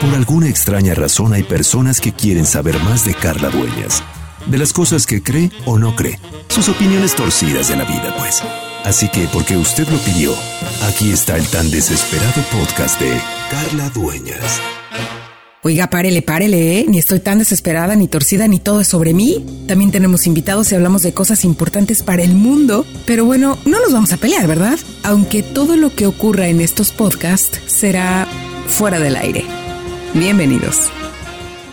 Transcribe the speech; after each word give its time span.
Por 0.00 0.14
alguna 0.14 0.48
extraña 0.48 0.94
razón 0.94 1.34
hay 1.34 1.42
personas 1.42 2.00
que 2.00 2.12
quieren 2.12 2.46
saber 2.46 2.78
más 2.84 3.04
de 3.04 3.12
Carla 3.12 3.50
Dueñas, 3.50 4.02
de 4.46 4.56
las 4.56 4.72
cosas 4.72 5.06
que 5.06 5.22
cree 5.22 5.50
o 5.66 5.78
no 5.78 5.94
cree, 5.94 6.18
sus 6.48 6.70
opiniones 6.70 7.14
torcidas 7.14 7.68
de 7.68 7.76
la 7.76 7.84
vida, 7.84 8.14
pues. 8.16 8.42
Así 8.84 9.10
que, 9.10 9.28
porque 9.30 9.58
usted 9.58 9.86
lo 9.88 9.98
pidió, 9.98 10.34
aquí 10.88 11.12
está 11.12 11.36
el 11.36 11.46
tan 11.48 11.70
desesperado 11.70 12.42
podcast 12.50 12.98
de 12.98 13.12
Carla 13.50 13.90
Dueñas. 13.90 14.58
Oiga, 15.62 15.90
párele, 15.90 16.22
párele, 16.22 16.80
¿eh? 16.80 16.86
Ni 16.88 16.98
estoy 16.98 17.20
tan 17.20 17.38
desesperada, 17.38 17.94
ni 17.94 18.08
torcida, 18.08 18.48
ni 18.48 18.58
todo 18.58 18.80
es 18.80 18.88
sobre 18.88 19.12
mí. 19.12 19.44
También 19.68 19.90
tenemos 19.90 20.26
invitados 20.26 20.72
y 20.72 20.76
hablamos 20.76 21.02
de 21.02 21.12
cosas 21.12 21.44
importantes 21.44 22.02
para 22.02 22.22
el 22.22 22.32
mundo. 22.32 22.86
Pero 23.04 23.26
bueno, 23.26 23.58
no 23.66 23.78
nos 23.78 23.92
vamos 23.92 24.14
a 24.14 24.16
pelear, 24.16 24.46
¿verdad? 24.46 24.78
Aunque 25.02 25.42
todo 25.42 25.76
lo 25.76 25.94
que 25.94 26.06
ocurra 26.06 26.48
en 26.48 26.62
estos 26.62 26.92
podcasts 26.92 27.60
será 27.66 28.26
fuera 28.66 28.98
del 28.98 29.16
aire. 29.16 29.59
Bienvenidos. 30.14 30.90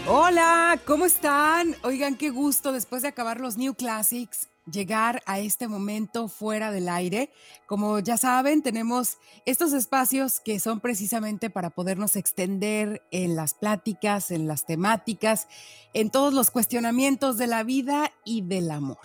Hola, 0.07 0.79
¿cómo 0.85 1.05
están? 1.05 1.75
Oigan, 1.83 2.15
qué 2.15 2.29
gusto 2.29 2.71
después 2.71 3.01
de 3.01 3.07
acabar 3.07 3.39
los 3.39 3.57
New 3.57 3.73
Classics 3.73 4.47
llegar 4.71 5.23
a 5.25 5.39
este 5.39 5.67
momento 5.67 6.27
fuera 6.27 6.71
del 6.71 6.87
aire. 6.87 7.31
Como 7.65 7.97
ya 7.97 8.15
saben, 8.15 8.61
tenemos 8.61 9.17
estos 9.45 9.73
espacios 9.73 10.39
que 10.39 10.59
son 10.59 10.81
precisamente 10.81 11.49
para 11.49 11.71
podernos 11.71 12.15
extender 12.15 13.01
en 13.09 13.35
las 13.35 13.55
pláticas, 13.55 14.29
en 14.29 14.47
las 14.47 14.67
temáticas, 14.67 15.47
en 15.95 16.11
todos 16.11 16.31
los 16.31 16.51
cuestionamientos 16.51 17.39
de 17.39 17.47
la 17.47 17.63
vida 17.63 18.13
y 18.23 18.43
del 18.43 18.69
amor. 18.69 18.99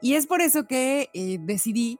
Y 0.00 0.14
es 0.14 0.26
por 0.26 0.40
eso 0.40 0.66
que 0.66 1.10
eh, 1.12 1.36
decidí 1.38 1.98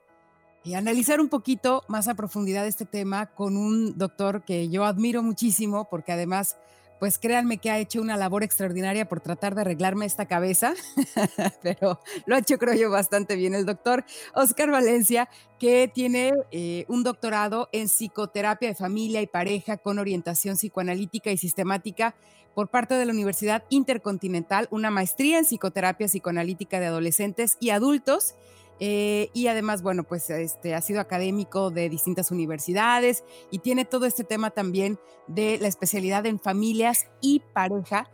eh, 0.65 0.75
analizar 0.75 1.21
un 1.21 1.29
poquito 1.29 1.83
más 1.87 2.07
a 2.07 2.15
profundidad 2.15 2.65
este 2.65 2.85
tema 2.85 3.27
con 3.27 3.55
un 3.55 3.97
doctor 3.97 4.43
que 4.43 4.67
yo 4.69 4.85
admiro 4.85 5.21
muchísimo 5.21 5.87
porque 5.89 6.11
además 6.11 6.57
pues 6.99 7.19
créanme 7.19 7.57
que 7.57 7.69
ha 7.69 7.77
hecho 7.77 8.01
una 8.01 8.17
labor 8.17 8.43
extraordinaria 8.43 9.07
por 9.07 9.19
tratar 9.19 9.53
de 9.53 9.61
arreglarme 9.61 10.05
esta 10.05 10.25
cabeza, 10.25 10.73
pero 11.61 11.99
lo 12.25 12.35
ha 12.35 12.39
hecho 12.39 12.57
creo 12.57 12.73
yo 12.73 12.89
bastante 12.89 13.35
bien 13.35 13.53
el 13.53 13.65
doctor. 13.65 14.05
Oscar 14.33 14.71
Valencia, 14.71 15.29
que 15.59 15.91
tiene 15.93 16.31
eh, 16.51 16.85
un 16.87 17.03
doctorado 17.03 17.69
en 17.71 17.87
psicoterapia 17.87 18.69
de 18.69 18.75
familia 18.75 19.21
y 19.21 19.27
pareja 19.27 19.77
con 19.77 19.99
orientación 19.99 20.55
psicoanalítica 20.55 21.31
y 21.31 21.37
sistemática 21.37 22.15
por 22.53 22.69
parte 22.69 22.95
de 22.95 23.05
la 23.05 23.11
Universidad 23.11 23.65
Intercontinental, 23.69 24.69
una 24.71 24.89
maestría 24.89 25.37
en 25.37 25.45
psicoterapia 25.45 26.07
psicoanalítica 26.07 26.79
de 26.79 26.85
adolescentes 26.85 27.57
y 27.59 27.71
adultos 27.71 28.35
eh, 28.79 29.29
y 29.33 29.47
además, 29.47 29.81
bueno, 29.81 30.03
pues 30.03 30.29
este, 30.29 30.75
ha 30.75 30.81
sido 30.81 30.99
académico 30.99 31.71
de 31.71 31.89
distintas 31.89 32.31
universidades 32.31 33.23
y 33.49 33.59
tiene 33.59 33.85
todo 33.85 34.05
este 34.05 34.23
tema 34.23 34.49
también 34.49 34.99
de 35.27 35.57
la 35.59 35.67
especialidad 35.67 36.25
en 36.25 36.39
familias 36.39 37.07
y 37.21 37.41
pareja. 37.53 38.09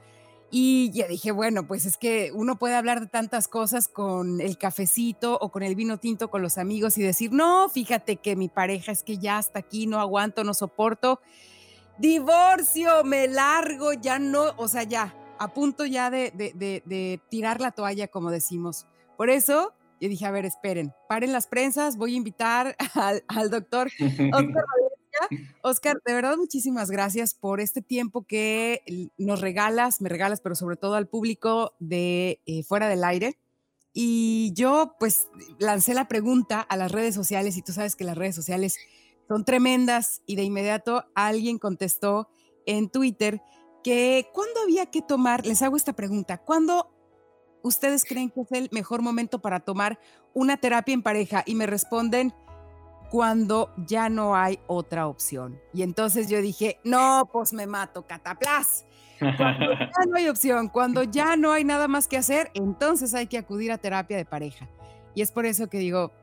Y 0.53 0.91
ya 0.91 1.07
dije, 1.07 1.31
bueno, 1.31 1.65
pues 1.65 1.85
es 1.85 1.97
que 1.97 2.31
uno 2.33 2.57
puede 2.59 2.75
hablar 2.75 2.99
de 2.99 3.07
tantas 3.07 3.47
cosas 3.47 3.87
con 3.87 4.41
el 4.41 4.57
cafecito 4.57 5.37
o 5.39 5.49
con 5.49 5.63
el 5.63 5.75
vino 5.75 5.97
tinto 5.97 6.29
con 6.29 6.41
los 6.41 6.57
amigos 6.57 6.97
y 6.97 7.01
decir, 7.01 7.31
no, 7.31 7.69
fíjate 7.69 8.17
que 8.17 8.35
mi 8.35 8.49
pareja 8.49 8.91
es 8.91 9.01
que 9.01 9.17
ya 9.17 9.37
hasta 9.37 9.59
aquí 9.59 9.87
no 9.87 9.99
aguanto, 9.99 10.43
no 10.43 10.53
soporto. 10.53 11.21
Divorcio, 11.97 13.03
me 13.05 13.27
largo, 13.27 13.93
ya 13.93 14.19
no, 14.19 14.53
o 14.57 14.67
sea, 14.67 14.83
ya, 14.83 15.15
a 15.39 15.53
punto 15.53 15.85
ya 15.85 16.09
de, 16.09 16.31
de, 16.31 16.51
de 16.85 17.21
tirar 17.29 17.61
la 17.61 17.71
toalla, 17.71 18.09
como 18.09 18.29
decimos. 18.29 18.87
Por 19.15 19.29
eso 19.29 19.73
yo 20.01 20.09
dije, 20.09 20.25
a 20.25 20.31
ver, 20.31 20.45
esperen, 20.45 20.93
paren 21.07 21.31
las 21.31 21.47
prensas, 21.47 21.95
voy 21.95 22.15
a 22.15 22.17
invitar 22.17 22.75
al, 23.29 23.49
doctor 23.49 23.89
Oscar 24.33 24.65
Oscar, 25.61 26.01
de 26.05 26.13
verdad, 26.13 26.37
muchísimas 26.37 26.89
gracias 26.91 27.33
por 27.33 27.59
este 27.61 27.81
tiempo 27.81 28.23
que 28.23 29.09
nos 29.17 29.41
regalas, 29.41 30.01
me 30.01 30.09
regalas, 30.09 30.41
pero 30.41 30.55
sobre 30.55 30.75
todo 30.75 30.95
al 30.95 31.07
público 31.07 31.73
de 31.79 32.41
eh, 32.45 32.63
Fuera 32.63 32.87
del 32.87 33.03
Aire. 33.03 33.37
Y 33.93 34.53
yo, 34.55 34.95
pues, 34.99 35.27
lancé 35.59 35.93
la 35.93 36.07
pregunta 36.07 36.61
a 36.61 36.77
las 36.77 36.91
redes 36.91 37.13
sociales 37.13 37.57
y 37.57 37.61
tú 37.61 37.73
sabes 37.73 37.95
que 37.95 38.05
las 38.05 38.17
redes 38.17 38.35
sociales 38.35 38.77
son 39.27 39.43
tremendas 39.43 40.21
y 40.25 40.35
de 40.35 40.43
inmediato 40.43 41.05
alguien 41.13 41.59
contestó 41.59 42.29
en 42.65 42.89
Twitter 42.89 43.41
que 43.83 44.29
cuando 44.33 44.61
había 44.61 44.85
que 44.85 45.01
tomar, 45.01 45.45
les 45.45 45.61
hago 45.61 45.75
esta 45.75 45.93
pregunta, 45.93 46.37
¿cuándo 46.37 46.89
¿ustedes 47.63 48.05
creen 48.05 48.29
que 48.29 48.41
es 48.41 48.51
el 48.51 48.69
mejor 48.71 49.01
momento 49.01 49.39
para 49.39 49.59
tomar 49.59 49.99
una 50.33 50.57
terapia 50.57 50.93
en 50.93 51.03
pareja? 51.03 51.43
Y 51.45 51.55
me 51.55 51.65
responden, 51.65 52.33
cuando 53.11 53.73
ya 53.75 54.07
no 54.07 54.37
hay 54.37 54.57
otra 54.67 55.05
opción. 55.05 55.59
Y 55.73 55.83
entonces 55.83 56.29
yo 56.29 56.41
dije, 56.41 56.79
no, 56.85 57.29
pues 57.31 57.51
me 57.51 57.67
mato, 57.67 58.07
cataplas. 58.07 58.85
Cuando 59.19 59.65
ya 59.79 60.05
no 60.07 60.15
hay 60.17 60.29
opción, 60.29 60.69
cuando 60.69 61.03
ya 61.03 61.35
no 61.35 61.51
hay 61.51 61.65
nada 61.65 61.89
más 61.89 62.07
que 62.07 62.15
hacer, 62.15 62.49
entonces 62.53 63.13
hay 63.13 63.27
que 63.27 63.37
acudir 63.37 63.73
a 63.73 63.77
terapia 63.77 64.15
de 64.15 64.23
pareja. 64.23 64.69
Y 65.13 65.21
es 65.21 65.31
por 65.33 65.45
eso 65.45 65.67
que 65.67 65.77
digo, 65.77 66.13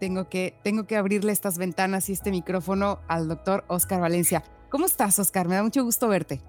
tengo 0.00 0.30
que, 0.30 0.58
tengo 0.64 0.86
que 0.86 0.96
abrirle 0.96 1.30
estas 1.30 1.58
ventanas 1.58 2.08
y 2.08 2.12
este 2.12 2.30
micrófono 2.30 3.00
al 3.06 3.28
doctor 3.28 3.66
Oscar 3.68 4.00
Valencia. 4.00 4.42
¿Cómo 4.70 4.86
estás, 4.86 5.18
Oscar? 5.18 5.46
Me 5.46 5.56
da 5.56 5.62
mucho 5.62 5.84
gusto 5.84 6.08
verte. 6.08 6.40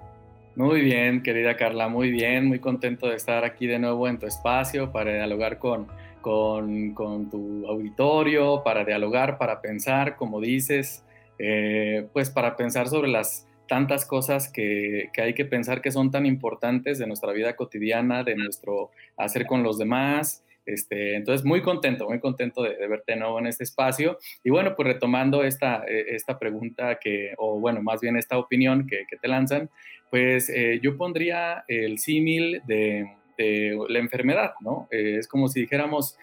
Muy 0.55 0.79
bien, 0.79 1.21
querida 1.21 1.57
Carla, 1.57 1.89
muy 1.89 2.11
bien, 2.11 2.45
muy 2.45 2.59
contento 2.59 3.09
de 3.09 3.15
estar 3.17 3.43
aquí 3.43 3.67
de 3.67 3.77
nuevo 3.77 4.07
en 4.07 4.19
tu 4.19 4.25
espacio 4.25 4.89
para 4.89 5.13
dialogar 5.13 5.59
con, 5.59 5.87
con, 6.21 7.29
tu 7.29 7.67
auditorio, 7.67 8.61
para 8.63 8.85
dialogar, 8.85 9.37
para 9.37 9.59
pensar, 9.59 10.15
como 10.15 10.39
dices, 10.39 11.03
eh, 11.39 12.07
pues 12.13 12.29
para 12.29 12.55
pensar 12.55 12.87
sobre 12.87 13.09
las 13.09 13.49
tantas 13.67 14.05
cosas 14.05 14.47
que, 14.47 15.09
que, 15.11 15.21
hay 15.21 15.33
que 15.33 15.43
pensar 15.43 15.81
que 15.81 15.91
son 15.91 16.09
tan 16.09 16.25
importantes 16.25 16.99
de 16.99 17.07
nuestra 17.07 17.33
vida 17.33 17.57
cotidiana, 17.57 18.23
de 18.23 18.37
nuestro 18.37 18.91
hacer 19.17 19.47
con 19.47 19.61
los 19.61 19.77
demás, 19.77 20.45
este, 20.65 21.15
entonces, 21.15 21.45
muy 21.45 21.61
contento, 21.61 22.07
muy 22.09 22.19
contento 22.19 22.63
de, 22.63 22.75
verte 22.87 23.13
de 23.13 23.19
nuevo 23.19 23.39
en 23.39 23.47
este 23.47 23.63
espacio. 23.63 24.17
Y 24.43 24.49
bueno, 24.49 24.75
pues 24.75 24.87
retomando 24.87 25.43
esta, 25.43 25.83
eh, 25.87 26.05
esta 26.09 26.39
pregunta 26.39 26.99
que, 26.99 27.33
o 27.37 27.59
bueno, 27.59 27.81
más 27.81 28.01
bien 28.01 28.17
esta 28.17 28.37
opinión 28.37 28.87
que, 28.87 29.05
te 29.21 29.27
lanzan, 29.27 29.69
pues 30.09 30.49
eh, 30.49 30.79
yo 30.81 30.97
pondría 30.97 31.63
el 31.67 31.99
símil 31.99 32.61
de, 32.65 33.07
la 33.37 33.99
enfermedad, 33.99 34.53
¿no? 34.61 34.87
Eh, 34.89 35.17
es 35.19 35.27
como 35.27 35.49
si 35.49 35.59
dijéramos, 35.61 36.17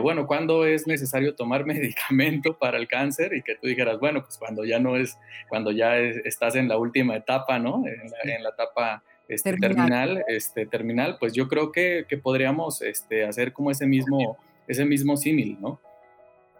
bueno, 0.00 0.28
¿cuándo 0.28 0.64
es 0.64 0.86
necesario 0.86 1.34
tomar 1.34 1.64
medicamento 1.66 2.56
para 2.56 2.78
el 2.78 2.86
cáncer? 2.86 3.34
Y 3.34 3.42
que 3.42 3.56
tú 3.56 3.66
dijeras, 3.66 3.98
bueno, 3.98 4.22
pues 4.22 4.38
cuando 4.38 4.64
ya 4.64 4.78
no 4.78 4.96
es, 4.96 5.18
cuando 5.48 5.72
ya 5.72 5.98
estás 5.98 6.54
en 6.54 6.68
la 6.68 6.78
última 6.78 7.16
etapa, 7.16 7.58
¿no? 7.58 7.82
en 7.86 8.42
la 8.44 8.50
etapa 8.50 9.02
este, 9.34 9.56
terminal. 9.56 10.24
este, 10.28 10.66
terminal, 10.66 11.16
pues 11.18 11.32
yo 11.32 11.48
creo 11.48 11.72
que, 11.72 12.04
que 12.08 12.18
podríamos 12.18 12.82
este, 12.82 13.24
hacer 13.24 13.52
como 13.52 13.70
ese 13.70 13.86
mismo, 13.86 14.36
ese 14.66 14.84
mismo 14.84 15.16
símil, 15.16 15.58
¿no? 15.60 15.80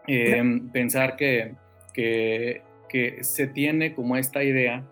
Em, 0.07 0.69
pensar 0.69 1.15
que, 1.15 1.55
que, 1.93 2.61
que 2.89 3.23
se 3.23 3.47
tiene 3.47 3.93
como 3.93 4.17
esta 4.17 4.43
idea 4.43 4.83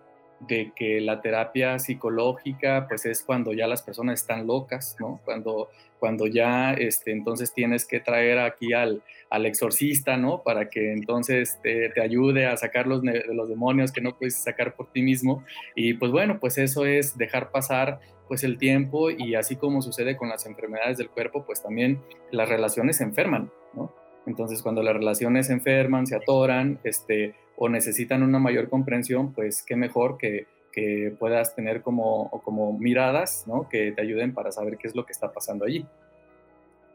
de 0.48 0.72
que 0.76 1.02
la 1.02 1.22
terapia 1.22 1.78
psicológica 1.80 2.86
pues 2.88 3.06
es 3.06 3.24
cuando 3.24 3.54
ya 3.54 3.68
las 3.68 3.84
personas 3.84 4.22
están 4.22 4.48
locas, 4.48 4.96
¿no? 5.00 5.20
Cuando, 5.24 5.70
cuando 6.00 6.26
ya 6.28 6.74
este, 6.74 7.12
entonces 7.12 7.54
tienes 7.54 7.86
que 7.86 8.00
traer 8.00 8.40
aquí 8.40 8.74
al, 8.74 9.04
al 9.30 9.46
exorcista, 9.46 10.18
¿no? 10.18 10.42
Para 10.42 10.70
que 10.70 10.94
entonces 10.94 11.60
te, 11.62 11.92
ayude 12.02 12.48
a 12.48 12.58
sacar 12.58 12.88
los, 12.88 13.04
los 13.04 13.50
demonios 13.50 13.92
que 13.92 14.02
no 14.02 14.18
puedes 14.18 14.36
sacar 14.36 14.74
por 14.76 14.92
ti 14.92 15.02
mismo. 15.02 15.44
Y 15.76 15.94
pues 15.94 16.12
bueno, 16.12 16.40
pues 16.40 16.58
eso 16.58 16.86
es 16.86 17.18
dejar 17.18 17.52
pasar 17.52 18.00
pues 18.28 18.44
el 18.44 18.58
tiempo 18.58 19.12
y 19.12 19.36
así 19.36 19.58
como 19.58 19.82
sucede 19.82 20.16
con 20.16 20.30
las 20.30 20.46
enfermedades 20.46 20.98
del 20.98 21.10
cuerpo, 21.10 21.46
pues 21.46 21.62
también 21.62 22.02
las 22.32 22.50
relaciones 22.50 22.98
se 22.98 23.04
enferman, 23.04 23.52
¿no? 23.74 24.01
Entonces, 24.26 24.62
cuando 24.62 24.84
las 24.84 24.94
relaciones 24.94 25.48
se 25.48 25.54
enferman, 25.54 26.08
se 26.08 26.16
atoran, 26.16 26.80
este, 26.84 27.36
o 27.56 27.70
necesitan 27.70 28.24
una 28.24 28.40
mayor 28.40 28.70
comprensión, 28.70 29.34
pues 29.34 29.64
qué 29.64 29.76
mejor 29.76 30.18
que, 30.18 30.48
que 30.72 31.16
puedas 31.20 31.56
tener 31.56 31.82
como, 31.82 32.30
como 32.44 32.78
miradas, 32.78 33.46
¿no? 33.48 33.68
Que 33.70 33.92
te 33.92 34.02
ayuden 34.02 34.34
para 34.34 34.52
saber 34.52 34.78
qué 34.78 34.88
es 34.88 34.96
lo 34.96 35.06
que 35.06 35.12
está 35.12 35.32
pasando 35.32 35.66
allí. 35.66 35.86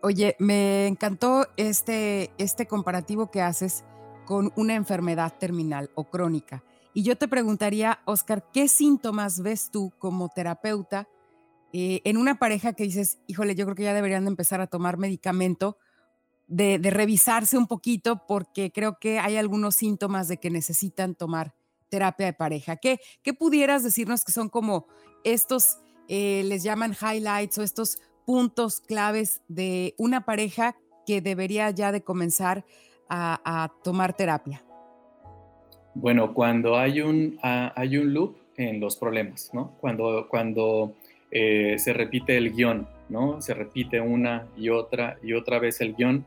Oye, 0.02 0.36
me 0.38 0.86
encantó 0.86 1.46
este, 1.56 2.30
este 2.38 2.66
comparativo 2.66 3.30
que 3.30 3.42
haces 3.42 3.84
con 4.24 4.52
una 4.56 4.74
enfermedad 4.74 5.34
terminal 5.38 5.90
o 5.94 6.04
crónica. 6.04 6.62
Y 6.94 7.02
yo 7.02 7.16
te 7.16 7.28
preguntaría, 7.28 8.00
Oscar, 8.04 8.44
¿qué 8.52 8.68
síntomas 8.68 9.42
ves 9.42 9.70
tú 9.70 9.92
como 9.98 10.28
terapeuta 10.28 11.08
eh, 11.72 12.00
en 12.04 12.16
una 12.16 12.38
pareja 12.38 12.72
que 12.72 12.84
dices, 12.84 13.18
híjole, 13.26 13.54
yo 13.54 13.66
creo 13.66 13.76
que 13.76 13.82
ya 13.82 13.94
deberían 13.94 14.24
de 14.24 14.30
empezar 14.30 14.60
a 14.60 14.66
tomar 14.66 14.96
medicamento 14.96 15.76
de, 16.46 16.78
revisarse 16.90 17.58
un 17.58 17.66
poquito 17.66 18.22
porque 18.26 18.70
creo 18.70 18.98
que 18.98 19.18
hay 19.18 19.36
algunos 19.36 19.74
síntomas 19.74 20.28
de 20.28 20.38
que 20.38 20.50
necesitan 20.50 21.14
tomar 21.14 21.54
terapia 21.88 22.26
de 22.26 22.32
pareja. 22.32 22.76
¿Qué, 22.76 23.00
qué 23.22 23.34
pudieras 23.34 23.82
decirnos 23.82 24.24
que 24.24 24.32
son 24.32 24.48
como 24.48 24.86
estos, 25.24 25.78
eh, 26.08 26.42
les 26.44 26.62
llaman 26.62 26.94
highlights 27.00 27.58
o 27.58 27.62
estos 27.62 27.98
puntos 28.24 28.80
claves 28.80 29.42
de 29.48 29.94
una 29.98 30.24
pareja 30.24 30.76
que 31.06 31.20
debería 31.20 31.70
ya 31.70 31.92
de 31.92 32.02
comenzar 32.02 32.64
a, 33.08 33.72
tomar 33.84 34.16
terapia? 34.16 34.64
Bueno, 35.94 36.34
cuando 36.34 36.76
hay 36.76 37.00
un, 37.00 37.38
ah, 37.42 37.72
hay 37.76 37.96
un 37.96 38.12
loop 38.12 38.36
en 38.56 38.80
los 38.80 38.96
problemas, 38.96 39.50
¿no? 39.52 39.72
Cuando, 39.80 40.26
cuando 40.28 40.94
eh, 41.30 41.76
se 41.78 41.92
repite 41.92 42.36
el 42.36 42.52
guion, 42.52 42.88
¿no? 43.08 43.40
Se 43.40 43.54
repite 43.54 44.00
una 44.00 44.48
y 44.56 44.68
otra 44.70 45.18
y 45.22 45.32
otra 45.32 45.58
vez 45.58 45.80
el 45.80 45.94
guion 45.94 46.24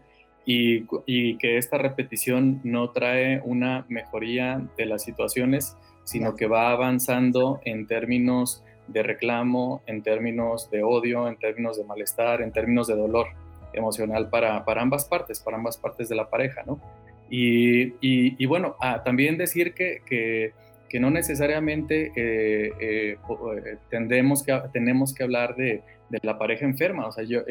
y, 0.51 0.87
y, 1.05 1.37
que 1.37 1.59
esta 1.59 1.77
repetición 1.77 2.59
no 2.63 2.89
trae 2.89 3.39
una 3.45 3.85
mejoría 3.87 4.59
de 4.77 4.87
las 4.87 5.03
situaciones, 5.03 5.77
sino 6.05 6.35
que 6.35 6.47
va 6.47 6.71
avanzando 6.71 7.61
en 7.65 7.85
términos 7.85 8.63
de 8.87 9.03
reclamo, 9.03 9.83
en 9.85 10.01
términos 10.01 10.71
de 10.71 10.81
odio, 10.81 11.27
en 11.27 11.37
términos 11.37 11.77
de 11.77 11.83
malestar, 11.83 12.41
en 12.41 12.51
términos 12.51 12.87
de 12.87 12.95
dolor 12.95 13.27
emocional 13.73 14.31
para, 14.31 14.65
para 14.65 14.81
ambas 14.81 15.05
partes, 15.05 15.39
para 15.39 15.55
ambas 15.55 15.77
partes 15.77 16.09
de 16.09 16.15
la 16.15 16.31
pareja, 16.31 16.63
¿no? 16.65 16.81
Y, 17.29 17.93
y, 18.01 18.43
bueno, 18.47 18.75
ah, 18.81 19.03
también 19.03 19.37
decir 19.37 19.75
que, 19.75 19.99
que, 20.03 20.53
que 20.89 20.99
no 20.99 21.11
necesariamente 21.11 22.11
eh, 22.15 22.71
eh, 22.79 23.17
eh, 23.19 23.77
tendremos 23.91 24.41
que, 24.41 24.59
tenemos 24.73 25.13
que 25.13 25.21
hablar 25.21 25.55
de, 25.55 25.83
de, 26.09 26.19
la 26.23 26.37
pareja 26.37 26.65
enferma, 26.65 27.07
o 27.07 27.11
sea, 27.11 27.23
yo, 27.23 27.41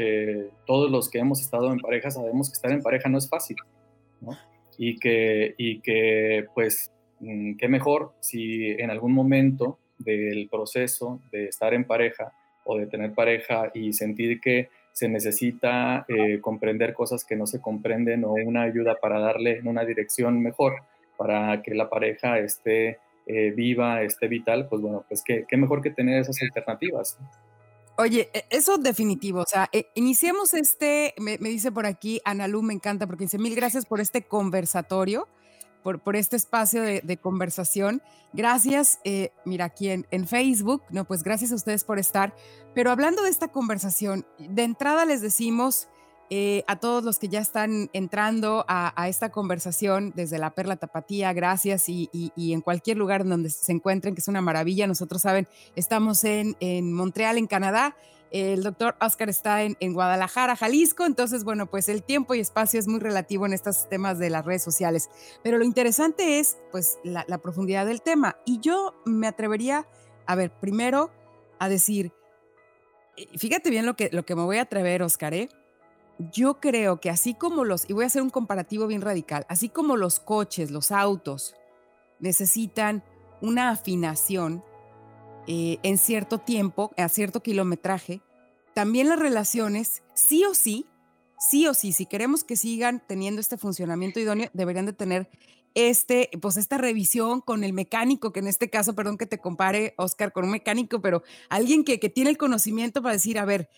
todos 0.67 0.91
los 0.91 1.11
que 1.11 1.19
hemos 1.19 1.41
estado 1.41 1.73
en 1.73 1.79
pareja 1.79 2.11
sabemos 2.11 2.49
que 2.49 2.55
estar 2.55 2.73
en 2.73 2.83
pareja 2.83 3.09
no 3.09 3.19
es 3.19 3.29
fácil, 3.29 3.57
¿no? 4.21 4.37
Y 4.77 4.99
que, 4.99 5.55
y 5.59 5.81
que 5.81 6.47
pues, 6.55 6.93
mm, 7.21 7.57
qué 7.57 7.69
mejor 7.69 8.13
si 8.21 8.71
en 8.71 8.91
algún 8.91 9.13
momento 9.13 9.79
del 9.99 10.49
proceso 10.49 11.21
de 11.33 11.47
estar 11.47 11.75
en 11.75 11.85
pareja 11.85 12.33
o 12.65 12.79
de 12.79 12.87
tener 12.87 13.13
pareja 13.13 13.71
y 13.75 13.93
sentir 13.93 14.41
que 14.41 14.69
se 14.93 15.09
necesita 15.09 16.05
eh, 16.09 16.41
comprender 16.41 16.93
cosas 16.93 17.25
que 17.25 17.37
no 17.37 17.47
se 17.47 17.61
comprenden 17.61 18.25
o 18.25 18.33
una 18.33 18.63
ayuda 18.63 18.97
para 19.01 19.21
darle 19.21 19.59
en 19.59 19.69
una 19.69 19.85
dirección 19.85 20.41
mejor 20.41 20.83
para 21.17 21.63
que 21.63 21.75
la 21.75 21.89
pareja 21.89 22.39
esté 22.39 22.99
eh, 23.27 23.53
viva, 23.55 24.03
esté 24.03 24.29
vital, 24.29 24.67
pues 24.69 24.83
bueno, 24.83 25.05
pues 25.09 25.23
qué, 25.23 25.45
qué, 25.47 25.57
mejor 25.57 25.83
que 25.83 25.91
tener 25.91 26.21
esas 26.21 26.41
alternativas. 26.43 27.19
Oye, 28.01 28.31
e, 28.33 28.45
eso 28.51 28.79
definitivo, 28.79 29.41
o 29.41 29.45
sea, 29.45 29.69
eh, 29.73 29.91
iniciemos 29.97 30.55
este, 30.55 31.15
me, 31.19 31.37
dice 31.37 31.73
por 31.73 31.85
aquí, 31.85 32.21
Analu, 32.25 32.63
me 32.63 32.73
encanta 32.73 33.09
porque 33.09 33.25
dice, 33.25 33.39
mil 33.39 33.57
gracias 33.57 33.87
por 33.87 34.01
este 34.01 34.23
conversatorio 34.23 35.27
por, 35.83 35.99
por 35.99 36.15
este 36.15 36.37
espacio 36.37 36.81
de, 36.81 37.01
de 37.01 37.17
conversación. 37.17 38.01
Gracias, 38.33 39.01
eh, 39.03 39.33
mira, 39.45 39.65
aquí 39.65 39.89
en, 39.89 40.07
en, 40.13 40.29
Facebook, 40.29 40.85
no, 40.91 41.07
pues 41.07 41.25
gracias 41.25 41.51
a 41.51 41.57
ustedes 41.57 41.83
por 41.83 41.99
estar. 41.99 42.37
Pero 42.73 42.93
hablando 42.93 43.23
de 43.23 43.31
esta 43.31 43.49
conversación, 43.49 44.25
de 44.39 44.63
entrada 44.63 45.05
les 45.05 45.21
decimos 45.21 45.89
eh, 46.31 46.63
a 46.67 46.77
todos 46.77 47.05
los 47.05 47.19
que 47.19 47.29
ya 47.29 47.41
están 47.41 47.89
entrando 47.93 48.65
a, 48.69 49.09
esta 49.09 49.31
conversación 49.31 50.13
desde 50.15 50.39
la 50.39 50.51
Perla 50.51 50.77
Tapatía, 50.77 51.33
gracias 51.33 51.89
y, 51.89 52.33
en 52.37 52.61
cualquier 52.61 52.97
lugar 52.97 53.27
donde 53.27 53.51
se 53.51 53.73
encuentren, 53.73 54.15
que 54.15 54.21
es 54.21 54.29
una 54.29 54.41
maravilla. 54.41 54.87
Nosotros 54.87 55.23
saben, 55.23 55.49
estamos 55.75 56.25
en, 56.25 56.57
Montreal, 56.93 57.39
en 57.39 57.47
Canadá 57.47 57.97
el 58.31 58.63
doctor 58.63 58.95
Oscar 59.01 59.31
está 59.31 59.63
en, 59.63 59.93
Guadalajara, 59.95 60.55
Jalisco, 60.55 61.07
entonces, 61.07 61.45
bueno, 61.45 61.65
pues 61.65 61.89
el 61.89 62.03
tiempo 62.03 62.35
y 62.35 62.41
espacio 62.41 62.79
es 62.79 62.87
muy 62.87 63.01
relativo 63.01 63.47
en 63.47 63.55
estos 63.55 63.89
temas 63.89 64.19
de 64.19 64.29
las 64.29 64.45
redes 64.45 64.63
sociales. 64.63 65.09
Pero 65.43 65.57
lo 65.57 65.65
interesante 65.65 66.39
es, 66.39 66.59
pues, 66.71 66.99
la, 67.05 67.25
la 67.27 67.39
profundidad 67.39 67.87
del 67.87 68.03
tema. 68.03 68.37
Y 68.45 68.61
yo 68.61 68.95
me 69.07 69.29
atrevería, 69.29 69.89
a 70.27 70.35
ver, 70.35 70.53
primero 70.61 71.11
a 71.59 71.71
decir, 71.71 72.13
eh, 73.19 73.27
fíjate 73.37 73.71
bien 73.71 73.87
lo 73.87 73.97
que, 73.97 74.11
lo 74.13 74.25
que 74.25 74.37
me 74.37 74.43
voy 74.43 74.59
a 74.59 74.63
atrever, 74.63 75.03
Oscar, 75.03 75.35
¿eh? 75.35 75.49
Yo 76.33 76.61
creo 76.61 77.01
que 77.01 77.11
así 77.11 77.35
como 77.35 77.65
los, 77.65 77.89
y 77.89 77.93
voy 77.93 78.05
a 78.05 78.09
hacer 78.09 78.23
un 78.23 78.31
comparativo 78.31 78.87
bien 78.87 79.03
radical, 79.03 79.47
así 79.49 79.69
como 79.69 79.97
los 79.97 80.19
coches, 80.19 80.71
los 80.71 80.91
autos, 80.91 81.55
necesitan 82.19 83.05
una 83.41 83.71
afinación, 83.71 84.65
eh, 85.47 85.79
en 85.83 85.97
cierto 85.97 86.39
tiempo, 86.39 86.91
a 86.97 87.09
cierto 87.09 87.43
kilometraje, 87.43 88.21
también 88.75 89.09
las 89.09 89.19
relaciones, 89.19 90.03
sí 90.13 90.45
o 90.45 90.55
sí, 90.55 90.87
sí 91.39 91.67
o 91.67 91.75
sí, 91.75 91.93
si 91.93 92.07
queremos 92.07 92.45
que 92.45 92.57
sigan 92.57 93.03
teniendo 93.07 93.41
este 93.41 93.57
funcionamiento 93.57 94.21
idóneo, 94.21 94.51
deberían 94.53 94.87
de 94.87 94.93
tener 94.93 95.31
este, 95.75 96.31
pues 96.41 96.57
esta 96.57 96.79
revisión 96.79 97.41
con 97.41 97.63
el 97.63 97.73
mecánico, 97.73 98.33
que 98.33 98.41
en 98.41 98.49
este 98.49 98.69
caso, 98.71 98.95
perdón 98.95 99.19
que 99.19 99.27
te 99.27 99.39
compare, 99.39 99.95
Oscar, 99.97 100.33
con 100.33 100.45
un 100.45 100.51
mecánico, 100.51 101.01
pero 101.01 101.23
alguien 101.49 101.85
que, 101.85 102.01
que 102.01 102.09
tiene 102.09 102.31
el 102.31 102.39
conocimiento 102.39 103.03
para 103.03 103.15
decir, 103.15 103.39
a 103.39 103.45
ver, 103.45 103.69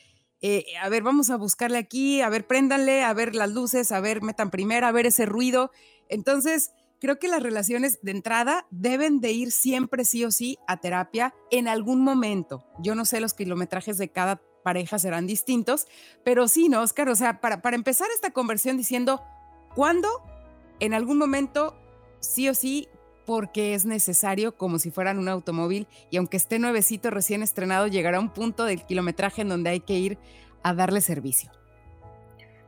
eh, 0.42 0.64
a 0.82 0.88
ver, 0.88 1.02
vamos 1.02 1.30
a 1.30 1.36
buscarle 1.36 1.78
aquí, 1.78 2.22
a 2.22 2.28
ver, 2.28 2.46
préndanle, 2.46 3.02
a 3.04 3.12
ver 3.12 3.34
las 3.34 3.50
luces, 3.50 3.92
a 3.92 4.00
ver, 4.00 4.22
metan 4.22 4.50
primero, 4.50 4.86
a 4.86 4.92
ver 4.92 5.06
ese 5.06 5.26
ruido. 5.26 5.70
Entonces, 6.08 6.72
creo 7.00 7.18
que 7.18 7.28
las 7.28 7.42
relaciones 7.42 8.00
de 8.02 8.12
entrada 8.12 8.66
deben 8.70 9.20
de 9.20 9.32
ir 9.32 9.52
siempre 9.52 10.04
sí 10.04 10.24
o 10.24 10.30
sí 10.30 10.58
a 10.66 10.78
terapia 10.78 11.34
en 11.50 11.68
algún 11.68 12.02
momento. 12.02 12.64
Yo 12.78 12.94
no 12.94 13.04
sé 13.04 13.20
los 13.20 13.34
kilometrajes 13.34 13.98
de 13.98 14.10
cada 14.10 14.40
pareja 14.62 14.98
serán 14.98 15.26
distintos, 15.26 15.86
pero 16.24 16.48
sí, 16.48 16.68
¿no, 16.68 16.82
Oscar? 16.82 17.08
O 17.08 17.16
sea, 17.16 17.40
para, 17.40 17.62
para 17.62 17.76
empezar 17.76 18.08
esta 18.14 18.30
conversión 18.30 18.76
diciendo, 18.76 19.22
¿cuándo? 19.74 20.08
En 20.78 20.94
algún 20.94 21.18
momento, 21.18 21.76
sí 22.20 22.48
o 22.48 22.54
sí, 22.54 22.88
porque 23.30 23.74
es 23.74 23.86
necesario, 23.86 24.56
como 24.56 24.80
si 24.80 24.90
fueran 24.90 25.16
un 25.20 25.28
automóvil, 25.28 25.86
y 26.10 26.16
aunque 26.16 26.36
esté 26.36 26.58
nuevecito, 26.58 27.10
recién 27.10 27.44
estrenado, 27.44 27.86
llegará 27.86 28.18
un 28.18 28.30
punto 28.30 28.64
del 28.64 28.84
kilometraje 28.84 29.42
en 29.42 29.48
donde 29.48 29.70
hay 29.70 29.78
que 29.78 29.92
ir 29.92 30.18
a 30.64 30.74
darle 30.74 31.00
servicio. 31.00 31.48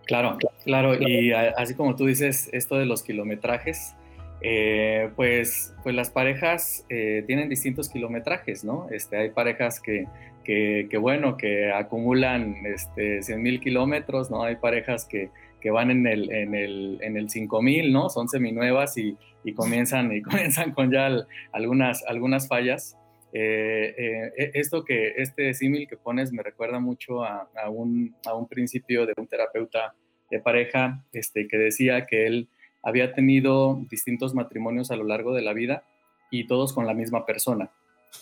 Claro, 0.06 0.38
claro, 0.62 0.94
y 0.94 1.32
así 1.32 1.74
como 1.74 1.96
tú 1.96 2.06
dices, 2.06 2.48
esto 2.52 2.76
de 2.76 2.86
los 2.86 3.02
kilometrajes, 3.02 3.96
eh, 4.40 5.10
pues, 5.16 5.74
pues 5.82 5.96
las 5.96 6.10
parejas 6.10 6.86
eh, 6.88 7.24
tienen 7.26 7.48
distintos 7.48 7.88
kilometrajes, 7.88 8.62
¿no? 8.62 8.86
Este, 8.92 9.16
hay 9.16 9.30
parejas 9.30 9.80
que, 9.80 10.06
que, 10.44 10.86
que 10.88 10.96
bueno, 10.96 11.36
que 11.36 11.72
acumulan 11.72 12.64
este, 12.66 13.24
100 13.24 13.42
mil 13.42 13.58
kilómetros, 13.58 14.30
¿no? 14.30 14.44
Hay 14.44 14.54
parejas 14.54 15.06
que, 15.06 15.30
que 15.60 15.72
van 15.72 15.90
en 15.90 16.06
el, 16.06 16.30
en 16.30 16.54
el, 16.54 16.98
en 17.02 17.16
el 17.16 17.30
5000, 17.30 17.92
¿no? 17.92 18.10
Son 18.10 18.28
seminuevas 18.28 18.96
y, 18.96 19.16
y, 19.44 19.54
comienzan, 19.54 20.12
y 20.12 20.22
comienzan 20.22 20.72
con 20.72 20.90
ya 20.90 21.10
algunas, 21.52 22.04
algunas 22.06 22.48
fallas. 22.48 22.98
Eh, 23.34 23.94
eh, 23.96 24.32
e, 24.36 24.50
esto 24.54 24.84
que, 24.84 25.14
este 25.16 25.54
símil 25.54 25.88
que 25.88 25.96
pones 25.96 26.32
me 26.32 26.42
recuerda 26.42 26.80
mucho 26.80 27.24
a, 27.24 27.48
a, 27.62 27.70
un, 27.70 28.14
a 28.26 28.34
un 28.34 28.46
principio 28.46 29.06
de 29.06 29.14
un 29.16 29.26
terapeuta 29.26 29.94
de 30.30 30.40
pareja 30.40 31.04
este, 31.12 31.48
que 31.48 31.58
decía 31.58 32.06
que 32.06 32.26
él 32.26 32.48
había 32.82 33.14
tenido 33.14 33.80
distintos 33.90 34.34
matrimonios 34.34 34.90
a 34.90 34.96
lo 34.96 35.04
largo 35.04 35.34
de 35.34 35.42
la 35.42 35.52
vida 35.52 35.84
y 36.30 36.46
todos 36.46 36.72
con 36.72 36.86
la 36.86 36.94
misma 36.94 37.24
persona. 37.26 37.70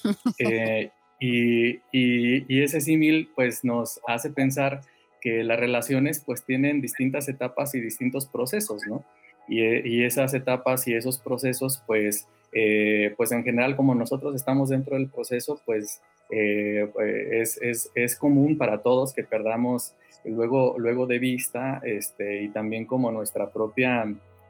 Eh, 0.38 0.90
y, 1.18 1.80
y, 1.92 2.46
y, 2.48 2.62
ese 2.62 2.80
símil 2.80 3.28
pues 3.34 3.64
nos 3.64 4.00
hace 4.06 4.30
pensar 4.30 4.82
que 5.20 5.44
las 5.44 5.60
relaciones 5.60 6.22
pues 6.24 6.44
tienen 6.44 6.80
distintas 6.80 7.28
etapas 7.28 7.74
y 7.74 7.80
distintos 7.80 8.26
procesos, 8.26 8.86
¿no? 8.86 9.04
Y, 9.50 9.60
y 9.88 10.04
esas 10.04 10.32
etapas 10.32 10.86
y 10.86 10.94
esos 10.94 11.18
procesos 11.18 11.82
pues, 11.86 12.28
eh, 12.52 13.12
pues 13.16 13.32
en 13.32 13.42
general 13.42 13.76
como 13.76 13.94
nosotros 13.94 14.34
estamos 14.34 14.68
dentro 14.68 14.96
del 14.96 15.08
proceso 15.08 15.60
pues 15.66 16.00
eh, 16.30 16.88
es, 17.32 17.58
es, 17.60 17.90
es, 17.96 18.14
común 18.14 18.56
para 18.56 18.78
todos 18.78 19.12
que 19.12 19.24
perdamos 19.24 19.94
luego, 20.24 20.78
luego 20.78 21.06
de 21.06 21.18
vista 21.18 21.80
este, 21.84 22.42
y 22.42 22.48
también 22.50 22.86
como 22.86 23.10
nuestra 23.10 23.50
propia 23.50 24.06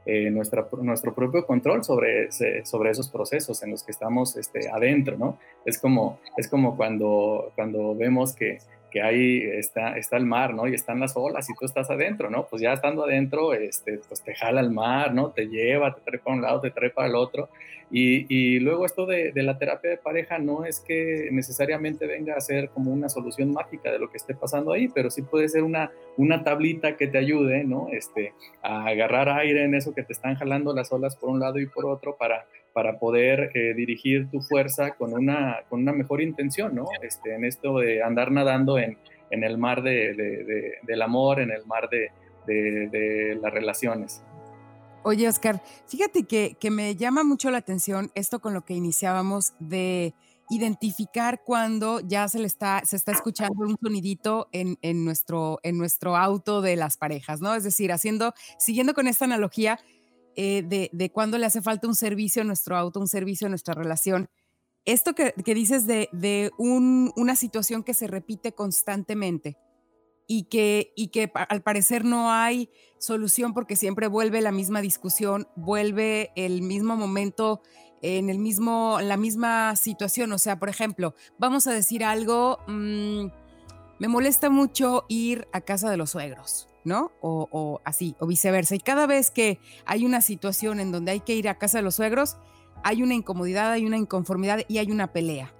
eh, 0.06 0.30
nuestra, 0.30 0.66
nuestro 0.80 1.14
propio 1.14 1.46
control 1.46 1.84
sobre, 1.84 2.30
sobre 2.64 2.90
esos 2.90 3.10
procesos 3.10 3.62
en 3.62 3.70
los 3.70 3.82
que 3.82 3.92
estamos 3.92 4.34
este, 4.36 4.70
adentro, 4.70 5.18
¿no? 5.18 5.38
Es 5.66 5.78
como, 5.78 6.18
es 6.38 6.48
como 6.48 6.74
cuando, 6.76 7.52
cuando 7.54 7.94
vemos 7.94 8.34
que, 8.34 8.58
que 8.90 9.02
ahí 9.02 9.42
está, 9.42 9.96
está 9.96 10.16
el 10.16 10.26
mar, 10.26 10.54
¿no? 10.54 10.66
Y 10.66 10.74
están 10.74 11.00
las 11.00 11.16
olas 11.16 11.48
y 11.48 11.54
tú 11.54 11.64
estás 11.64 11.90
adentro, 11.90 12.30
¿no? 12.30 12.46
Pues 12.46 12.60
ya 12.60 12.72
estando 12.72 13.04
adentro, 13.04 13.54
este, 13.54 13.98
pues 14.06 14.22
te 14.22 14.34
jala 14.34 14.60
el 14.60 14.70
mar, 14.70 15.14
¿no? 15.14 15.30
Te 15.30 15.46
lleva, 15.46 15.94
te 15.94 16.00
trae 16.02 16.18
para 16.18 16.36
un 16.36 16.42
lado, 16.42 16.60
te 16.60 16.70
trae 16.70 16.90
para 16.90 17.08
el 17.08 17.14
otro. 17.14 17.48
Y, 17.92 18.26
y 18.28 18.60
luego 18.60 18.86
esto 18.86 19.04
de, 19.04 19.32
de, 19.32 19.42
la 19.42 19.58
terapia 19.58 19.90
de 19.90 19.96
pareja 19.96 20.38
no 20.38 20.64
es 20.64 20.78
que 20.78 21.28
necesariamente 21.32 22.06
venga 22.06 22.36
a 22.36 22.40
ser 22.40 22.68
como 22.68 22.92
una 22.92 23.08
solución 23.08 23.52
mágica 23.52 23.90
de 23.90 23.98
lo 23.98 24.10
que 24.10 24.16
esté 24.16 24.34
pasando 24.34 24.72
ahí, 24.72 24.88
pero 24.88 25.10
sí 25.10 25.22
puede 25.22 25.48
ser 25.48 25.64
una, 25.64 25.90
una 26.16 26.44
tablita 26.44 26.96
que 26.96 27.08
te 27.08 27.18
ayude, 27.18 27.64
¿no? 27.64 27.88
Este, 27.90 28.32
a 28.62 28.86
agarrar 28.86 29.28
aire 29.28 29.64
en 29.64 29.74
eso 29.74 29.92
que 29.92 30.04
te 30.04 30.12
están 30.12 30.36
jalando 30.36 30.72
las 30.72 30.92
olas 30.92 31.16
por 31.16 31.30
un 31.30 31.40
lado 31.40 31.58
y 31.58 31.66
por 31.66 31.84
otro 31.86 32.16
para 32.16 32.46
para 32.72 32.98
poder 32.98 33.50
eh, 33.54 33.74
dirigir 33.74 34.28
tu 34.30 34.40
fuerza 34.40 34.92
con 34.92 35.12
una, 35.12 35.58
con 35.68 35.80
una 35.80 35.92
mejor 35.92 36.22
intención, 36.22 36.74
¿no? 36.74 36.86
Este, 37.02 37.34
en 37.34 37.44
esto 37.44 37.78
de 37.78 38.02
andar 38.02 38.30
nadando 38.30 38.78
en, 38.78 38.96
en 39.30 39.44
el 39.44 39.58
mar 39.58 39.82
de, 39.82 40.14
de, 40.14 40.44
de, 40.44 40.72
del 40.82 41.02
amor, 41.02 41.40
en 41.40 41.50
el 41.50 41.64
mar 41.66 41.88
de, 41.90 42.10
las 43.40 43.52
relaciones. 43.52 44.22
Oye, 45.04 45.28
Oscar, 45.28 45.62
fíjate 45.86 46.24
que, 46.24 46.56
que, 46.58 46.70
me 46.70 46.96
llama 46.96 47.22
mucho 47.22 47.50
la 47.50 47.58
atención 47.58 48.10
esto 48.16 48.40
con 48.40 48.54
lo 48.54 48.64
que 48.64 48.74
iniciábamos 48.74 49.52
de 49.60 50.14
identificar 50.50 51.42
cuando 51.44 52.00
ya 52.00 52.28
se 52.28 52.40
le 52.40 52.46
está, 52.46 52.82
se 52.84 52.96
está 52.96 53.12
escuchando 53.12 53.64
un 53.64 53.76
sonidito 53.80 54.48
en, 54.50 54.78
en, 54.82 55.04
nuestro, 55.04 55.60
en 55.62 55.78
nuestro 55.78 56.16
auto 56.16 56.60
de 56.60 56.74
las 56.74 56.96
parejas, 56.96 57.40
¿no? 57.40 57.54
Es 57.54 57.62
decir, 57.62 57.92
haciendo, 57.92 58.34
siguiendo 58.58 58.92
con 58.92 59.06
esta 59.06 59.26
analogía, 59.26 59.78
eh, 60.42 60.62
de, 60.62 60.88
de 60.94 61.12
cuándo 61.12 61.36
le 61.36 61.44
hace 61.44 61.60
falta 61.60 61.86
un 61.86 61.94
servicio 61.94 62.40
a 62.40 62.46
nuestro 62.46 62.74
auto, 62.74 62.98
un 62.98 63.08
servicio 63.08 63.46
a 63.46 63.50
nuestra 63.50 63.74
relación. 63.74 64.30
esto 64.86 65.14
que, 65.14 65.34
dices 65.54 65.86
de, 65.86 66.50
una 66.56 67.36
situación 67.36 67.84
que 67.84 67.92
se 67.92 68.06
repite 68.06 68.54
constantemente 68.54 69.58
y 70.26 70.44
que, 70.44 70.94
al 71.34 71.60
parecer 71.60 72.06
no 72.06 72.32
hay 72.32 72.70
solución 72.98 73.52
porque 73.52 73.76
siempre 73.76 74.08
vuelve 74.08 74.40
la 74.40 74.50
misma 74.50 74.80
discusión, 74.80 75.46
vuelve 75.56 76.30
el 76.36 76.62
mismo 76.62 76.96
momento 76.96 77.60
en 78.00 78.30
el 78.30 78.38
mismo, 78.38 78.98
la 79.02 79.18
misma 79.18 79.76
situación. 79.76 80.32
O 80.32 80.38
sea, 80.38 80.58
por 80.58 80.70
ejemplo, 80.70 81.14
vamos 81.38 81.66
a 81.66 81.74
decir 81.74 82.02
algo, 82.02 82.60
mm, 82.66 83.26
me 83.98 84.08
molesta 84.08 84.48
mucho 84.48 85.04
ir 85.10 85.46
a 85.52 85.60
casa 85.60 85.90
de 85.90 85.98
los 85.98 86.12
suegros. 86.12 86.69
¿No? 86.84 87.12
O, 87.20 87.80
así, 87.84 88.16
o 88.18 88.26
viceversa. 88.26 88.74
Y 88.74 88.80
cada 88.80 89.06
vez 89.06 89.30
que 89.30 89.58
hay 89.86 90.04
una 90.04 90.22
situación 90.22 90.80
en 90.80 90.92
donde 90.92 91.12
hay 91.12 91.20
que 91.20 91.34
ir 91.34 91.48
a 91.48 91.58
casa 91.58 91.78
de 91.78 91.82
los 91.82 91.96
suegros, 91.96 92.36
hay 92.82 93.02
una 93.02 93.14
incomodidad, 93.14 93.72
hay 93.72 93.86
una 93.86 93.98
inconformidad 93.98 94.60
y 94.68 94.78
hay 94.78 94.90
una 94.90 95.12
pelea. 95.12 95.52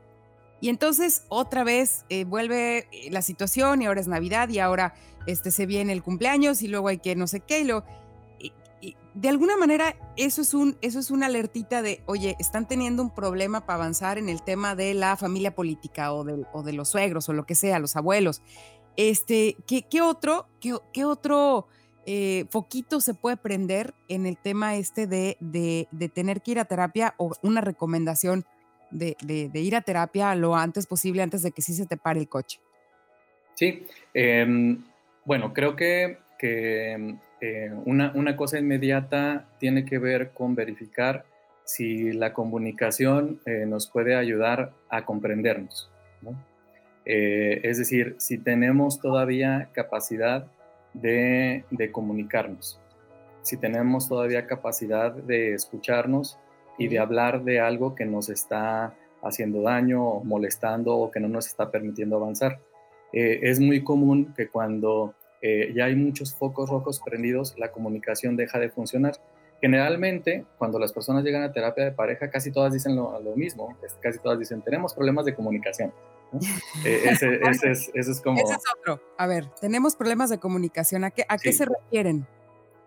Y 0.61 0.69
entonces 0.69 1.25
otra 1.29 1.65
vez 1.65 2.05
eh, 2.09 2.25
vuelve 2.25 2.89
eh, 2.93 3.11
la 3.11 3.23
situación 3.23 3.83
y 3.83 3.87
ahora 3.87 4.01
es 4.01 4.09
Navidad 4.09 4.49
y 4.51 4.59
ahora 4.59 4.95
este, 5.27 5.51
se 5.51 5.67
viene 5.67 5.93
el 5.93 6.03
cumpleaños 6.03 6.63
y 6.63 6.69
luego 6.69 6.89
hay 6.89 6.99
que 6.99 7.17
no 7.17 7.27
sé 7.27 7.41
qué 7.41 7.61
y, 7.61 7.65
lo, 7.65 7.85
de 9.15 9.29
alguna 9.29 9.57
manera 9.57 9.97
eso 10.17 10.43
es, 10.43 10.55
un, 10.55 10.77
eso 10.83 10.99
es 10.99 11.11
una 11.11 11.27
alertita 11.27 11.83
de, 11.83 12.03
oye, 12.07 12.37
están 12.39 12.69
teniendo 12.69 13.03
un 13.03 13.11
problema 13.11 13.67
para 13.67 13.77
avanzar 13.77 14.19
en 14.19 14.29
el 14.29 14.43
tema 14.43 14.75
de 14.75 14.95
la 14.95 15.17
familia 15.17 15.55
política 15.55 16.13
o 16.13 16.25
de, 16.25 16.47
o 16.53 16.63
de 16.63 16.73
los 16.73 16.91
suegros 16.91 17.29
o 17.29 17.33
lo 17.33 17.45
que 17.45 17.55
sea, 17.55 17.79
los 17.79 17.97
abuelos. 17.97 18.43
Este, 19.01 19.57
¿qué, 19.67 19.87
qué 19.91 20.03
otro, 20.03 20.47
qué, 20.61 21.05
otro 21.07 21.67
eh, 22.05 22.45
foquito 22.51 23.01
se 23.01 23.15
puede 23.15 23.39
prender 23.39 23.95
en 24.09 24.27
el 24.27 24.37
tema 24.37 24.77
este 24.77 25.07
de, 25.07 25.39
de, 25.41 26.09
tener 26.11 26.43
que 26.43 26.51
ir 26.51 26.59
a 26.59 26.67
terapia 26.67 27.15
o 27.17 27.33
una 27.41 27.63
recomendación 27.63 28.45
de, 28.91 29.17
de, 29.23 29.59
ir 29.59 29.75
a 29.75 29.81
terapia 29.81 30.35
lo 30.35 30.55
antes 30.55 30.87
posible, 30.87 31.23
antes 31.23 31.43
de 31.43 31.51
que 31.51 31.63
sí 31.63 31.73
se 31.73 31.87
te 31.87 31.97
pare 31.97 32.21
el 32.21 32.29
coche? 32.29 32.61
Sí, 33.55 33.87
em, 34.13 34.85
bueno, 35.25 35.55
creo 35.55 35.77
que, 35.77 36.19
que 36.39 37.17
eh, 37.41 37.73
una, 37.87 38.13
una, 38.15 38.37
cosa 38.37 38.59
inmediata 38.59 39.49
tiene 39.59 39.87
que 39.87 39.99
ver 39.99 40.33
con 40.33 40.55
verificar 40.55 41.25
si 41.65 42.13
la 42.13 42.35
comunicación 42.35 43.41
eh, 43.47 43.65
nos 43.67 43.91
puede 43.91 44.15
ayudar 44.15 44.75
a 44.91 45.07
comprendernos. 45.07 45.91
Es 47.13 47.79
decir, 47.79 48.15
si 48.19 48.39
tenemos 48.39 49.01
todavía 49.01 49.69
capacidad 49.73 50.47
de, 50.95 51.65
comunicarnos, 51.93 52.81
si 53.43 53.57
tenemos 53.57 54.09
todavía 54.09 54.47
capacidad 54.47 55.13
de 55.13 55.55
escucharnos 55.55 56.39
y 56.79 56.89
de 56.89 56.99
hablar 56.99 57.43
de 57.43 57.61
algo 57.61 57.95
que 57.95 58.05
nos 58.05 58.29
está 58.29 58.95
haciendo 59.23 59.63
daño 59.63 60.07
o 60.07 60.25
molestando 60.25 60.97
o 60.97 61.11
que 61.11 61.21
no 61.21 61.29
nos 61.29 61.47
está 61.47 61.71
permitiendo 61.71 62.17
avanzar. 62.17 62.59
Eh, 63.13 63.41
es 63.43 63.61
muy 63.61 63.83
común 63.83 64.33
que 64.37 64.49
cuando 64.49 65.15
eh, 65.43 65.73
ya 65.75 65.87
hay 65.87 65.97
muchos 65.97 66.35
focos 66.35 66.71
rojos 66.71 67.01
prendidos, 67.05 67.55
la 67.59 67.73
comunicación 67.73 68.37
deja 68.37 68.59
de 68.59 68.71
funcionar. 68.71 69.15
Generalmente, 69.61 70.47
cuando 70.57 70.79
las 70.79 70.93
personas 70.93 71.23
llegan 71.23 71.43
a 71.43 71.53
terapia 71.53 71.85
de 71.85 71.93
pareja, 71.93 72.31
casi 72.31 72.51
todas 72.51 72.73
dicen 72.73 72.97
lo, 72.97 73.21
lo 73.21 73.37
mismo, 73.37 73.77
casi 74.01 74.19
todas 74.19 74.39
dicen, 74.39 74.63
tenemos 74.63 74.95
problemas 74.95 75.27
de 75.27 75.35
comunicación. 75.35 75.93
Eh, 76.85 77.11
ese, 77.11 77.41
es, 77.95 78.21
como... 78.23 78.41
Ese 78.41 78.55
es 78.55 78.63
otro. 78.79 79.03
A 79.19 79.27
ver, 79.27 79.51
tenemos 79.61 79.97
problemas 79.97 80.31
de 80.31 80.39
comunicación. 80.39 81.05
¿A 81.05 81.11
qué, 81.11 81.25
a 81.29 81.37
qué 81.37 81.53
se 81.53 81.67
refieren? 81.67 82.27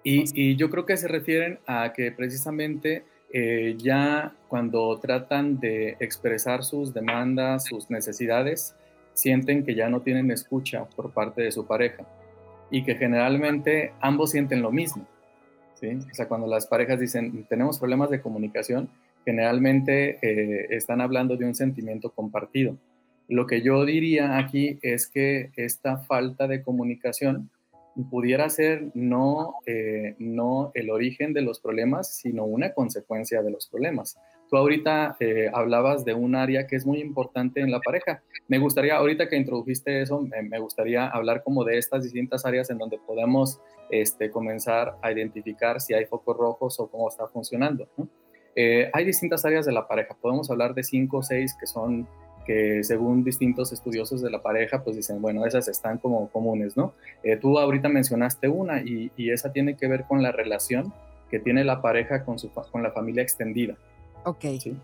Y, 0.04 0.56
yo 0.56 0.70
creo 0.70 0.86
que 0.86 0.98
se 0.98 1.08
refieren 1.08 1.60
a 1.66 1.94
que 1.94 2.12
precisamente 2.12 3.06
eh, 3.32 3.76
ya 3.78 4.36
cuando 4.48 5.00
tratan 5.00 5.60
de 5.60 5.96
expresar 6.00 6.64
sus 6.64 6.94
demandas, 6.94 7.66
sus 7.66 7.90
necesidades, 7.90 8.76
sienten 9.14 9.66
que 9.66 9.76
ya 9.76 9.90
no 9.90 10.02
tienen 10.02 10.32
escucha 10.32 10.86
por 10.86 11.12
parte 11.12 11.42
de 11.42 11.52
su 11.52 11.66
pareja 11.66 12.06
y 12.70 12.84
que 12.84 12.96
generalmente 12.96 13.94
ambos 14.02 14.32
sienten 14.32 14.62
lo 14.62 14.72
mismo. 14.72 15.08
¿sí? 15.76 15.98
O 16.12 16.14
sea, 16.14 16.28
cuando 16.28 16.48
las 16.48 16.68
parejas 16.68 17.00
dicen 17.00 17.46
tenemos 17.46 17.80
problemas 17.80 18.10
de 18.10 18.22
comunicación, 18.22 18.90
generalmente 19.26 20.18
eh, 20.22 20.68
están 20.72 21.00
hablando 21.00 21.38
de 21.38 21.46
un 21.46 21.56
sentimiento 21.56 22.12
compartido. 22.12 22.76
Lo 23.28 23.48
que 23.48 23.62
yo 23.62 23.86
diría 23.86 24.38
aquí 24.38 24.80
es 24.82 25.08
que 25.08 25.52
esta 25.56 25.98
falta 25.98 26.48
de 26.48 26.62
comunicación 26.62 27.50
pudiera 28.10 28.50
ser 28.50 28.92
no, 28.94 29.56
eh, 29.66 30.16
no 30.18 30.72
el 30.74 30.90
origen 30.90 31.34
de 31.34 31.42
los 31.42 31.60
problemas, 31.60 32.16
sino 32.16 32.44
una 32.46 32.74
consecuencia 32.74 33.42
de 33.44 33.52
los 33.52 33.68
problemas. 33.68 34.18
Tú 34.50 34.58
ahorita 34.58 35.16
eh, 35.20 35.50
hablabas 35.54 36.04
de 36.04 36.14
un 36.14 36.36
área 36.36 36.68
que 36.68 36.76
es 36.76 36.86
muy 36.86 37.00
importante 37.00 37.62
en 37.62 37.72
la 37.72 37.80
pareja. 37.80 38.22
Me 38.48 38.58
gustaría, 38.58 38.96
ahorita 38.98 39.30
que 39.30 39.38
introdujiste 39.38 40.02
eso, 40.02 40.22
me, 40.22 40.60
gustaría 40.60 41.08
hablar 41.08 41.44
como 41.44 41.64
de 41.64 41.78
estas 41.78 42.04
distintas 42.04 42.46
áreas 42.46 42.70
en 42.70 42.78
donde 42.78 42.98
podemos 43.06 43.60
este, 43.90 44.32
comenzar 44.32 44.98
a 45.02 45.12
identificar 45.12 45.80
si 45.80 45.94
hay 45.94 46.06
focos 46.06 46.36
rojos 46.38 46.80
o 46.80 46.88
cómo 46.90 47.10
está 47.10 47.28
funcionando. 47.28 47.88
Eh, 48.56 48.90
hay 48.94 49.06
distintas 49.06 49.46
áreas 49.46 49.66
de 49.66 49.72
la 49.72 49.88
pareja. 49.88 50.16
Podemos 50.20 50.50
hablar 50.50 50.74
de 50.74 50.84
cinco 50.84 51.18
o 51.18 51.24
seis 51.24 51.56
que 51.60 51.66
son 51.66 52.08
que 52.46 52.84
según 52.84 53.24
distintos 53.24 53.72
estudiosos 53.72 54.22
de 54.22 54.30
la 54.30 54.42
pareja, 54.42 54.84
pues 54.84 54.96
dicen, 54.96 55.22
bueno, 55.22 55.46
esas 55.46 55.68
están 55.68 55.98
como 55.98 56.30
comunes, 56.30 56.78
¿no? 56.78 56.94
Eh, 57.24 57.38
tú 57.38 57.58
ahorita 57.58 57.90
mencionaste 57.90 58.48
una 58.48 58.82
y, 58.82 59.12
esa 59.18 59.52
tiene 59.52 59.76
que 59.76 59.88
ver 59.88 60.04
con 60.04 60.22
la 60.22 60.32
relación 60.32 60.94
que 61.30 61.40
tiene 61.40 61.64
la 61.64 61.82
pareja 61.82 62.24
con, 62.24 62.38
su, 62.38 62.52
con 62.52 62.84
la 62.84 62.92
familia 62.92 63.24
extendida. 63.24 63.76
Ok. 64.26 64.46
¿sí? 64.60 64.78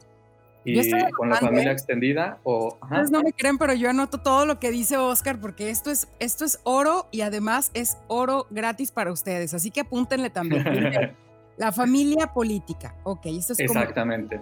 Y 0.66 0.92
con 1.12 1.30
la 1.30 1.38
familia 1.38 1.72
extendida 1.72 2.40
o... 2.44 2.78
No 3.12 3.22
me 3.22 3.34
creen, 3.34 3.58
pero 3.58 3.74
yo 3.74 3.90
anoto 3.90 4.20
todo 4.20 4.46
lo 4.46 4.60
que 4.60 4.72
dice 4.72 4.98
Oscar 4.98 5.40
porque 5.40 5.70
esto 5.70 5.90
es, 5.90 6.08
esto 6.20 6.46
es 6.46 6.60
oro 6.64 7.08
y 7.12 7.22
además 7.22 7.72
es 7.74 7.98
oro 8.08 8.46
gratis 8.50 8.92
para 8.92 9.12
ustedes, 9.12 9.54
así 9.54 9.72
que 9.72 9.82
apúntenle 9.82 10.30
también. 10.30 10.64
la 11.58 11.72
familia 11.72 12.28
política, 12.34 12.96
ok, 13.04 13.26
esto 13.28 13.54
es 13.54 13.60
Exactamente. 13.60 14.42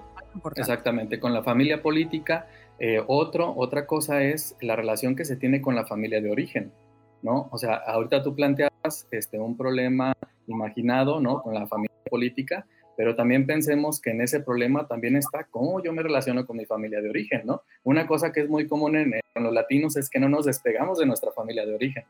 Exactamente, 0.55 1.19
con 1.19 1.33
la 1.33 1.41
familia 1.41 1.81
política 1.81 2.47
eh, 2.79 3.03
otra 3.07 3.87
cosa 3.87 4.23
es 4.23 4.55
la 4.61 4.75
relación 4.75 5.15
que 5.15 5.25
se 5.25 5.35
tiene 5.35 5.61
con 5.61 5.75
la 5.75 5.85
familia 5.85 6.21
de 6.21 6.31
origen, 6.31 6.71
¿no? 7.21 7.49
O 7.51 7.57
sea, 7.57 7.75
ahorita 7.75 8.23
tú 8.23 8.35
planteabas 8.35 9.07
este, 9.11 9.39
un 9.39 9.57
problema 9.57 10.13
imaginado, 10.47 11.19
¿no? 11.19 11.41
Con 11.41 11.53
la 11.53 11.65
familia 11.67 11.95
política, 12.09 12.67
pero 12.95 13.15
también 13.15 13.45
pensemos 13.45 13.99
que 13.99 14.11
en 14.11 14.21
ese 14.21 14.39
problema 14.41 14.87
también 14.87 15.15
está 15.15 15.45
cómo 15.45 15.83
yo 15.83 15.91
me 15.93 16.03
relaciono 16.03 16.45
con 16.45 16.57
mi 16.57 16.65
familia 16.65 17.01
de 17.01 17.09
origen, 17.09 17.41
¿no? 17.45 17.63
Una 17.83 18.05
cosa 18.05 18.31
que 18.31 18.41
es 18.41 18.49
muy 18.49 18.67
común 18.67 18.95
en, 18.95 19.13
los 19.35 19.53
latinos 19.53 19.95
es 19.97 20.09
que 20.09 20.19
no 20.19 20.29
nos 20.29 20.45
despegamos 20.45 20.97
de 20.97 21.05
nuestra 21.05 21.31
familia 21.31 21.65
de 21.65 21.75
origen, 21.75 22.03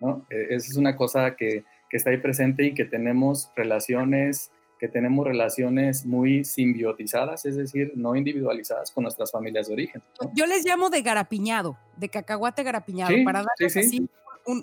¿no? 0.00 0.26
Esa 0.28 0.70
es 0.70 0.76
una 0.76 0.96
cosa 0.96 1.36
que, 1.36 1.64
que 1.88 1.96
está 1.96 2.10
ahí 2.10 2.18
presente 2.18 2.64
y 2.64 2.74
que 2.74 2.84
tenemos 2.84 3.50
relaciones 3.54 4.50
que 4.82 4.88
tenemos 4.88 5.24
relaciones 5.24 6.04
muy 6.04 6.44
simbiotizadas, 6.44 7.46
es 7.46 7.54
decir, 7.54 7.92
no 7.94 8.16
individualizadas 8.16 8.90
con 8.90 9.04
nuestras 9.04 9.30
familias 9.30 9.68
de 9.68 9.74
origen. 9.74 10.02
Yo 10.34 10.44
les 10.44 10.64
llamo 10.64 10.90
de 10.90 11.02
garapiñado, 11.02 11.78
de 11.96 12.08
cacahuate 12.08 12.64
garapiñado, 12.64 13.14
para 13.24 13.44
darles 13.44 13.76
así 13.76 14.10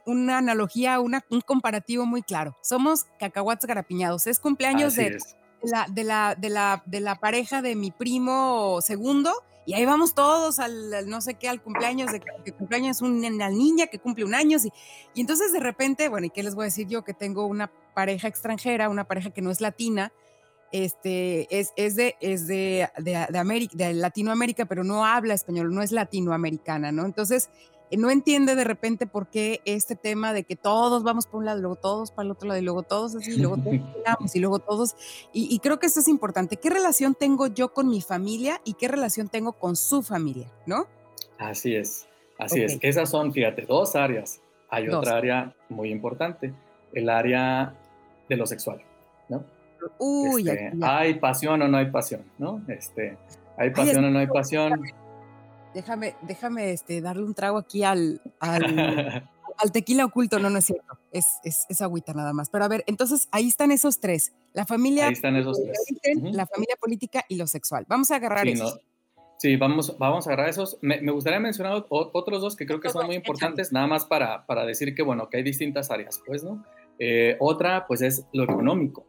una 0.05 0.39
analogía, 0.39 0.99
un 0.99 1.21
comparativo 1.45 2.05
muy 2.05 2.21
claro. 2.21 2.57
Somos 2.61 3.05
cacahuates 3.17 3.65
garapiñados. 3.65 4.27
Es 4.27 4.39
cumpleaños 4.41 4.97
de, 4.97 5.19
la, 5.63 5.85
de, 5.89 6.03
la, 6.03 6.35
de, 6.37 6.49
la, 6.49 6.83
de 6.85 6.99
la 6.99 7.15
pareja 7.15 7.61
de 7.61 7.77
mi 7.77 7.91
primo 7.91 8.79
segundo 8.81 9.31
y 9.69 9.75
ahí 9.75 9.85
vamos 9.85 10.15
todos 10.15 10.57
al, 10.57 11.07
no 11.07 11.21
sé 11.21 11.35
qué, 11.35 11.47
al 11.47 11.61
cumpleaños 11.61 12.11
de 12.11 12.19
que 12.43 12.53
cumpleaños 12.53 13.03
una 13.03 13.49
niña 13.51 13.85
que 13.85 13.99
cumple 13.99 14.25
un 14.25 14.33
año. 14.33 14.57
Y, 14.57 14.73
y 15.13 15.21
entonces 15.21 15.53
de 15.53 15.59
repente, 15.59 16.09
bueno, 16.09 16.25
¿y 16.25 16.31
qué 16.31 16.41
les 16.41 16.55
voy 16.55 16.63
a 16.63 16.65
decir 16.65 16.87
yo? 16.87 17.03
Que 17.03 17.13
tengo 17.13 17.45
una 17.45 17.71
pareja 17.93 18.27
extranjera, 18.27 18.89
una 18.89 19.03
pareja 19.03 19.29
que 19.29 19.43
no 19.43 19.51
es 19.51 19.61
latina, 19.61 20.11
este, 20.71 21.55
es, 21.55 21.71
es, 21.75 21.95
de, 21.95 22.15
es 22.19 22.47
de, 22.47 22.89
de, 22.97 23.37
América, 23.37 23.75
de 23.77 23.93
Latinoamérica, 23.93 24.65
pero 24.65 24.83
no 24.83 25.05
habla 25.05 25.35
español, 25.35 25.71
no 25.71 25.83
es 25.83 25.91
latinoamericana, 25.91 26.91
¿no? 26.91 27.05
Entonces, 27.05 27.51
no 27.97 28.11
entiende 28.11 28.55
de 28.55 28.63
repente 28.63 29.07
por 29.07 29.27
qué 29.27 29.61
este 29.65 29.95
tema 29.95 30.33
de 30.33 30.43
que 30.43 30.55
todos 30.55 31.03
vamos 31.03 31.25
por 31.25 31.39
un 31.39 31.45
lado, 31.45 31.59
luego 31.59 31.75
todos 31.75 32.11
para 32.11 32.25
el 32.25 32.31
otro 32.31 32.47
lado, 32.47 32.59
y 32.59 32.63
luego 32.63 32.83
todos 32.83 33.15
así, 33.15 33.31
y 33.31 33.37
luego 33.37 33.57
todos 33.57 33.75
y 34.35 34.39
luego 34.39 34.59
todos. 34.59 34.95
Y, 35.33 35.53
y, 35.53 35.59
creo 35.59 35.79
que 35.79 35.87
esto 35.87 35.99
es 35.99 36.07
importante. 36.07 36.57
¿Qué 36.57 36.69
relación 36.69 37.15
tengo 37.15 37.47
yo 37.47 37.73
con 37.73 37.89
mi 37.89 38.01
familia 38.01 38.61
y 38.63 38.73
qué 38.73 38.87
relación 38.87 39.27
tengo 39.29 39.53
con 39.53 39.75
su 39.75 40.03
familia, 40.03 40.51
no? 40.65 40.87
Así 41.37 41.75
es, 41.75 42.07
así 42.37 42.61
es. 42.61 42.77
Esas 42.81 43.09
son, 43.09 43.33
fíjate, 43.33 43.63
dos 43.63 43.95
áreas. 43.95 44.41
Hay 44.69 44.87
otra 44.89 45.17
área 45.17 45.55
muy 45.69 45.89
importante, 45.89 46.53
el 46.93 47.09
área 47.09 47.73
de 48.27 48.37
lo 48.37 48.45
sexual, 48.45 48.81
¿no? 49.27 49.43
Uy, 49.97 50.47
este, 50.47 50.71
hay 50.81 51.15
pasión 51.15 51.61
o 51.61 51.67
no 51.67 51.77
hay 51.77 51.89
pasión, 51.89 52.23
¿no? 52.37 52.61
Este, 52.67 53.17
hay 53.57 53.71
pasión 53.71 54.05
o 54.05 54.09
no 54.09 54.19
hay 54.19 54.27
pasión. 54.27 54.83
Déjame, 55.73 56.15
déjame 56.23 56.71
este, 56.71 57.01
darle 57.01 57.23
un 57.23 57.33
trago 57.33 57.57
aquí 57.57 57.83
al, 57.83 58.21
al, 58.39 58.61
tequila 59.73 60.05
oculto, 60.05 60.39
no, 60.39 60.49
no 60.49 60.57
es 60.57 60.65
cierto, 60.65 60.97
es, 61.11 61.25
es, 61.43 61.81
agüita 61.81 62.13
nada 62.13 62.33
más. 62.33 62.49
Pero 62.49 62.65
a 62.65 62.67
ver, 62.67 62.83
entonces 62.87 63.27
ahí 63.31 63.47
están 63.47 63.71
esos 63.71 63.99
tres, 63.99 64.33
la 64.53 64.65
familia, 64.65 65.07
ahí 65.07 65.13
están 65.13 65.35
esos 65.35 65.61
tres. 65.61 66.17
la 66.33 66.47
familia 66.47 66.75
política 66.79 67.23
y 67.27 67.35
lo 67.35 67.45
sexual. 67.45 67.85
Vamos 67.87 68.09
a 68.11 68.15
agarrar 68.15 68.47
eso. 68.47 68.79
Sí, 69.37 69.55
vamos, 69.55 69.97
vamos 69.97 70.27
a 70.27 70.31
agarrar 70.31 70.49
esos. 70.49 70.77
Me, 70.81 70.99
gustaría 71.11 71.39
mencionar 71.39 71.85
otros 71.89 72.41
dos 72.41 72.57
que 72.57 72.65
creo 72.65 72.81
que 72.81 72.89
son 72.89 73.05
muy 73.05 73.15
importantes, 73.15 73.71
nada 73.71 73.87
más 73.87 74.05
para, 74.05 74.45
para 74.45 74.65
decir 74.65 74.93
que, 74.93 75.01
bueno, 75.01 75.29
que 75.29 75.37
hay 75.37 75.43
distintas 75.43 75.91
áreas, 75.91 76.21
pues, 76.25 76.43
¿no? 76.43 76.65
Eh, 76.97 77.37
otra, 77.39 77.87
pues, 77.87 78.01
es 78.01 78.25
lo 78.33 78.43
económico. 78.43 79.07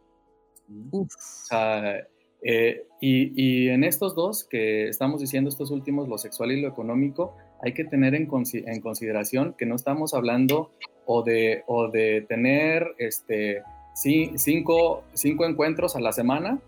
O 0.91 1.05
sea, 1.09 2.07
eh, 2.43 2.85
y, 2.99 3.31
y, 3.35 3.69
en 3.69 3.83
estos 3.83 4.15
dos 4.15 4.43
que 4.43 4.87
estamos 4.87 5.21
diciendo, 5.21 5.49
estos 5.49 5.71
últimos, 5.71 6.07
lo 6.07 6.17
sexual 6.17 6.51
y 6.51 6.61
lo 6.61 6.67
económico, 6.67 7.35
hay 7.61 7.73
que 7.73 7.83
tener 7.83 8.15
en, 8.15 8.27
en 8.53 8.81
consideración 8.81 9.53
que 9.57 9.65
no 9.65 9.75
estamos 9.75 10.13
hablando 10.13 10.71
o 11.05 11.23
de, 11.23 11.63
o 11.67 11.89
de 11.89 12.25
tener 12.27 12.95
este, 12.97 13.61
cinco, 13.93 15.03
cinco 15.13 15.45
encuentros 15.45 15.95
a 15.95 15.99
la 15.99 16.11
semana 16.11 16.59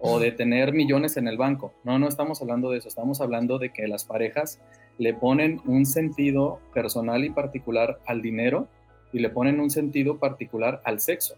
o 0.00 0.18
de 0.18 0.32
tener 0.32 0.72
millones 0.72 1.16
en 1.16 1.28
el 1.28 1.38
banco. 1.38 1.72
No, 1.84 1.98
no 1.98 2.08
estamos 2.08 2.42
hablando 2.42 2.70
de 2.70 2.78
eso, 2.78 2.88
estamos 2.88 3.20
hablando 3.20 3.58
de 3.58 3.70
que 3.70 3.86
las 3.86 4.04
parejas 4.04 4.60
le 4.98 5.14
ponen 5.14 5.60
un 5.64 5.86
sentido 5.86 6.58
personal 6.74 7.24
y 7.24 7.30
particular 7.30 7.98
al 8.06 8.20
dinero 8.20 8.68
y 9.12 9.20
le 9.20 9.30
ponen 9.30 9.60
un 9.60 9.70
sentido 9.70 10.18
particular 10.18 10.82
al 10.84 11.00
sexo. 11.00 11.36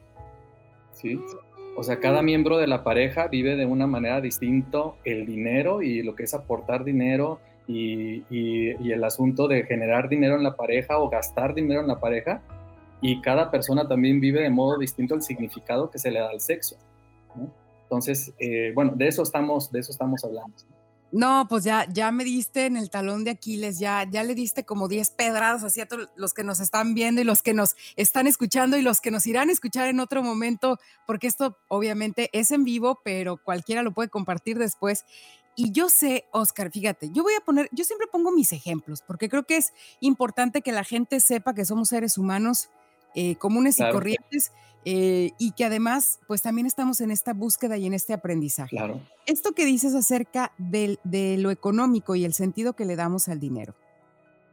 ¿Sí? 0.93 1.21
O 1.77 1.83
sea, 1.83 1.99
cada 1.99 2.23
miembro 2.23 2.59
de 2.59 2.67
la 2.67 2.85
pareja 2.85 3.27
vive 3.27 3.57
de 3.57 3.67
una 3.67 3.87
manera 3.87 4.21
distinta 4.21 4.79
el 5.05 5.27
dinero 5.27 5.83
y 5.83 6.03
lo 6.03 6.15
que 6.15 6.23
es 6.23 6.35
aportar 6.35 6.85
dinero 6.85 7.41
y, 7.67 8.23
el 8.31 9.03
asunto 9.03 9.49
de 9.49 9.65
generar 9.65 10.09
dinero 10.09 10.37
en 10.37 10.45
la 10.45 10.55
pareja 10.55 10.99
o 10.99 11.09
gastar 11.09 11.55
dinero 11.55 11.81
en 11.81 11.89
la 11.89 11.99
pareja. 11.99 12.43
Y 13.01 13.21
cada 13.21 13.51
persona 13.51 13.89
también 13.89 14.21
vive 14.21 14.43
de 14.43 14.51
modo 14.51 14.79
distinto 14.79 15.15
el 15.15 15.23
significado 15.23 15.91
que 15.91 15.99
se 15.99 16.11
le 16.11 16.21
da 16.21 16.31
al 16.31 16.41
sexo. 16.41 16.77
Entonces, 17.83 18.33
eh, 18.39 18.73
bueno, 18.75 18.93
de 18.95 19.09
eso 19.09 19.23
estamos, 19.23 19.71
de 19.71 19.81
eso 19.81 19.91
estamos 19.91 20.25
hablando. 20.25 20.55
Pues 21.49 21.63
ya, 21.63 21.87
ya 21.93 22.11
me 22.11 22.25
diste 22.25 22.67
en 22.67 22.77
el 22.77 22.91
talón 22.91 23.23
de 23.23 23.31
Aquiles, 23.31 23.79
ya, 23.79 24.05
ya 24.11 24.25
le 24.25 24.35
diste 24.35 24.65
como 24.65 24.89
10 24.89 25.11
pedradas 25.11 25.63
así 25.63 25.81
a 25.81 25.87
todos 25.87 26.09
los 26.17 26.35
que 26.35 26.43
nos 26.43 26.59
están 26.59 26.95
viendo 26.95 27.21
y 27.21 27.25
los 27.25 27.41
que 27.41 27.55
nos 27.55 27.77
están 27.95 28.27
escuchando 28.27 28.77
y 28.77 28.83
los 28.83 29.01
que 29.01 29.13
nos 29.13 29.25
irán 29.27 29.49
a 29.49 29.53
escuchar 29.53 29.89
en 29.89 30.01
otro 30.01 30.25
momento, 30.25 30.79
porque 31.07 31.29
esto 31.29 31.57
obviamente 31.69 32.31
es 32.33 32.51
en 32.51 32.65
vivo, 32.65 33.01
pero 33.05 33.37
cualquiera 33.37 33.83
lo 33.83 33.93
puede 33.93 34.09
compartir 34.09 34.59
después. 34.59 35.05
Y 35.55 35.71
yo 35.71 35.89
sé, 35.89 36.25
Oscar, 36.33 36.73
fíjate, 36.73 37.11
yo 37.13 37.23
voy 37.23 37.35
a 37.35 37.45
poner, 37.45 37.69
yo 37.71 37.85
siempre 37.85 38.09
pongo 38.09 38.33
mis 38.33 38.53
ejemplos, 38.53 39.03
porque 39.03 39.29
creo 39.29 39.45
que 39.45 39.57
es 39.57 39.73
importante 40.01 40.63
que 40.63 40.73
la 40.73 40.83
gente 40.83 41.21
sepa 41.21 41.55
que 41.55 41.65
somos 41.65 41.91
seres 41.91 42.19
humanos 42.19 42.71
eh, 43.15 43.37
comunes 43.37 43.79
y 43.79 43.89
corrientes 43.89 44.51
eh, 44.85 45.33
y 45.39 45.53
que 45.53 45.65
además 45.65 46.19
pues 46.27 46.43
también 46.43 46.67
estamos 46.67 47.01
en 47.01 47.11
esta 47.11 47.33
búsqueda 47.33 47.77
y 47.77 47.87
en 47.87 47.95
este 47.95 48.13
aprendizaje. 48.13 48.77
Claro. 48.77 49.01
Esto 49.27 49.53
que 49.53 49.65
dices 49.65 49.95
acerca 49.95 50.53
de 50.59 51.37
lo 51.39 51.51
económico 51.51 52.15
y 52.15 52.25
el 52.25 52.35
sentido 52.35 52.75
que 52.75 52.85
le 52.85 52.97
damos 52.97 53.29
al 53.29 53.41
dinero. 53.41 53.75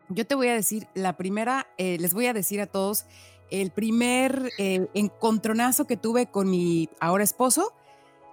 Yo 0.09 0.25
te 0.27 0.35
voy 0.35 0.49
a 0.49 0.53
decir, 0.53 0.87
la 0.93 1.15
primera, 1.15 1.67
eh, 1.77 1.97
les 1.99 2.13
voy 2.13 2.25
a 2.25 2.33
decir 2.33 2.59
a 2.61 2.67
todos, 2.67 3.05
el 3.49 3.71
primer 3.71 4.49
encontronazo 4.57 5.85
que 5.85 5.97
tuve 5.97 6.27
con 6.27 6.49
mi 6.49 6.89
ahora 7.01 7.23
esposo 7.23 7.73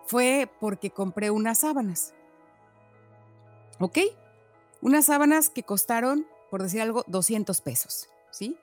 fue 0.07 0.49
porque 0.61 0.91
compré 0.91 1.31
unas 1.31 1.59
sábanas. 1.59 2.15
¿Ok? 3.81 3.99
Unas 4.81 5.07
sábanas 5.07 5.51
que 5.51 5.63
costaron, 5.63 6.27
por 6.51 6.63
decir 6.63 6.81
algo, 6.81 7.05
200 7.09 7.61
pesos, 7.61 8.09
¿sí? 8.31 8.57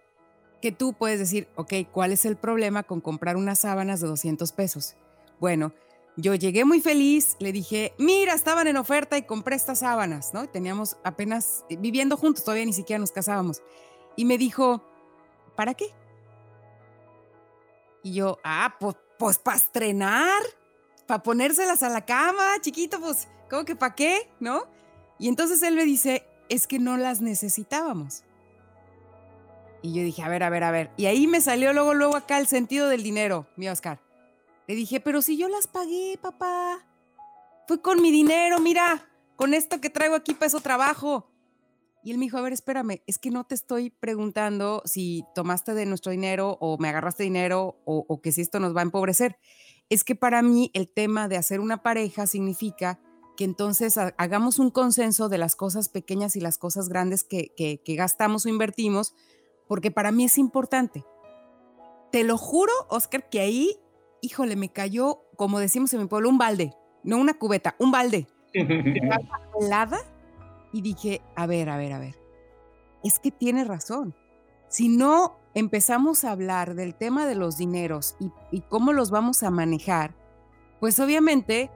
Que 0.61 0.71
tú 0.71 0.93
puedes 0.93 1.19
decir, 1.19 1.47
ok, 1.55 1.73
¿cuál 1.91 2.11
es 2.11 2.25
el 2.25 2.35
problema 2.35 2.83
con 2.83 3.01
comprar 3.01 3.37
unas 3.37 3.59
sábanas 3.59 3.99
de 3.99 4.07
200 4.07 4.51
pesos? 4.51 4.95
Bueno, 5.39 5.73
yo 6.17 6.33
llegué 6.33 6.63
muy 6.63 6.79
feliz, 6.79 7.35
le 7.39 7.51
dije, 7.51 7.93
mira, 7.97 8.33
estaban 8.33 8.67
en 8.67 8.77
oferta 8.77 9.17
y 9.17 9.23
compré 9.23 9.55
estas 9.55 9.79
sábanas, 9.79 10.33
¿no? 10.33 10.47
Teníamos 10.47 10.97
apenas 11.03 11.65
eh, 11.69 11.77
viviendo 11.77 12.15
juntos, 12.15 12.43
todavía 12.43 12.65
ni 12.65 12.73
siquiera 12.73 12.99
nos 12.99 13.11
casábamos. 13.11 13.61
Y 14.15 14.23
me 14.23 14.37
dijo, 14.37 14.81
¿para 15.55 15.73
qué? 15.73 15.87
Y 18.01 18.13
yo, 18.13 18.39
ah, 18.43 18.75
pues, 18.79 18.95
pues 19.19 19.39
para 19.39 19.57
estrenar, 19.57 20.41
para 21.05 21.21
ponérselas 21.21 21.83
a 21.83 21.89
la 21.89 22.05
cama, 22.05 22.61
chiquito, 22.61 22.99
pues, 23.01 23.27
¿cómo 23.49 23.65
que 23.65 23.75
para 23.75 23.95
qué? 23.95 24.29
¿No? 24.39 24.67
Y 25.19 25.27
entonces 25.27 25.61
él 25.63 25.75
me 25.75 25.83
dice, 25.83 26.25
es 26.47 26.67
que 26.67 26.79
no 26.79 26.97
las 26.97 27.19
necesitábamos. 27.21 28.23
Y 29.85 29.93
yo 29.93 30.01
dije, 30.01 30.23
a 30.23 30.29
ver, 30.29 30.41
a 30.41 30.49
ver, 30.49 30.63
a 30.63 30.71
ver. 30.71 30.89
Y 30.97 31.05
ahí 31.05 31.27
me 31.27 31.41
salió 31.41 31.71
luego, 31.71 31.93
luego 31.93 32.15
acá 32.15 32.39
el 32.39 32.47
sentido 32.47 32.89
del 32.89 33.03
dinero, 33.03 33.45
mi 33.55 33.69
Oscar. 33.69 34.01
Le 34.67 34.73
dije, 34.73 34.99
pero 34.99 35.21
si 35.21 35.37
yo 35.37 35.47
las 35.47 35.67
pagué, 35.67 36.17
papá. 36.19 36.83
Fue 37.67 37.79
con 37.79 38.01
mi 38.01 38.09
dinero, 38.09 38.59
mira, 38.59 39.07
con 39.35 39.53
esto 39.53 39.79
que 39.81 39.91
traigo 39.91 40.15
aquí 40.15 40.33
para 40.33 40.47
eso 40.47 40.59
trabajo. 40.59 41.29
Y 42.03 42.09
él 42.09 42.17
me 42.17 42.25
dijo, 42.25 42.39
a 42.39 42.41
ver, 42.41 42.51
espérame, 42.51 43.03
es 43.05 43.19
que 43.19 43.29
no 43.29 43.43
te 43.43 43.53
estoy 43.53 43.91
preguntando 43.91 44.81
si 44.85 45.23
tomaste 45.35 45.75
de 45.75 45.85
nuestro 45.85 46.11
dinero 46.11 46.57
o 46.61 46.79
me 46.79 46.89
agarraste 46.89 47.21
dinero 47.21 47.79
o, 47.85 48.21
que 48.23 48.31
si 48.31 48.41
esto 48.41 48.59
nos 48.59 48.75
va 48.75 48.79
a 48.79 48.85
empobrecer. 48.85 49.37
Es 49.91 50.03
que 50.03 50.15
para 50.15 50.41
mí 50.41 50.71
el 50.73 50.89
tema 50.89 51.27
de 51.27 51.37
hacer 51.37 51.59
una 51.59 51.83
pareja 51.83 52.25
significa 52.25 52.99
que 53.37 53.43
entonces 53.43 53.99
hagamos 54.17 54.57
un 54.57 54.71
consenso 54.71 55.29
de 55.29 55.37
las 55.37 55.55
cosas 55.55 55.89
pequeñas 55.89 56.35
y 56.35 56.39
las 56.39 56.57
cosas 56.57 56.89
grandes 56.89 57.23
que, 57.23 57.53
que 57.55 57.95
gastamos 57.95 58.47
o 58.47 58.49
invertimos 58.49 59.13
porque 59.67 59.91
para 59.91 60.11
mí 60.11 60.25
es 60.25 60.37
importante. 60.37 61.03
Te 62.11 62.23
lo 62.23 62.37
juro, 62.37 62.71
Oscar, 62.89 63.29
que 63.29 63.39
ahí, 63.39 63.77
híjole, 64.21 64.55
me 64.55 64.69
cayó, 64.69 65.21
como 65.35 65.59
decimos 65.59 65.93
en 65.93 66.01
mi 66.01 66.07
pueblo, 66.07 66.29
un 66.29 66.37
balde, 66.37 66.73
no 67.03 67.17
una 67.17 67.33
cubeta, 67.33 67.75
un 67.79 67.91
balde. 67.91 68.27
helada 69.59 69.99
y 70.71 70.81
dije, 70.81 71.21
a 71.35 71.45
ver, 71.45 71.69
a 71.69 71.77
ver, 71.77 71.93
a 71.93 71.99
ver, 71.99 72.15
es 73.03 73.19
que 73.19 73.31
tiene 73.31 73.63
razón. 73.63 74.15
Si 74.67 74.89
no 74.89 75.37
empezamos 75.53 76.23
a 76.23 76.31
hablar 76.31 76.75
del 76.75 76.95
tema 76.95 77.25
de 77.25 77.35
los 77.35 77.57
dineros 77.57 78.15
y, 78.19 78.31
y 78.51 78.61
cómo 78.61 78.93
los 78.93 79.11
vamos 79.11 79.43
a 79.43 79.51
manejar, 79.51 80.15
pues 80.79 80.99
obviamente 80.99 81.69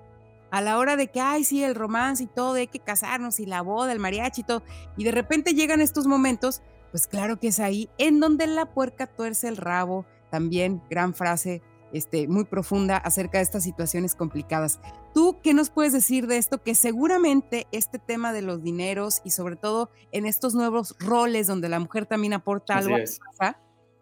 a 0.52 0.62
la 0.62 0.78
hora 0.78 0.95
de 0.95 1.08
que, 1.08 1.21
ay, 1.21 1.43
sí, 1.43 1.63
el 1.63 1.75
romance 1.75 2.23
y 2.23 2.28
todo, 2.28 2.56
hay 2.56 2.67
que 2.67 2.80
casarnos 2.80 3.39
y 3.39 3.45
la 3.45 3.62
boda, 3.62 3.91
el 3.91 3.99
mariachi 3.99 4.41
y 4.41 4.43
todo, 4.43 4.63
y 4.97 5.04
de 5.04 5.12
repente 5.12 5.54
llegan 5.54 5.82
estos 5.82 6.08
momentos 6.08 6.62
pues 6.91 7.08
claro 7.08 7.39
que 7.39 7.49
es 7.49 7.60
ahí 7.60 7.89
en 7.97 8.19
donde 8.19 8.47
la 8.47 8.73
puerca 8.73 9.08
tuerce 9.08 9.47
el 9.47 9.58
rabo, 9.58 10.06
también 10.32 10.82
gran 10.89 11.13
frase 11.13 11.62
este, 11.91 12.28
muy 12.28 12.45
profunda 12.45 12.97
acerca 12.97 13.39
de 13.39 13.43
estas 13.43 13.63
situaciones 13.63 14.15
complicadas. 14.15 14.80
¿Tú 15.13 15.38
qué 15.41 15.54
nos 15.54 15.69
puedes 15.69 15.93
decir 15.93 16.28
de 16.28 16.38
esto? 16.38 16.62
Que 16.62 16.75
seguramente 16.75 17.67
este 17.71 17.97
tema 17.97 18.32
de 18.32 18.41
los 18.41 18.63
dineros 18.63 19.21
y 19.23 19.32
sobre 19.32 19.56
todo 19.56 19.89
en 20.12 20.25
estos 20.25 20.54
nuevos 20.54 20.95
roles 20.99 21.47
donde 21.47 21.69
la 21.69 21.80
mujer 21.80 22.06
también 22.06 22.34
aporta 22.34 22.78
algo 22.78 22.95
a 22.95 22.99
casa, 22.99 23.60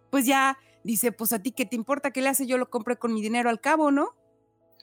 pues 0.09 0.25
ya 0.25 0.57
dice, 0.83 1.11
pues 1.11 1.31
a 1.31 1.41
ti 1.41 1.51
qué 1.51 1.65
te 1.65 1.75
importa, 1.75 2.11
¿qué 2.11 2.21
le 2.21 2.29
hace? 2.29 2.45
Yo 2.45 2.57
lo 2.57 2.69
compré 2.69 2.97
con 2.97 3.13
mi 3.13 3.21
dinero 3.21 3.49
al 3.49 3.61
cabo, 3.61 3.91
¿no? 3.91 4.09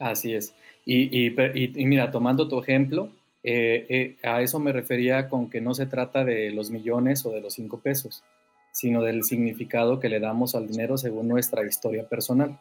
Así 0.01 0.35
es. 0.35 0.55
y, 0.85 1.27
y 1.27 1.87
mira, 1.87 2.11
tomando 2.11 2.49
tu 2.49 2.59
ejemplo, 2.59 3.11
eh, 3.47 3.85
eh, 3.91 4.17
a 4.27 4.41
eso 4.41 4.59
me 4.59 4.73
refería 4.73 5.29
con 5.29 5.51
que 5.51 5.61
no 5.61 5.75
se 5.75 5.85
trata 5.85 6.25
de 6.25 6.51
los 6.51 6.71
millones 6.71 7.27
o 7.27 7.31
de 7.31 7.43
los 7.43 7.53
cinco 7.53 7.79
pesos, 7.79 8.25
sino 8.73 9.03
del 9.03 9.23
significado 9.23 10.01
que 10.01 10.09
le 10.09 10.19
damos 10.19 10.55
al 10.55 10.67
dinero 10.67 10.97
según 10.97 11.29
nuestra 11.29 11.65
historia 11.67 12.09
personal. 12.09 12.59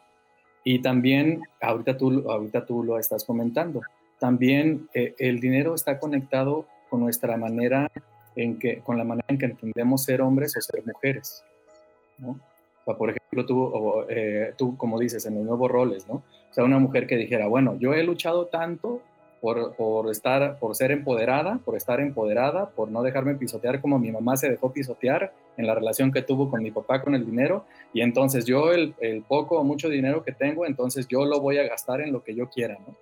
Y 0.62 0.82
también, 0.82 1.42
ahorita 1.62 1.96
tú, 1.96 2.30
ahorita 2.30 2.66
tú 2.66 2.84
lo 2.84 2.98
estás 2.98 3.24
comentando, 3.24 3.80
también 4.18 4.88
eh, 4.92 5.14
el 5.18 5.40
dinero 5.40 5.74
está 5.74 5.98
conectado 5.98 6.66
con 6.90 7.00
nuestra 7.00 7.38
manera 7.38 7.90
en 8.36 8.58
que, 8.58 8.80
con 8.80 8.98
la 8.98 9.04
manera 9.04 9.26
en 9.28 9.38
que 9.38 9.46
entendemos 9.46 10.04
ser 10.04 10.20
hombres 10.20 10.54
o 10.56 10.60
ser 10.60 10.84
mujeres, 10.84 11.42
por 12.84 13.08
ejemplo, 13.08 13.46
tú, 13.46 13.72
tú, 14.58 14.76
como 14.76 15.00
dices, 15.00 15.24
en 15.24 15.36
los 15.36 15.44
nuevos 15.44 15.70
roles. 15.70 16.06
O 16.08 16.22
sea, 16.50 16.64
una 16.64 16.78
mujer 16.78 17.06
que 17.06 17.16
dijera, 17.16 17.46
bueno, 17.46 17.76
yo 17.78 17.94
he 17.94 18.02
luchado 18.02 18.46
tanto 18.46 19.00
por, 19.76 20.10
estar, 20.10 20.58
por 20.58 20.74
ser 20.74 20.90
empoderada, 20.90 21.60
por 21.66 21.76
estar 21.76 22.00
empoderada, 22.00 22.70
por 22.70 22.90
no 22.90 23.02
dejarme 23.02 23.34
pisotear 23.34 23.82
como 23.82 23.98
mi 23.98 24.10
mamá 24.10 24.38
se 24.38 24.48
dejó 24.48 24.72
pisotear 24.72 25.34
en 25.58 25.66
la 25.66 25.74
relación 25.74 26.12
que 26.12 26.22
tuvo 26.22 26.48
con 26.48 26.62
mi 26.62 26.70
papá 26.70 27.02
con 27.02 27.14
el 27.14 27.26
dinero. 27.26 27.66
Y 27.92 28.00
entonces 28.00 28.46
yo 28.46 28.72
el, 28.72 28.94
poco 29.28 29.58
o 29.58 29.64
mucho 29.64 29.90
dinero 29.90 30.24
que 30.24 30.32
tengo, 30.32 30.64
entonces 30.64 31.06
yo 31.08 31.26
lo 31.26 31.40
voy 31.40 31.58
a 31.58 31.68
gastar 31.68 32.00
en 32.00 32.10
lo 32.10 32.24
que 32.24 32.34
yo 32.34 32.48
quiera, 32.48 32.78
¿no? 32.86 32.96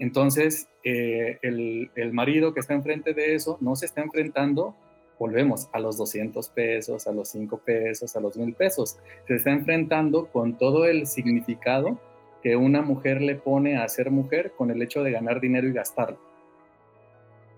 Entonces, 0.00 0.68
eh, 0.82 1.38
el, 1.42 1.92
el, 1.94 2.12
marido 2.12 2.54
que 2.54 2.60
está 2.60 2.74
enfrente 2.74 3.14
de 3.14 3.36
eso 3.36 3.56
no 3.60 3.76
se 3.76 3.86
está 3.86 4.00
enfrentando, 4.00 4.74
volvemos, 5.16 5.68
a 5.72 5.78
los 5.78 5.96
200 5.96 6.48
pesos, 6.48 7.06
a 7.06 7.12
los 7.12 7.28
5 7.28 7.58
pesos, 7.58 8.16
a 8.16 8.20
los 8.20 8.36
1000 8.36 8.54
pesos. 8.54 8.98
Se 9.28 9.36
está 9.36 9.50
enfrentando 9.50 10.26
con 10.26 10.58
todo 10.58 10.86
el 10.86 11.06
significado 11.06 11.98
que 12.42 12.56
una 12.56 12.82
mujer 12.82 13.20
le 13.20 13.34
pone 13.34 13.76
a 13.76 13.88
ser 13.88 14.10
mujer 14.10 14.52
con 14.56 14.70
el 14.70 14.80
hecho 14.82 15.02
de 15.02 15.10
ganar 15.10 15.40
dinero 15.40 15.68
y 15.68 15.72
gastarlo. 15.72 16.18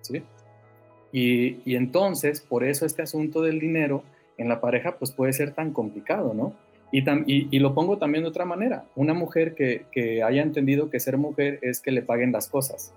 ¿Sí? 0.01 0.23
Y, 1.12 1.75
entonces, 1.75 2.40
por 2.40 2.64
eso 2.64 2.87
este 2.87 3.03
asunto 3.03 3.43
del 3.43 3.59
dinero 3.59 4.03
en 4.38 4.49
la 4.49 4.61
pareja 4.61 4.97
pues 4.97 5.11
puede 5.11 5.33
ser 5.33 5.53
tan 5.53 5.73
complicado, 5.73 6.33
¿no? 6.35 6.55
Y, 6.93 7.05
y, 7.27 7.59
lo 7.61 7.73
pongo 7.73 7.99
también 7.99 8.25
de 8.25 8.31
otra 8.31 8.45
manera. 8.45 8.85
Una 8.97 9.14
mujer 9.14 9.55
que, 9.55 10.23
haya 10.25 10.43
entendido 10.43 10.90
que 10.90 10.99
ser 10.99 11.19
mujer 11.19 11.61
es 11.62 11.81
que 11.81 11.93
le 11.93 12.03
paguen 12.03 12.33
las 12.33 12.49
cosas, 12.49 12.93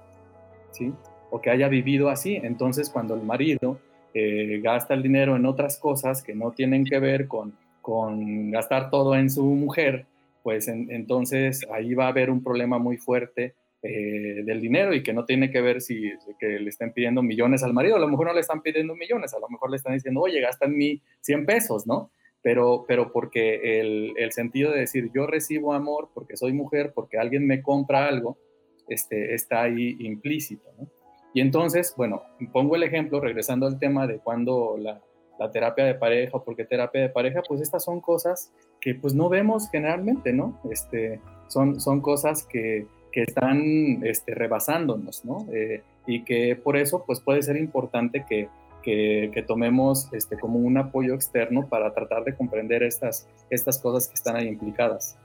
¿sí? 0.72 0.92
o 1.30 1.42
que 1.42 1.52
haya 1.52 1.68
vivido 1.68 2.10
así. 2.10 2.40
Entonces, 2.42 2.90
cuando 2.90 3.14
el 3.14 3.22
marido 3.22 3.78
eh, 4.16 4.62
gasta 4.64 4.96
el 4.96 5.04
dinero 5.04 5.36
en 5.36 5.46
otras 5.46 5.78
cosas 5.78 6.24
que 6.24 6.34
no 6.34 6.52
tienen 6.52 6.86
que 6.86 7.00
ver 7.00 7.28
con, 7.28 7.54
con 7.82 8.50
gastar 8.50 8.90
todo 8.90 9.16
en 9.16 9.30
su 9.30 9.44
mujer, 9.44 10.08
pues 10.44 10.68
entonces 10.68 11.66
ahí 11.72 11.94
va 11.94 12.06
a 12.06 12.10
haber 12.10 12.30
un 12.30 12.44
problema 12.44 12.78
muy 12.78 12.98
fuerte 12.98 13.56
eh, 13.82 14.44
del 14.46 14.62
dinero 14.62 14.94
y 14.94 15.02
que 15.02 15.14
no 15.14 15.26
tiene 15.26 15.50
que 15.50 15.62
ver 15.62 15.82
si 15.82 16.12
que 16.40 16.60
le 16.60 16.70
están 16.70 16.94
pidiendo 16.94 17.24
millones 17.24 17.64
al 17.64 17.74
marido, 17.74 17.96
a 17.96 18.00
lo 18.00 18.08
mejor 18.08 18.28
no 18.28 18.34
le 18.34 18.42
están 18.42 18.62
pidiendo 18.62 18.96
millones, 18.96 19.34
a 19.34 19.40
lo 19.40 19.50
mejor 19.50 19.72
le 19.72 19.78
están 19.78 19.94
diciendo, 19.94 20.22
oye, 20.22 20.42
gasta 20.42 20.66
en 20.66 20.78
mí 20.78 21.02
100 21.22 21.46
pesos, 21.46 21.88
¿no? 21.88 22.12
Pero, 22.42 22.84
pero 22.88 23.12
porque 23.14 23.80
el, 23.80 24.14
el, 24.18 24.32
sentido 24.34 24.72
de 24.72 24.82
decir, 24.82 25.10
yo 25.16 25.28
recibo 25.28 25.74
amor 25.74 26.10
porque 26.14 26.36
soy 26.36 26.52
mujer, 26.52 26.92
porque 26.94 27.18
alguien 27.18 27.48
me 27.48 27.62
compra 27.62 28.08
algo, 28.08 28.38
este, 28.90 29.34
está 29.34 29.64
ahí 29.64 29.96
implícito, 30.00 30.70
¿no? 30.78 30.90
Y 31.34 31.42
entonces, 31.42 31.94
bueno, 31.98 32.24
pongo 32.52 32.76
el 32.76 32.84
ejemplo, 32.84 33.20
regresando 33.20 33.66
al 33.66 33.80
tema 33.80 34.06
de 34.08 34.20
cuando 34.20 34.76
la, 34.78 35.02
la 35.44 35.52
terapia 35.52 35.86
de 35.86 35.96
pareja 35.96 36.38
o 36.38 36.44
porque 36.44 36.64
terapia 36.64 37.02
de 37.02 37.10
pareja, 37.10 37.42
pues 37.48 37.62
estas 37.62 37.84
son 37.84 38.00
cosas 38.00 38.52
que 38.80 38.96
pues 38.96 39.14
no 39.14 39.28
vemos 39.30 39.70
generalmente, 39.70 40.32
¿no? 40.32 40.60
Este, 40.72 41.20
son, 41.48 41.82
son 41.82 42.00
cosas 42.02 42.44
que, 42.46 42.88
que 43.12 43.24
están 43.24 44.06
este, 44.06 44.34
rebasándonos, 44.34 45.26
¿no? 45.26 45.46
Eh, 45.52 45.84
y 46.08 46.24
que 46.24 46.56
por 46.56 46.78
eso 46.78 47.04
pues 47.06 47.20
puede 47.20 47.42
ser 47.42 47.58
importante 47.58 48.26
que, 48.28 48.48
que, 48.82 49.32
que, 49.34 49.44
tomemos 49.44 50.08
este, 50.14 50.40
como 50.40 50.60
un 50.60 50.78
apoyo 50.78 51.14
externo 51.14 51.68
para 51.68 51.94
tratar 51.94 52.24
de 52.24 52.36
comprender 52.36 52.82
estas, 52.84 53.28
estas 53.50 53.80
cosas 53.80 54.08
que 54.08 54.16
están 54.16 54.38
ahí 54.38 54.48
implicadas. 54.48 55.18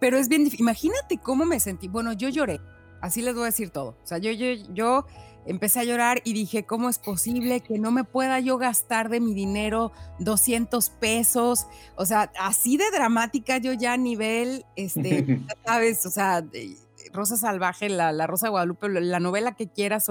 Pero 0.00 0.16
es 0.16 0.28
bien, 0.28 0.48
imagínate 0.58 1.18
cómo 1.18 1.44
me 1.44 1.60
sentí. 1.60 1.86
Bueno, 1.86 2.12
yo 2.12 2.28
lloré, 2.28 2.60
así 3.00 3.22
les 3.22 3.34
voy 3.34 3.44
a 3.44 3.46
decir 3.46 3.70
todo. 3.70 3.90
O 4.02 4.06
sea, 4.06 4.18
yo, 4.18 4.32
yo, 4.32 4.48
yo 4.72 5.06
empecé 5.46 5.80
a 5.80 5.84
llorar 5.84 6.20
y 6.24 6.32
dije, 6.32 6.64
¿cómo 6.64 6.88
es 6.88 6.98
posible 6.98 7.60
que 7.60 7.78
no 7.78 7.90
me 7.90 8.04
pueda 8.04 8.40
yo 8.40 8.58
gastar 8.58 9.08
de 9.08 9.20
mi 9.20 9.34
dinero 9.34 9.92
200 10.18 10.90
pesos? 10.90 11.66
O 11.96 12.06
sea, 12.06 12.32
así 12.38 12.76
de 12.76 12.90
dramática 12.90 13.58
yo 13.58 13.72
ya 13.72 13.94
a 13.94 13.96
nivel, 13.96 14.64
este, 14.76 15.40
¿sabes? 15.66 16.04
O 16.06 16.10
sea, 16.10 16.44
Rosa 17.12 17.36
Salvaje, 17.36 17.88
la, 17.88 18.12
la 18.12 18.26
Rosa 18.26 18.48
Guadalupe, 18.48 18.88
la 18.88 19.20
novela 19.20 19.54
que 19.54 19.68
quieras, 19.68 20.06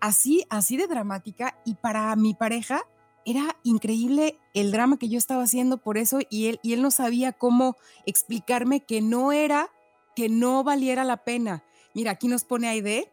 así, 0.00 0.44
así 0.50 0.76
de 0.76 0.86
dramática 0.86 1.58
y 1.64 1.74
para 1.74 2.14
mi 2.16 2.34
pareja 2.34 2.82
era 3.24 3.56
increíble 3.62 4.38
el 4.54 4.72
drama 4.72 4.98
que 4.98 5.08
yo 5.08 5.18
estaba 5.18 5.42
haciendo 5.42 5.76
por 5.78 5.98
eso 5.98 6.20
y 6.30 6.46
él, 6.46 6.60
y 6.62 6.72
él 6.72 6.80
no 6.80 6.90
sabía 6.90 7.32
cómo 7.32 7.76
explicarme 8.06 8.80
que 8.80 9.02
no 9.02 9.32
era, 9.32 9.68
que 10.16 10.28
no 10.28 10.64
valiera 10.64 11.04
la 11.04 11.24
pena. 11.24 11.62
Mira, 11.94 12.12
aquí 12.12 12.28
nos 12.28 12.44
pone 12.44 12.68
Aide, 12.68 13.12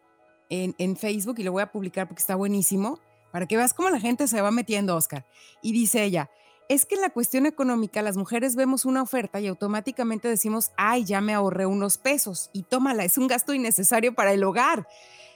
en, 0.49 0.97
Facebook 0.97 1.35
y 1.39 1.43
lo 1.43 1.51
voy 1.51 1.63
a 1.63 1.71
publicar 1.71 2.07
porque 2.07 2.21
está 2.21 2.35
buenísimo, 2.35 2.99
para 3.31 3.47
que 3.47 3.57
veas 3.57 3.73
cómo 3.73 3.89
la 3.89 3.99
gente 3.99 4.27
se 4.27 4.41
va 4.41 4.51
metiendo, 4.51 4.95
Oscar. 4.95 5.25
Y 5.61 5.73
dice 5.73 6.03
ella, 6.03 6.29
es 6.69 6.85
que 6.85 6.95
en 6.95 7.01
la 7.01 7.09
cuestión 7.09 7.45
económica 7.45 8.01
las 8.01 8.17
mujeres 8.17 8.55
vemos 8.55 8.85
una 8.85 9.01
oferta 9.01 9.39
y 9.39 9.47
automáticamente 9.47 10.27
decimos, 10.27 10.71
ay, 10.77 11.03
ya 11.03 11.21
me 11.21 11.33
ahorré 11.33 11.65
unos 11.65 11.97
pesos 11.97 12.49
y 12.53 12.63
tómala, 12.63 13.03
es 13.03 13.17
un 13.17 13.27
gasto 13.27 13.53
innecesario 13.53 14.15
para 14.15 14.33
el 14.33 14.43
hogar. 14.43 14.87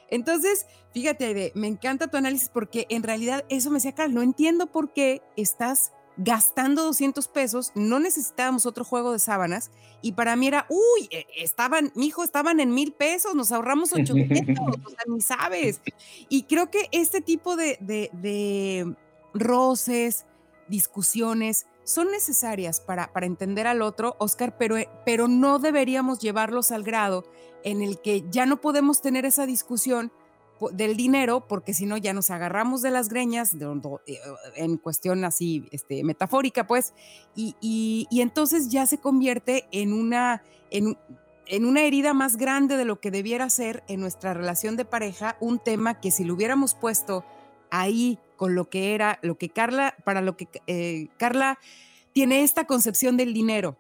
Entonces, 0.10 0.66
fíjate, 0.92 1.52
me 1.56 1.68
encanta 1.68 2.08
tu 2.08 2.18
análisis 2.18 2.50
porque 2.50 2.88
en 2.90 3.04
realidad 3.04 3.46
eso 3.50 3.70
me 3.70 3.76
decía, 3.76 3.94
Carl, 3.94 4.14
no 4.14 4.24
entiendo 4.24 4.68
por 4.68 4.92
qué 4.92 5.22
estás 5.36 5.92
gastando 6.22 6.84
200 6.84 7.30
pesos, 7.30 7.72
no 7.76 7.98
necesitábamos 7.98 8.66
otro 8.66 8.84
juego 8.84 9.14
de 9.14 9.20
sábanas 9.20 9.72
y 10.02 10.12
para 10.12 10.36
mí 10.36 10.48
era, 10.48 10.66
uy, 10.70 11.08
e, 11.12 11.26
estaban, 11.38 11.94
mi 11.96 12.08
hijo, 12.08 12.26
estaban 12.26 12.60
en 12.60 12.74
mil 12.74 12.92
pesos, 12.92 13.36
nos 13.36 13.54
ahorramos 13.54 13.94
800, 13.94 14.58
o 14.60 14.90
sea, 14.90 15.00
ni 15.08 15.22
sabes. 15.22 15.82
Y 16.28 16.44
creo 16.44 16.70
que 16.70 16.90
este 16.92 17.22
tipo 17.22 17.56
de, 17.56 17.78
de, 17.80 18.96
roces, 19.34 20.26
discusiones, 20.68 21.68
son 21.86 22.12
necesarias 22.12 22.82
para, 22.82 23.14
para, 23.14 23.26
entender 23.26 23.66
al 23.66 23.82
otro, 23.82 24.18
Oscar, 24.20 24.58
pero, 24.58 24.76
pero 25.06 25.30
no 25.30 25.58
deberíamos 25.58 26.20
llevarlos 26.20 26.72
al 26.72 26.84
grado 26.84 27.24
en 27.64 27.82
el 27.82 28.00
que 28.00 28.26
ya 28.30 28.46
no 28.46 28.60
podemos 28.60 29.02
tener 29.02 29.26
esa 29.26 29.46
discusión 29.46 30.12
del 30.72 30.98
dinero, 30.98 31.48
porque 31.48 31.74
si 31.74 31.86
no 31.86 31.98
ya 31.98 32.14
nos 32.14 32.30
agarramos 32.30 32.82
de 32.82 32.92
las 32.92 33.10
greñas, 33.10 33.54
eh, 33.54 34.20
en 34.56 34.78
cuestión 34.78 35.24
así 35.24 35.68
este, 35.72 36.04
metafórica, 36.04 36.68
pues, 36.68 36.94
y, 37.36 38.08
entonces 38.12 38.70
ya 38.70 38.86
se 38.86 38.98
convierte 38.98 39.68
en 39.72 39.94
una, 39.94 40.44
en, 40.70 40.98
una 41.66 41.82
herida 41.82 42.14
más 42.14 42.38
grande 42.38 42.78
de 42.78 42.86
lo 42.86 43.00
que 43.00 43.12
debiera 43.12 43.50
ser 43.50 43.84
en 43.88 44.00
nuestra 44.02 44.34
relación 44.34 44.76
de 44.76 44.86
pareja, 44.86 45.38
un 45.40 45.60
tema 45.60 46.00
que 46.00 46.12
si 46.12 46.24
lo 46.24 46.34
hubiéramos 46.34 46.76
puesto 46.76 47.24
ahí 47.72 48.20
con 48.36 48.56
lo 48.56 48.70
que 48.70 48.94
era, 48.94 49.20
lo 49.22 49.38
que 49.38 49.50
Carla, 49.50 49.96
para 50.04 50.22
lo 50.22 50.36
que 50.36 50.48
eh, 50.68 51.08
Carla 51.18 51.60
tiene 52.14 52.44
esta 52.44 52.66
concepción 52.66 53.18
del 53.18 53.34
dinero, 53.34 53.78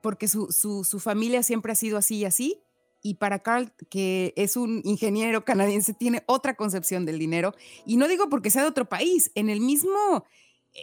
porque 0.00 0.26
su, 0.26 0.50
su 0.50 1.00
familia 1.00 1.42
siempre 1.42 1.72
ha 1.72 1.76
sido 1.76 1.98
así 1.98 2.16
y 2.16 2.24
así, 2.24 2.62
y 3.02 3.14
para 3.14 3.40
Carl, 3.40 3.72
que 3.90 4.32
es 4.36 4.56
un 4.56 4.80
ingeniero 4.84 5.44
canadiense, 5.44 5.92
tiene 5.92 6.22
otra 6.26 6.54
concepción 6.54 7.04
del 7.04 7.18
dinero. 7.18 7.54
Y 7.84 7.96
no 7.96 8.08
digo 8.08 8.28
porque 8.28 8.50
sea 8.50 8.62
de 8.62 8.68
otro 8.68 8.88
país, 8.88 9.32
en 9.34 9.50
el 9.50 9.60
mismo, 9.60 10.24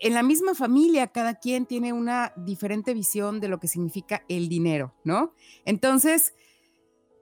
en 0.01 0.13
la 0.13 0.21
misma 0.21 0.53
familia, 0.53 1.07
cada 1.07 1.35
quien 1.35 1.65
tiene 1.65 1.93
una 1.93 2.33
diferente 2.35 2.93
visión 2.93 3.39
de 3.39 3.47
lo 3.47 3.59
que 3.59 3.67
significa 3.67 4.23
el 4.27 4.49
dinero, 4.49 4.93
¿no? 5.05 5.33
Entonces, 5.63 6.33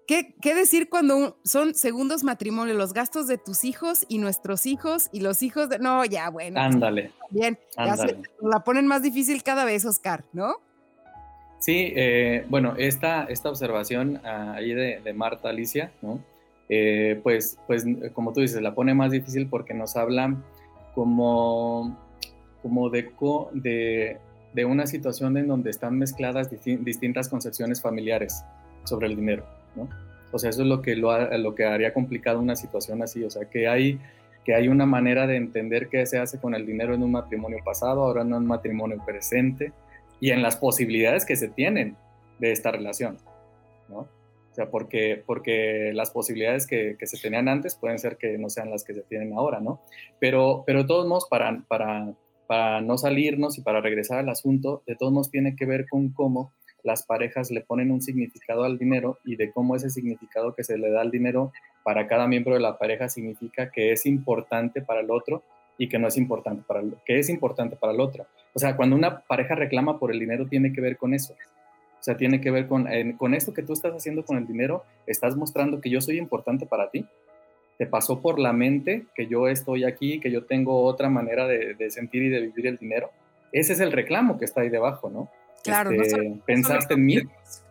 ¿qué, 0.08 0.36
qué 0.42 0.56
decir 0.56 0.90
cuando 0.90 1.40
son 1.44 1.76
segundos 1.76 2.24
matrimonios, 2.24 2.76
los 2.76 2.94
gastos 2.94 3.28
de 3.28 3.38
tus 3.38 3.64
hijos 3.66 4.04
y 4.10 4.18
nuestros 4.18 4.66
hijos 4.66 5.10
y 5.12 5.20
los 5.20 5.44
hijos 5.44 5.70
de... 5.70 5.78
No, 5.78 6.04
ya, 6.06 6.30
bueno. 6.32 6.60
Ándale. 6.60 7.12
Bien, 7.30 7.60
la 8.42 8.64
ponen 8.64 8.88
más 8.88 9.04
difícil 9.04 9.44
cada 9.44 9.64
vez, 9.64 9.86
Oscar, 9.86 10.26
¿no? 10.34 10.67
Sí, 11.60 11.94
eh, 11.96 12.46
bueno, 12.50 12.76
esta, 12.78 13.24
esta 13.26 13.50
observación 13.50 14.22
ah, 14.24 14.54
ahí 14.56 14.74
de, 14.74 15.14
Marta 15.14 15.50
Alicia, 15.50 15.92
¿no? 16.02 16.20
Eh, 16.70 17.20
pues, 17.24 17.58
pues 17.66 17.86
como 18.14 18.34
tú 18.34 18.42
dices, 18.42 18.62
la 18.62 18.76
pone 18.76 18.94
más 18.94 19.12
difícil 19.12 19.48
porque 19.48 19.74
nos 19.74 19.96
habla 19.96 20.36
como, 20.94 21.98
como 22.62 22.90
de, 22.90 23.10
de, 23.54 24.18
de 24.54 24.66
una 24.66 24.86
situación 24.86 25.38
en 25.38 25.48
donde 25.48 25.70
están 25.70 25.98
mezcladas 25.98 26.50
distintas 26.50 27.30
concepciones 27.30 27.82
familiares 27.82 28.44
sobre 28.84 29.08
el 29.08 29.16
dinero, 29.16 29.46
¿no? 29.76 29.88
O 30.32 30.40
sea, 30.40 30.50
eso 30.50 30.62
es 30.62 30.68
lo 30.68 30.82
que, 30.82 30.96
lo, 30.96 31.38
lo, 31.38 31.56
que 31.56 31.66
haría 31.66 31.94
complicado 31.94 32.40
una 32.40 32.56
situación 32.56 33.02
así, 33.02 33.24
o 33.24 33.30
sea, 33.30 33.50
que 33.50 33.68
hay, 33.68 34.00
que 34.44 34.54
hay 34.54 34.68
una 34.68 34.86
manera 34.86 35.26
de 35.26 35.38
entender 35.38 35.88
qué 35.88 36.06
se 36.06 36.20
hace 36.20 36.40
con 36.40 36.54
el 36.54 36.66
dinero 36.66 36.94
en 36.94 37.04
un 37.04 37.12
matrimonio 37.12 37.60
pasado, 37.64 38.04
ahora 38.04 38.24
en 38.24 38.34
un 38.34 38.46
matrimonio 38.46 39.02
presente, 39.06 39.72
y 40.20 40.32
en 40.32 40.42
las 40.42 40.58
posibilidades 40.58 41.26
que 41.26 41.36
se 41.36 41.48
tienen 41.48 41.96
de 42.40 42.52
esta 42.52 42.72
relación, 42.72 43.18
¿no? 43.90 44.00
O 44.52 44.56
sea, 44.58 44.72
porque, 44.72 45.22
porque 45.24 45.92
las 45.94 46.10
posibilidades 46.10 46.66
que, 46.66 46.96
que, 46.98 47.06
se 47.06 47.20
tenían 47.20 47.48
antes 47.48 47.76
pueden 47.76 48.00
ser 48.00 48.18
que 48.18 48.40
no 48.40 48.50
sean 48.50 48.72
las 48.72 48.84
que 48.84 48.96
se 48.96 49.04
tienen 49.04 49.34
ahora, 49.34 49.60
¿no? 49.60 49.82
Pero, 50.20 50.64
pero 50.66 50.82
de 50.82 50.88
todos 50.88 51.08
modos, 51.08 51.28
para, 51.30 51.64
para, 51.68 52.16
para 52.48 52.82
no 52.82 52.98
salirnos 52.98 53.60
y 53.60 53.62
para 53.62 53.82
regresar 53.82 54.18
al 54.18 54.30
asunto, 54.30 54.82
de 54.88 54.96
todos 54.96 55.14
modos 55.14 55.30
tiene 55.30 55.56
que 55.56 55.68
ver 55.68 55.86
con 55.88 56.10
cómo 56.10 56.54
las 56.84 57.06
parejas 57.06 57.52
le 57.52 57.62
ponen 57.62 57.92
un 57.92 58.02
significado 58.02 58.64
al 58.64 58.80
dinero 58.80 59.20
y 59.26 59.36
de 59.36 59.52
cómo 59.52 59.76
ese 59.76 59.90
significado 59.90 60.56
que 60.56 60.64
se 60.64 60.78
le 60.78 60.90
da 60.90 61.02
al 61.02 61.12
dinero 61.12 61.52
para 61.84 62.08
cada 62.08 62.28
miembro 62.28 62.54
de 62.54 62.62
la 62.62 62.78
pareja 62.78 63.10
significa 63.10 63.70
que 63.70 63.92
es 63.92 64.06
importante 64.06 64.82
para 64.82 65.02
el 65.02 65.12
otro 65.12 65.44
y 65.78 65.90
que 65.90 66.00
no 66.00 66.08
es 66.08 66.18
importante 66.18 66.64
para 66.68 66.82
el, 66.82 66.96
que 67.06 67.20
es 67.20 67.30
importante 67.30 67.76
para 67.76 67.94
el 67.94 68.00
otro. 68.00 68.26
O 68.54 68.60
sea, 68.60 68.76
cuando 68.76 68.96
una 68.96 69.20
pareja 69.22 69.56
reclama 69.56 70.00
por 70.00 70.12
el 70.12 70.20
dinero 70.20 70.48
tiene 70.48 70.74
que 70.74 70.82
ver 70.82 70.98
con 70.98 71.14
eso. 71.14 71.34
O 72.00 72.04
sea, 72.04 72.18
tiene 72.18 72.42
que 72.42 72.52
ver 72.52 72.68
con, 72.68 72.88
con 73.18 73.34
esto 73.34 73.54
que 73.54 73.64
tú 73.64 73.74
estás 73.74 73.94
haciendo 73.94 74.24
con 74.24 74.38
el 74.38 74.48
dinero, 74.48 74.84
estás 75.06 75.36
mostrando 75.36 75.82
que 75.82 75.90
yo 75.90 76.02
soy 76.02 76.18
importante 76.18 76.66
para 76.66 76.90
ti. 76.90 77.06
Te 77.78 77.86
pasó 77.86 78.22
por 78.22 78.40
la 78.40 78.54
mente 78.54 79.06
que 79.16 79.28
yo 79.28 79.48
estoy 79.48 79.84
aquí, 79.84 80.20
que 80.20 80.32
yo 80.32 80.46
tengo 80.46 80.84
otra 80.84 81.10
manera 81.10 81.48
de, 81.48 81.76
de 81.76 81.92
sentir 81.92 82.24
y 82.24 82.30
de 82.30 82.42
vivir 82.42 82.68
el 82.68 82.78
dinero. 82.78 83.10
Ese 83.52 83.74
es 83.74 83.80
el 83.80 83.92
reclamo 83.92 84.38
que 84.38 84.46
está 84.46 84.62
ahí 84.62 84.70
debajo, 84.70 85.10
¿no? 85.10 85.30
Claro, 85.68 85.92
este, 85.92 86.42
pensaste 86.46 86.94
en 86.94 87.06
mí. 87.06 87.18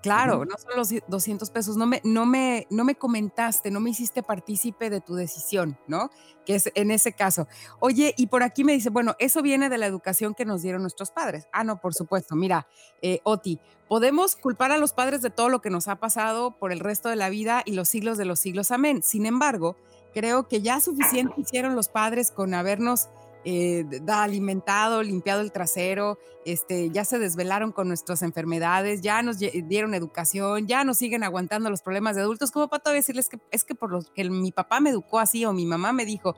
Claro, 0.03 0.45
no 0.45 0.57
son 0.57 0.77
los 0.77 0.95
200 1.09 1.51
pesos, 1.51 1.77
no 1.77 1.85
me, 1.85 2.01
no, 2.05 2.27
me, 2.27 2.67
no 2.71 2.85
me 2.85 2.95
comentaste, 2.95 3.73
no 3.73 3.81
me 3.81 3.91
hiciste 3.91 4.23
partícipe 4.23 4.89
de 4.89 5.01
tu 5.01 5.17
decisión, 5.17 5.77
¿no? 5.89 6.11
Que 6.45 6.55
es 6.55 6.71
en 6.77 6.93
ese 6.93 7.13
caso. 7.13 7.49
Oye, 7.81 8.15
y 8.17 8.29
por 8.29 8.45
aquí 8.45 8.63
me 8.63 8.73
dice, 8.73 8.91
bueno, 8.91 9.17
eso 9.19 9.43
viene 9.43 9.69
de 9.69 9.79
la 9.79 9.87
educación 9.87 10.35
que 10.35 10.45
nos 10.45 10.63
dieron 10.63 10.83
nuestros 10.83 11.11
padres. 11.11 11.49
Ah, 11.53 11.65
no, 11.65 11.81
por 11.81 11.93
supuesto. 11.93 12.37
Mira, 12.37 12.69
eh, 13.03 13.19
Oti, 13.25 13.59
podemos 13.89 14.37
culpar 14.37 14.71
a 14.71 14.79
los 14.79 14.93
padres 14.93 15.23
de 15.23 15.31
todo 15.31 15.49
lo 15.49 15.61
que 15.61 15.71
nos 15.71 15.89
ha 15.89 15.97
pasado 15.97 16.53
por 16.53 16.71
el 16.71 16.79
resto 16.79 17.09
de 17.09 17.17
la 17.17 17.29
vida 17.29 17.63
y 17.65 17.73
los 17.73 17.89
siglos 17.89 18.17
de 18.17 18.27
los 18.27 18.39
siglos. 18.39 18.71
Amén. 18.71 19.03
Sin 19.03 19.27
embargo, 19.27 19.77
creo 20.15 20.47
que 20.47 20.63
ya 20.63 20.81
suficiente 20.81 21.35
hicieron 21.37 21.75
los 21.75 21.89
padres 21.89 22.31
con 22.31 22.55
habernos 22.55 23.09
eh, 23.49 23.85
da 24.03 24.25
alimentado, 24.25 25.05
limpiado 25.05 25.41
el 25.41 25.53
trasero, 25.53 26.19
este, 26.45 26.91
ya 26.91 27.05
se 27.05 27.21
desvelaron 27.21 27.71
con 27.71 27.87
nuestras 27.87 28.23
enfermedades, 28.23 29.03
ya 29.03 29.23
nos 29.23 29.39
dieron 29.39 29.95
educación, 29.95 30.67
ya 30.67 30.83
nos 30.83 30.99
siguen 30.99 31.23
aguantando 31.23 31.71
los 31.71 31.81
problemas 31.81 32.17
de 32.17 32.23
adultos, 32.23 32.51
como 32.51 32.67
para 32.67 32.83
todavía 32.83 33.03
decirles 33.03 33.29
que 33.29 33.39
es 33.53 33.63
que 33.63 33.77
por 33.77 33.93
lo 33.93 34.03
que 34.03 34.29
mi 34.29 34.51
papá 34.51 34.81
me 34.81 34.91
educó 34.91 35.21
así 35.21 35.45
o 35.45 35.53
mi 35.53 35.65
mamá 35.65 35.93
me 35.93 36.05
dijo, 36.05 36.35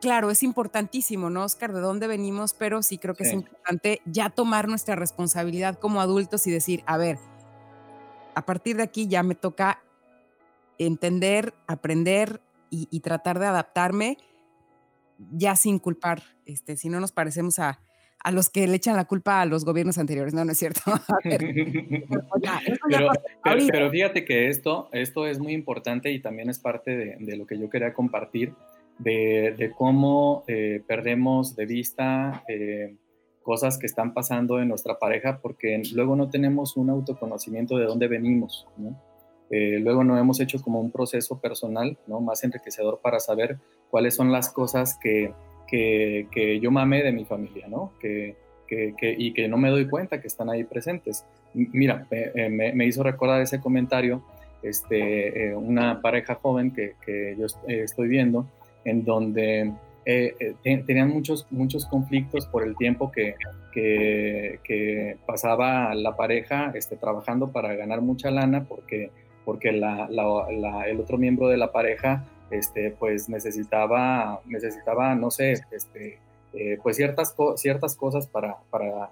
claro, 0.00 0.32
es 0.32 0.42
importantísimo, 0.42 1.30
¿no, 1.30 1.44
Oscar? 1.44 1.72
De 1.72 1.80
dónde 1.80 2.08
venimos, 2.08 2.54
pero 2.54 2.82
sí 2.82 2.98
creo 2.98 3.14
que 3.14 3.22
es 3.22 3.32
importante 3.32 4.02
ya 4.04 4.28
tomar 4.28 4.66
nuestra 4.66 4.96
responsabilidad 4.96 5.78
como 5.78 6.00
adultos 6.00 6.44
y 6.48 6.50
decir, 6.50 6.82
a 6.86 6.96
ver, 6.96 7.20
a 8.34 8.44
partir 8.44 8.78
de 8.78 8.82
aquí 8.82 9.06
ya 9.06 9.22
me 9.22 9.36
toca 9.36 9.80
entender, 10.78 11.54
aprender 11.68 12.40
y, 12.68 13.00
tratar 13.00 13.38
de 13.38 13.46
adaptarme 13.46 14.18
ya 15.30 15.56
sin 15.56 15.78
culpar, 15.78 16.22
este, 16.46 16.76
si 16.76 16.88
no 16.88 17.00
nos 17.00 17.12
parecemos 17.12 17.58
a, 17.58 17.80
los 18.30 18.50
que 18.50 18.68
le 18.68 18.76
echan 18.76 18.94
la 18.94 19.06
culpa 19.06 19.40
a 19.40 19.46
los 19.46 19.64
gobiernos 19.64 19.98
anteriores, 19.98 20.32
no, 20.32 20.44
no 20.44 20.52
es 20.52 20.58
cierto. 20.58 20.80
pero, 23.42 23.90
fíjate 23.90 24.24
que 24.24 24.48
esto, 24.48 24.88
esto 24.92 25.26
es 25.26 25.40
muy 25.40 25.52
importante 25.52 26.12
y 26.12 26.20
también 26.20 26.48
es 26.48 26.60
parte 26.60 27.16
de, 27.18 27.36
lo 27.36 27.46
que 27.46 27.58
yo 27.58 27.68
quería 27.68 27.92
compartir, 27.92 28.54
de, 28.98 29.72
cómo 29.76 30.44
eh, 30.46 30.82
perdemos 30.86 31.56
de 31.56 31.66
vista 31.66 32.44
eh, 32.46 32.94
cosas 33.42 33.76
que 33.76 33.86
están 33.86 34.14
pasando 34.14 34.60
en 34.60 34.68
nuestra 34.68 35.00
pareja 35.00 35.40
porque 35.42 35.82
luego 35.92 36.14
no 36.14 36.30
tenemos 36.30 36.76
un 36.76 36.90
autoconocimiento 36.90 37.76
de 37.76 37.86
dónde 37.86 38.06
venimos, 38.06 38.68
¿no? 38.76 39.11
Eh, 39.54 39.78
luego 39.80 40.02
no 40.02 40.18
hemos 40.18 40.40
hecho 40.40 40.62
como 40.62 40.80
un 40.80 40.90
proceso 40.90 41.38
personal, 41.38 41.98
¿no? 42.06 42.20
Más 42.20 42.42
enriquecedor 42.42 43.00
para 43.02 43.20
saber 43.20 43.58
cuáles 43.90 44.14
son 44.14 44.32
las 44.32 44.50
cosas 44.50 44.98
que, 44.98 45.34
que, 45.68 46.58
yo 46.60 46.70
mamé 46.70 47.02
de 47.02 47.12
mi 47.12 47.26
familia, 47.26 47.68
¿no? 47.68 47.92
Que, 48.00 48.34
y 49.18 49.34
que 49.34 49.48
no 49.48 49.58
me 49.58 49.68
doy 49.68 49.86
cuenta 49.86 50.22
que 50.22 50.26
están 50.26 50.48
ahí 50.48 50.64
presentes. 50.64 51.26
Mira, 51.52 52.06
me, 52.10 52.72
me 52.72 52.86
hizo 52.86 53.02
recordar 53.02 53.42
ese 53.42 53.60
comentario, 53.60 54.22
este, 54.62 55.48
eh, 55.48 55.54
una 55.54 56.00
pareja 56.00 56.36
joven 56.36 56.72
que, 56.72 56.94
que 57.04 57.36
yo 57.38 57.46
estoy 57.66 58.08
viendo, 58.08 58.46
en 58.86 59.04
donde 59.04 59.70
eh, 60.04 60.56
tenían 60.64 61.10
muchos, 61.10 61.46
muchos 61.50 61.86
conflictos 61.86 62.46
por 62.46 62.64
el 62.64 62.76
tiempo 62.76 63.12
que, 63.12 63.36
que, 63.72 65.16
pasaba 65.26 65.94
la 65.94 66.16
pareja 66.16 66.72
este, 66.74 66.96
trabajando 66.96 67.52
para 67.52 67.74
ganar 67.74 68.00
mucha 68.00 68.30
lana 68.30 68.64
porque 68.64 69.10
porque 69.44 69.70
el 69.70 71.00
otro 71.00 71.18
miembro 71.18 71.48
de 71.48 71.56
la 71.56 71.72
pareja 71.72 72.24
este, 72.52 72.90
pues 72.90 73.28
necesitaba, 73.28 74.40
necesitaba, 74.46 75.14
no 75.14 75.30
sé, 75.30 75.52
este, 75.70 76.18
eh, 76.52 76.78
pues 76.82 76.96
ciertas, 76.96 77.34
ciertas 77.56 77.96
cosas 77.96 78.26
para, 78.26 78.58
para, 78.70 79.08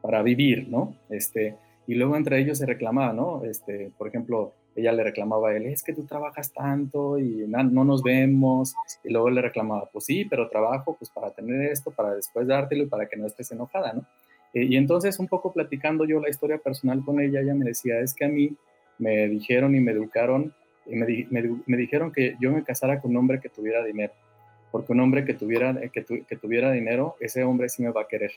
para, 0.00 0.22
vivir, 0.22 0.68
¿no? 0.68 0.94
Este, 1.10 1.54
y 1.86 1.94
luego 1.94 2.16
entre 2.16 2.38
ellos 2.38 2.58
se 2.58 2.66
reclamaba, 2.66 3.12
¿no? 3.12 3.44
Este, 3.44 3.90
por 3.98 4.08
ejemplo, 4.08 4.52
ella 4.74 4.92
le 4.92 5.04
reclamaba 5.04 5.50
a 5.50 5.56
él, 5.56 5.66
es 5.66 5.82
que 5.82 5.92
tú 5.92 6.04
trabajas 6.04 6.52
tanto 6.52 7.18
y 7.18 7.44
no, 7.46 7.84
nos 7.84 8.02
vemos, 8.02 8.74
y 9.04 9.12
luego 9.12 9.28
le 9.28 9.42
reclamaba, 9.42 9.88
pues 9.92 10.06
sí, 10.06 10.24
pero 10.24 10.48
trabajo 10.48 10.96
pues 10.98 11.10
para 11.10 11.30
tener 11.30 11.70
esto, 11.70 11.90
para 11.90 12.14
después 12.14 12.46
dártelo 12.46 12.84
y 12.84 12.86
para 12.86 13.06
que 13.06 13.16
no 13.16 13.26
estés 13.26 13.50
enojada, 13.52 13.92
¿no? 13.92 14.06
Eh, 14.54 14.64
y 14.64 14.76
entonces 14.76 15.18
un 15.18 15.28
poco 15.28 15.52
platicando 15.52 16.06
yo 16.06 16.20
la 16.20 16.30
historia 16.30 16.56
personal 16.56 17.04
con 17.04 17.20
ella, 17.20 17.40
ella 17.40 17.54
me 17.54 17.66
decía, 17.66 18.00
es 18.00 18.14
que 18.14 18.24
a 18.24 18.28
mí 18.28 18.56
me 18.98 19.28
dijeron 19.28 19.74
y 19.74 19.80
me 19.80 19.92
educaron 19.92 20.52
y 20.86 20.96
me, 20.96 21.06
me, 21.66 21.76
dijeron 21.76 22.12
que 22.12 22.36
yo 22.40 22.50
me 22.50 22.64
casara 22.64 23.00
con 23.00 23.10
un 23.10 23.18
hombre 23.18 23.40
que 23.40 23.48
tuviera 23.48 23.84
dinero, 23.84 24.12
porque 24.72 24.92
un 24.92 25.00
hombre 25.00 25.24
que 25.24 25.34
tuviera, 25.34 25.78
que, 25.92 26.04
que 26.04 26.36
tuviera 26.36 26.72
dinero, 26.72 27.16
ese 27.20 27.44
hombre 27.44 27.68
sí 27.68 27.82
me 27.82 27.90
va 27.90 28.02
a 28.02 28.08
querer. 28.08 28.32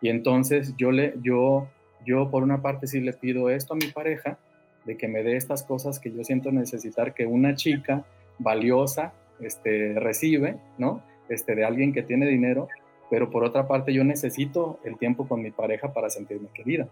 Y 0.00 0.08
entonces 0.08 0.74
yo, 0.76 0.90
le, 0.90 1.14
yo, 1.22 1.68
yo 2.04 2.30
por 2.30 2.42
una 2.42 2.62
parte 2.62 2.86
sí 2.86 3.00
le 3.00 3.12
pido 3.12 3.50
esto 3.50 3.74
a 3.74 3.76
mi 3.76 3.86
pareja, 3.86 4.38
de 4.84 4.96
que 4.96 5.08
me 5.08 5.22
dé 5.22 5.36
estas 5.36 5.62
cosas 5.62 5.98
que 5.98 6.10
yo 6.10 6.24
siento 6.24 6.50
necesitar 6.52 7.14
que 7.14 7.26
una 7.26 7.54
chica 7.54 8.04
valiosa 8.38 9.12
este, 9.40 9.94
recibe, 9.98 10.56
¿no? 10.78 11.02
Este, 11.28 11.54
de 11.54 11.64
alguien 11.64 11.92
que 11.92 12.02
tiene 12.02 12.26
dinero, 12.26 12.68
pero 13.10 13.30
por 13.30 13.44
otra 13.44 13.68
parte 13.68 13.92
yo 13.92 14.04
necesito 14.04 14.80
el 14.84 14.96
tiempo 14.98 15.28
con 15.28 15.42
mi 15.42 15.50
pareja 15.50 15.92
para 15.92 16.10
sentirme 16.10 16.48
querida. 16.54 16.88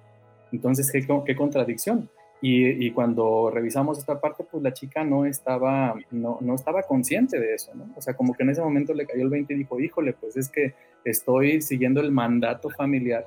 Entonces, 0.52 0.92
¿qué, 0.92 1.06
qué 1.24 1.34
contradicción? 1.34 2.10
Y, 2.40 2.92
cuando 2.92 3.50
revisamos 3.50 3.98
esta 3.98 4.20
parte, 4.20 4.44
pues 4.44 4.62
la 4.62 4.72
chica 4.72 5.02
no 5.02 5.26
estaba, 5.26 5.96
no, 6.12 6.38
no, 6.40 6.54
estaba 6.54 6.84
consciente 6.84 7.40
de 7.40 7.54
eso, 7.54 7.74
¿no? 7.74 7.88
O 7.96 8.00
sea, 8.00 8.14
como 8.14 8.32
que 8.32 8.44
en 8.44 8.50
ese 8.50 8.62
momento 8.62 8.94
le 8.94 9.06
cayó 9.06 9.22
el 9.22 9.28
20 9.28 9.54
y 9.54 9.56
dijo, 9.56 9.80
híjole, 9.80 10.12
pues 10.12 10.36
es 10.36 10.48
que 10.48 10.74
estoy 11.04 11.60
siguiendo 11.60 12.00
el 12.00 12.12
mandato 12.12 12.70
familiar 12.70 13.26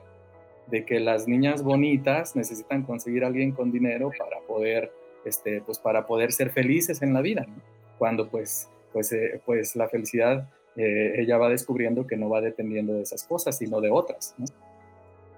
de 0.67 0.85
que 0.85 1.01
las 1.01 1.27
niñas 1.27 1.61
bonitas 1.61 2.37
necesitan 2.37 2.83
conseguir 2.83 3.25
a 3.25 3.27
alguien 3.27 3.51
con 3.51 3.71
dinero 3.71 4.11
para 4.17 4.39
poder, 4.47 4.93
este, 5.25 5.61
pues 5.61 5.77
para 5.77 6.05
poder 6.05 6.31
ser 6.31 6.51
felices 6.51 7.01
en 7.01 7.13
la 7.13 7.19
vida, 7.19 7.45
¿no? 7.45 7.61
Cuando 7.97 8.29
pues, 8.29 8.69
pues, 8.93 9.11
eh, 9.11 9.41
pues 9.45 9.75
la 9.75 9.89
felicidad, 9.89 10.49
eh, 10.77 11.15
ella 11.17 11.37
va 11.37 11.49
descubriendo 11.49 12.07
que 12.07 12.15
no 12.15 12.29
va 12.29 12.39
dependiendo 12.39 12.93
de 12.93 13.01
esas 13.01 13.25
cosas, 13.25 13.57
sino 13.57 13.81
de 13.81 13.91
otras, 13.91 14.35
¿no? 14.37 14.45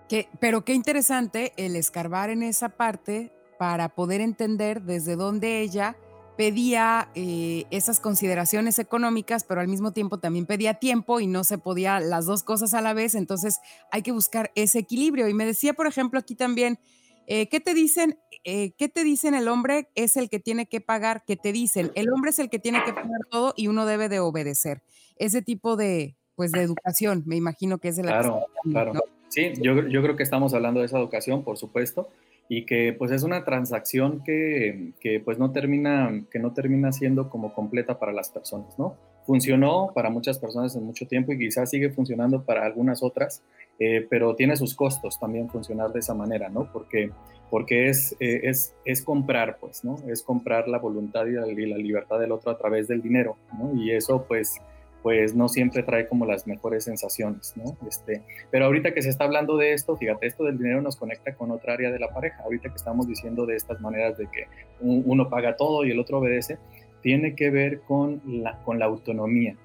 Que, 0.08 0.28
pero 0.40 0.64
qué 0.64 0.74
interesante 0.74 1.54
el 1.58 1.76
escarbar 1.76 2.30
en 2.30 2.44
esa 2.44 2.70
parte 2.70 3.32
para 3.64 3.88
poder 3.88 4.20
entender 4.20 4.82
desde 4.82 5.16
dónde 5.16 5.62
ella 5.62 5.96
pedía 6.36 7.10
eh, 7.16 7.64
esas 7.72 8.02
consideraciones 8.02 8.78
económicas, 8.78 9.46
pero 9.46 9.62
al 9.62 9.70
mismo 9.70 9.94
tiempo 9.94 10.20
también 10.20 10.46
pedía 10.46 10.74
tiempo 10.74 11.22
y 11.22 11.28
no 11.28 11.46
se 11.46 11.58
podía 11.58 12.02
las 12.02 12.26
dos 12.26 12.44
cosas 12.44 12.74
a 12.74 12.82
la 12.82 12.94
vez, 12.94 13.16
entonces 13.16 13.60
hay 13.90 14.02
que 14.02 14.12
buscar 14.12 14.52
ese 14.56 14.80
equilibrio. 14.80 15.30
Y 15.30 15.34
me 15.34 15.46
decía, 15.46 15.74
por 15.76 15.88
ejemplo, 15.88 16.20
aquí 16.20 16.36
también, 16.36 16.78
eh, 17.26 17.48
¿qué 17.48 17.62
te 17.62 17.74
dicen? 17.74 18.20
Eh, 18.44 18.74
¿Qué 18.78 18.90
te 18.90 19.06
dicen 19.06 19.34
el 19.34 19.48
hombre 19.48 19.88
es 19.96 20.18
el 20.18 20.30
que 20.30 20.42
tiene 20.42 20.66
que 20.66 20.82
pagar? 20.82 21.24
¿Qué 21.26 21.38
te 21.38 21.54
dicen? 21.54 21.90
El 21.96 22.12
hombre 22.12 22.32
es 22.32 22.40
el 22.40 22.50
que 22.50 22.60
tiene 22.60 22.84
que 22.84 22.92
pagar 22.92 23.22
todo 23.32 23.54
y 23.56 23.68
uno 23.68 23.86
debe 23.86 24.10
de 24.10 24.20
obedecer. 24.20 24.84
Ese 25.16 25.42
tipo 25.42 25.78
de, 25.78 26.18
pues, 26.36 26.52
de 26.52 26.64
educación, 26.64 27.24
me 27.26 27.38
imagino 27.38 27.78
que 27.78 27.88
es 27.88 27.96
de 27.96 28.04
la... 28.04 28.20
Claro, 28.20 28.46
claro. 28.64 28.92
Sí, 29.30 29.54
yo, 29.62 29.88
yo 29.88 30.02
creo 30.04 30.18
que 30.18 30.24
estamos 30.24 30.54
hablando 30.54 30.82
de 30.82 30.88
esa 30.88 31.00
educación, 31.00 31.46
por 31.46 31.58
supuesto 31.58 32.10
y 32.56 32.66
que 32.66 32.94
pues 32.94 33.10
es 33.12 33.24
una 33.24 33.44
transacción 33.44 34.24
que, 34.24 34.92
que, 35.00 35.20
pues 35.20 35.40
no 35.40 35.52
termina, 35.52 36.24
que 36.30 36.38
no 36.38 36.54
termina 36.54 36.92
siendo 36.92 37.28
como 37.28 37.52
completa 37.56 37.98
para 37.98 38.12
las 38.12 38.30
personas, 38.30 38.78
¿no? 38.78 38.96
Funcionó 39.26 39.90
para 39.96 40.12
muchas 40.12 40.38
personas 40.38 40.76
en 40.76 40.84
mucho 40.84 41.08
tiempo 41.08 41.32
y 41.32 41.40
quizás 41.40 41.72
sigue 41.72 41.90
funcionando 41.90 42.44
para 42.44 42.64
algunas 42.64 43.02
otras, 43.02 43.42
eh, 43.80 44.06
pero 44.08 44.36
tiene 44.36 44.56
sus 44.56 44.76
costos 44.76 45.20
también 45.20 45.50
funcionar 45.50 45.94
de 45.94 46.00
esa 46.00 46.14
manera, 46.14 46.50
¿no? 46.50 46.72
Porque, 46.72 47.10
porque 47.50 47.90
es, 47.90 48.16
eh, 48.20 48.42
es, 48.44 48.76
es 48.86 49.02
comprar, 49.02 49.58
pues, 49.60 49.84
¿no? 49.84 49.96
Es 50.08 50.22
comprar 50.22 50.68
la 50.68 50.78
voluntad 50.78 51.26
y 51.26 51.32
la, 51.32 51.48
y 51.48 51.66
la 51.66 51.78
libertad 51.78 52.20
del 52.20 52.34
otro 52.34 52.52
a 52.52 52.58
través 52.60 52.88
del 52.88 53.02
dinero, 53.02 53.36
¿no? 53.58 53.74
Y 53.82 53.92
eso 53.92 54.26
pues 54.28 54.62
pues 55.04 55.36
no 55.36 55.50
siempre 55.50 55.84
trae 55.84 56.08
como 56.08 56.26
las 56.26 56.48
mejores 56.48 56.86
sensaciones, 56.86 57.54
¿no? 57.58 57.78
Este, 57.88 58.22
pero 58.50 58.66
ahorita 58.66 58.94
que 58.94 59.02
se 59.02 59.10
está 59.10 59.26
hablando 59.26 59.58
de 59.58 59.74
esto, 59.74 59.98
fíjate, 59.98 60.26
esto 60.26 60.46
del 60.46 60.58
dinero 60.58 60.82
nos 60.82 60.96
conecta 60.96 61.36
con 61.36 61.52
otra 61.52 61.74
área 61.74 61.92
de 61.92 62.00
la 62.00 62.08
pareja. 62.08 62.42
Ahorita 62.44 62.70
que 62.70 62.76
estamos 62.76 63.06
diciendo 63.06 63.46
de 63.46 63.58
estas 63.58 63.82
maneras 63.82 64.18
de 64.18 64.28
que 64.28 64.48
uno 64.80 65.30
paga 65.30 65.58
todo 65.58 65.84
y 65.84 65.92
el 65.92 66.00
otro 66.00 66.20
obedece, 66.20 66.58
tiene 67.02 67.36
que 67.36 67.50
ver 67.50 67.82
con 67.82 68.22
la, 68.26 68.64
con 68.64 68.80
la 68.80 68.86
autonomía. 68.86 69.58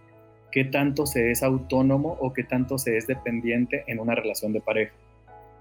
¿Qué 0.51 0.64
tanto 0.64 1.07
se 1.07 1.31
es 1.31 1.44
autónomo 1.44 2.18
o 2.20 2.33
qué 2.33 2.42
tanto 2.42 2.77
se 2.77 2.96
es 2.96 3.07
dependiente 3.07 3.85
en 3.87 4.01
una 4.01 4.16
relación 4.16 4.53
de 4.53 4.61
pareja? 4.61 4.92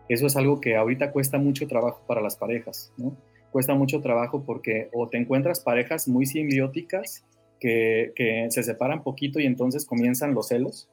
Eso 0.09 0.25
es 0.25 0.35
algo 0.37 0.59
que 0.59 0.75
ahorita 0.75 1.11
cuesta 1.11 1.37
mucho 1.37 1.67
trabajo 1.67 2.01
para 2.07 2.21
las 2.21 2.35
parejas, 2.35 2.91
¿no? 2.97 3.15
Cuesta 3.51 3.75
mucho 3.75 4.01
trabajo 4.01 4.43
porque 4.43 4.89
o 4.91 5.07
te 5.07 5.17
encuentras 5.17 5.59
parejas 5.59 6.07
muy 6.07 6.25
simbióticas 6.25 7.25
que, 7.59 8.47
se 8.49 8.63
separan 8.63 9.03
poquito 9.03 9.39
y 9.39 9.45
entonces 9.45 9.85
comienzan 9.85 10.33
los 10.33 10.47
celos, 10.47 10.89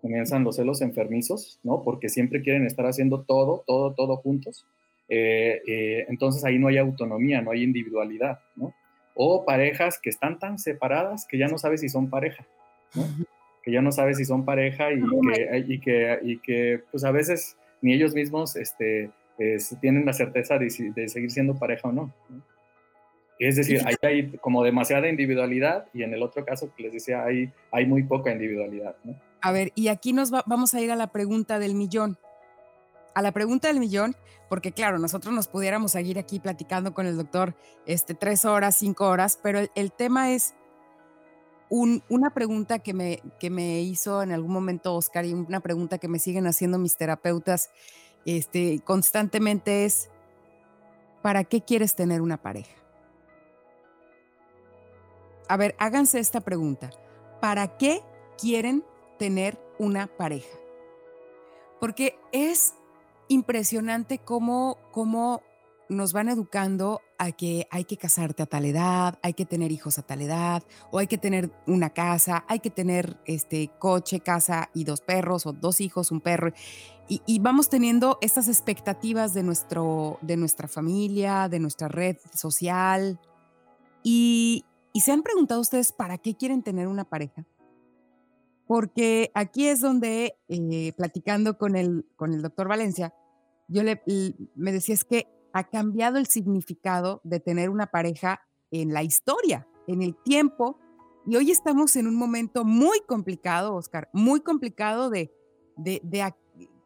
comienzan 0.00 0.44
los 0.44 0.56
celos 0.56 0.82
enfermizos, 0.82 1.60
¿no? 1.62 1.82
Porque 1.82 2.08
siempre 2.08 2.42
quieren 2.42 2.66
estar 2.66 2.86
haciendo 2.86 3.22
todo, 3.22 3.64
todo, 3.66 3.94
todo 3.94 4.16
juntos. 4.16 4.66
Eh, 5.08 5.62
eh, 5.66 6.06
entonces 6.08 6.44
ahí 6.44 6.58
no 6.58 6.68
hay 6.68 6.78
autonomía, 6.78 7.42
no 7.42 7.50
hay 7.50 7.62
individualidad, 7.62 8.40
¿no? 8.56 8.74
O 9.14 9.44
parejas 9.44 10.00
que 10.00 10.10
están 10.10 10.38
tan 10.38 10.58
separadas 10.58 11.26
que 11.28 11.38
ya 11.38 11.48
no 11.48 11.58
sabes 11.58 11.80
si 11.80 11.88
son 11.88 12.08
pareja, 12.08 12.46
¿no? 12.94 13.04
Que 13.62 13.70
ya 13.70 13.82
no 13.82 13.92
sabes 13.92 14.16
si 14.16 14.24
son 14.24 14.44
pareja 14.44 14.92
y 14.92 15.00
que, 15.00 15.64
y 15.68 15.80
que, 15.80 16.18
y 16.22 16.38
que 16.38 16.80
pues 16.90 17.04
a 17.04 17.10
veces 17.10 17.56
ni 17.80 17.92
ellos 17.92 18.14
mismos 18.14 18.56
este, 18.56 19.10
tienen 19.80 20.06
la 20.06 20.12
certeza 20.12 20.58
de, 20.58 20.92
de, 20.94 21.08
seguir 21.08 21.30
siendo 21.30 21.54
pareja 21.54 21.88
o 21.88 21.92
no. 21.92 22.12
¿no? 22.28 22.51
Es 23.48 23.56
decir, 23.56 23.82
ahí 23.84 23.96
hay 24.02 24.36
como 24.38 24.62
demasiada 24.62 25.08
individualidad 25.08 25.86
y 25.92 26.04
en 26.04 26.14
el 26.14 26.22
otro 26.22 26.44
caso 26.44 26.72
que 26.76 26.84
les 26.84 26.92
decía, 26.92 27.24
hay, 27.24 27.52
hay 27.72 27.86
muy 27.86 28.04
poca 28.04 28.30
individualidad. 28.30 28.94
A 29.40 29.50
ver, 29.50 29.72
y 29.74 29.88
aquí 29.88 30.12
nos 30.12 30.30
vamos 30.30 30.74
a 30.74 30.80
ir 30.80 30.92
a 30.92 30.96
la 30.96 31.08
pregunta 31.08 31.58
del 31.58 31.74
millón. 31.74 32.18
A 33.14 33.20
la 33.20 33.32
pregunta 33.32 33.66
del 33.66 33.80
millón, 33.80 34.14
porque 34.48 34.70
claro, 34.70 35.00
nosotros 35.00 35.34
nos 35.34 35.48
pudiéramos 35.48 35.90
seguir 35.90 36.20
aquí 36.20 36.38
platicando 36.38 36.94
con 36.94 37.06
el 37.06 37.16
doctor 37.16 37.56
este, 37.84 38.14
tres 38.14 38.44
horas, 38.44 38.76
cinco 38.76 39.08
horas, 39.08 39.40
pero 39.42 39.58
el, 39.74 39.90
tema 39.90 40.30
es, 40.30 40.54
una 41.68 42.30
pregunta 42.32 42.78
que 42.78 42.94
me, 42.94 43.20
que 43.40 43.50
me 43.50 43.80
hizo 43.80 44.22
en 44.22 44.30
algún 44.30 44.52
momento 44.52 44.94
Oscar 44.94 45.24
y 45.24 45.32
una 45.32 45.58
pregunta 45.58 45.98
que 45.98 46.06
me 46.06 46.20
siguen 46.20 46.46
haciendo 46.46 46.78
mis 46.78 46.96
terapeutas 46.96 47.70
este, 48.24 48.80
constantemente 48.84 49.84
es, 49.84 50.10
¿para 51.22 51.42
qué 51.42 51.60
quieres 51.60 51.96
tener 51.96 52.20
una 52.20 52.36
pareja? 52.36 52.81
A 55.52 55.56
ver, 55.58 55.76
háganse 55.78 56.18
esta 56.18 56.40
pregunta. 56.40 56.88
¿Para 57.38 57.76
qué 57.76 58.00
quieren 58.38 58.82
tener 59.18 59.60
una 59.78 60.06
pareja? 60.06 60.56
Porque 61.78 62.18
es 62.32 62.72
impresionante 63.28 64.16
cómo, 64.16 64.78
cómo 64.92 65.42
nos 65.90 66.14
van 66.14 66.30
educando 66.30 67.02
a 67.18 67.32
que 67.32 67.66
hay 67.70 67.84
que 67.84 67.98
casarte 67.98 68.42
a 68.42 68.46
tal 68.46 68.64
edad, 68.64 69.18
hay 69.22 69.34
que 69.34 69.44
tener 69.44 69.72
hijos 69.72 69.98
a 69.98 70.02
tal 70.02 70.22
edad, 70.22 70.62
o 70.90 70.98
hay 70.98 71.06
que 71.06 71.18
tener 71.18 71.50
una 71.66 71.90
casa, 71.90 72.46
hay 72.48 72.60
que 72.60 72.70
tener 72.70 73.20
este 73.26 73.70
coche, 73.78 74.20
casa 74.20 74.70
y 74.72 74.84
dos 74.84 75.02
perros, 75.02 75.44
o 75.44 75.52
dos 75.52 75.82
hijos, 75.82 76.10
un 76.12 76.22
perro. 76.22 76.50
Y, 77.08 77.40
vamos 77.40 77.68
teniendo 77.68 78.16
estas 78.22 78.48
expectativas 78.48 79.34
de, 79.34 79.42
nuestro, 79.42 80.18
de 80.22 80.38
nuestra 80.38 80.66
familia, 80.66 81.50
de 81.50 81.58
nuestra 81.58 81.88
red 81.88 82.16
social. 82.32 83.20
Y, 84.02 84.64
se 85.00 85.12
han 85.12 85.22
preguntado 85.22 85.60
ustedes 85.60 85.92
para 85.92 86.18
qué 86.18 86.36
quieren 86.36 86.62
tener 86.62 86.86
una 86.86 87.04
pareja. 87.04 87.46
Porque 88.66 89.30
aquí 89.34 89.66
es 89.66 89.80
donde, 89.80 90.36
eh, 90.48 90.92
platicando 90.96 91.58
con 91.58 91.76
el, 91.76 92.06
con 92.16 92.32
el 92.32 92.42
doctor 92.42 92.68
Valencia, 92.68 93.14
yo 93.68 93.82
le, 93.82 94.02
me 94.54 94.72
decía 94.72 94.94
es 94.94 95.04
que 95.04 95.28
ha 95.52 95.64
cambiado 95.64 96.18
el 96.18 96.26
significado 96.26 97.20
de 97.24 97.40
tener 97.40 97.70
una 97.70 97.88
pareja 97.88 98.40
en 98.70 98.92
la 98.92 99.02
historia, 99.02 99.66
en 99.86 100.02
el 100.02 100.16
tiempo. 100.22 100.78
Y 101.26 101.36
hoy 101.36 101.50
estamos 101.50 101.96
en 101.96 102.06
un 102.06 102.16
momento 102.16 102.64
muy 102.64 103.00
complicado, 103.06 103.74
Oscar, 103.74 104.08
muy 104.12 104.40
complicado 104.40 105.10
de, 105.10 105.32
de, 105.76 106.34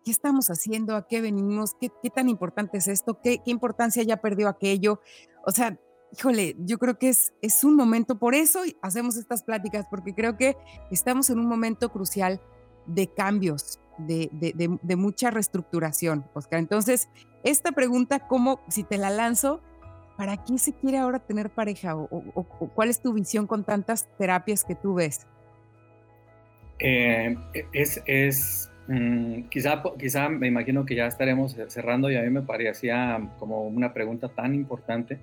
qué 0.05 0.11
estamos 0.11 0.51
haciendo, 0.51 0.95
a 0.95 1.07
qué 1.07 1.21
venimos, 1.21 1.75
qué, 1.81 1.91
qué 2.03 2.11
tan 2.11 2.29
importante 2.29 2.79
es 2.79 2.89
esto, 2.89 3.21
qué, 3.23 3.41
qué, 3.45 3.51
importancia 3.51 4.03
ya 4.03 4.19
perdió 4.19 4.49
aquello. 4.49 5.01
O 5.45 5.51
sea, 5.53 5.79
híjole, 6.17 6.57
yo 6.59 6.79
creo 6.79 6.99
que 6.99 7.09
es, 7.11 7.33
es 7.43 7.65
un 7.65 7.77
momento, 7.77 8.19
por 8.19 8.35
eso 8.35 8.63
hacemos 8.83 9.17
estas 9.17 9.43
pláticas, 9.43 9.87
porque 9.91 10.15
creo 10.15 10.37
que 10.37 10.57
estamos 10.91 11.31
en 11.31 11.39
un 11.39 11.47
momento 11.47 11.91
crucial 11.91 12.41
de 12.87 13.09
cambios, 13.09 13.81
de, 13.99 14.29
de, 14.33 14.79
de, 14.81 14.97
mucha 14.97 15.31
reestructuración, 15.31 16.25
Oscar. 16.35 16.59
Entonces, 16.59 17.09
esta 17.45 17.73
pregunta, 17.73 18.21
¿cómo, 18.21 18.61
si 18.69 18.85
te 18.85 18.99
la 18.99 19.11
lanzo, 19.11 19.61
¿para 20.17 20.43
qué 20.45 20.59
se 20.59 20.73
quiere 20.73 20.99
ahora 20.99 21.19
tener 21.19 21.51
pareja? 21.51 21.97
¿O, 21.97 22.09
cuál 22.75 22.89
es 22.89 23.01
tu 23.01 23.13
visión 23.13 23.47
con 23.47 23.65
tantas 23.65 24.09
terapias 24.17 24.65
que 24.65 24.75
tú 24.75 24.95
ves? 24.95 25.27
Eh, 26.79 27.37
es, 27.73 28.03
es 28.07 28.71
mm, 28.89 29.43
quizá, 29.45 29.83
quizá 29.99 30.29
me 30.29 30.47
imagino 30.47 30.85
que 30.85 30.95
ya 30.95 31.07
estaremos 31.07 31.57
cerrando 31.69 32.11
y 32.11 32.17
a 32.17 32.23
mí 32.23 32.31
me 32.31 32.43
parecía 32.43 33.31
como 33.39 33.63
una 33.67 33.93
pregunta 33.93 34.29
tan 34.29 34.55
importante. 34.55 35.19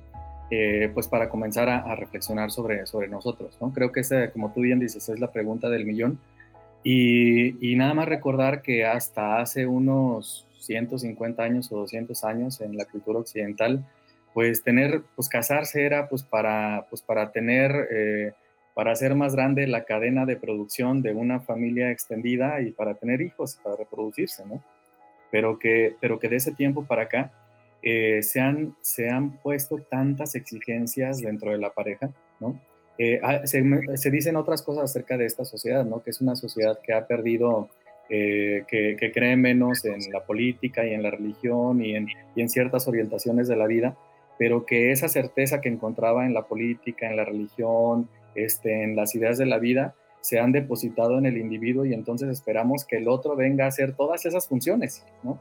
Eh, 0.55 0.91
pues 0.93 1.07
para 1.07 1.29
comenzar 1.29 1.67
a, 1.67 1.95
reflexionar 1.95 2.51
sobre, 2.51 2.85
sobre 2.85 3.07
nosotros, 3.07 3.57
¿no? 3.59 3.73
Creo 3.73 3.91
que 3.91 4.01
esa, 4.01 4.29
como 4.29 4.53
tú 4.53 4.61
bien 4.61 4.77
dices, 4.77 5.09
es 5.09 5.19
la 5.19 5.31
pregunta 5.31 5.67
del 5.67 5.83
millón 5.83 6.19
y, 6.83 7.75
nada 7.75 7.95
más 7.95 8.07
recordar 8.07 8.61
que 8.61 8.85
hasta 8.85 9.39
hace 9.39 9.65
unos 9.65 10.45
150 10.59 11.41
años 11.41 11.71
o 11.71 11.77
200 11.77 12.23
años 12.23 12.61
en 12.61 12.77
la 12.77 12.85
cultura 12.85 13.17
occidental, 13.17 13.83
pues 14.35 14.61
tener, 14.61 15.01
pues 15.15 15.27
casarse 15.27 15.87
era 15.87 16.07
pues 16.07 16.21
para, 16.21 16.85
pues 16.87 17.01
para 17.01 17.31
tener, 17.31 17.71
eh, 17.91 18.33
para 18.75 18.91
hacer 18.91 19.15
más 19.15 19.33
grande 19.33 19.65
la 19.65 19.85
cadena 19.85 20.27
de 20.27 20.35
producción 20.35 21.01
de 21.01 21.15
una 21.15 21.39
familia 21.39 21.89
extendida 21.89 22.61
y 22.61 22.73
para 22.73 22.93
tener 22.93 23.21
hijos, 23.21 23.59
para 23.63 23.75
reproducirse, 23.75 24.45
¿no? 24.45 24.63
Pero 25.31 25.57
que, 25.57 25.95
pero 25.99 26.19
que 26.19 26.29
de 26.29 26.35
ese 26.35 26.51
tiempo 26.51 26.85
para 26.85 27.03
acá 27.03 27.31
eh, 27.83 28.23
se, 28.23 28.39
han, 28.39 28.75
se 28.81 29.09
han 29.09 29.37
puesto 29.39 29.77
tantas 29.77 30.35
exigencias 30.35 31.19
dentro 31.19 31.51
de 31.51 31.57
la 31.57 31.73
pareja, 31.73 32.11
¿no? 32.39 32.59
Eh, 32.97 33.19
ah, 33.21 33.41
se, 33.45 34.11
dicen 34.11 34.37
otras 34.37 34.61
cosas 34.61 34.85
acerca 34.85 35.17
de 35.17 35.25
esta 35.25 35.43
sociedad, 35.43 35.83
¿no? 35.83 36.01
Que 36.01 36.11
es 36.11 36.21
una 36.21 36.37
sociedad 36.37 36.79
que 36.81 36.93
ha 36.93 37.07
perdido, 37.07 37.69
eh, 38.09 38.63
que, 38.69 39.11
cree 39.13 39.35
menos 39.35 39.83
en 39.83 39.99
la 40.13 40.23
política 40.23 40.85
y 40.85 40.93
en 40.93 41.03
la 41.03 41.11
religión 41.11 41.83
y 41.83 41.95
en, 41.95 42.07
y 42.35 42.41
en, 42.41 42.49
ciertas 42.49 42.87
orientaciones 42.87 43.49
de 43.49 43.57
la 43.57 43.67
vida, 43.67 43.97
pero 44.39 44.65
que 44.65 44.91
esa 44.91 45.09
certeza 45.09 45.59
que 45.59 45.69
encontraba 45.69 46.25
en 46.25 46.33
la 46.33 46.43
política, 46.43 47.09
en 47.09 47.17
la 47.17 47.25
religión, 47.25 48.07
este, 48.35 48.83
en 48.83 48.95
las 48.95 49.13
ideas 49.13 49.37
de 49.37 49.45
la 49.45 49.57
vida, 49.57 49.93
se 50.21 50.39
han 50.39 50.53
depositado 50.53 51.17
en 51.17 51.25
el 51.25 51.37
individuo 51.37 51.83
y 51.83 51.93
entonces 51.93 52.29
esperamos 52.29 52.85
que 52.85 52.95
el 52.95 53.09
otro 53.09 53.35
venga 53.35 53.65
a 53.65 53.67
hacer 53.67 53.93
todas 53.93 54.25
esas 54.25 54.47
funciones, 54.47 55.03
¿no? 55.21 55.37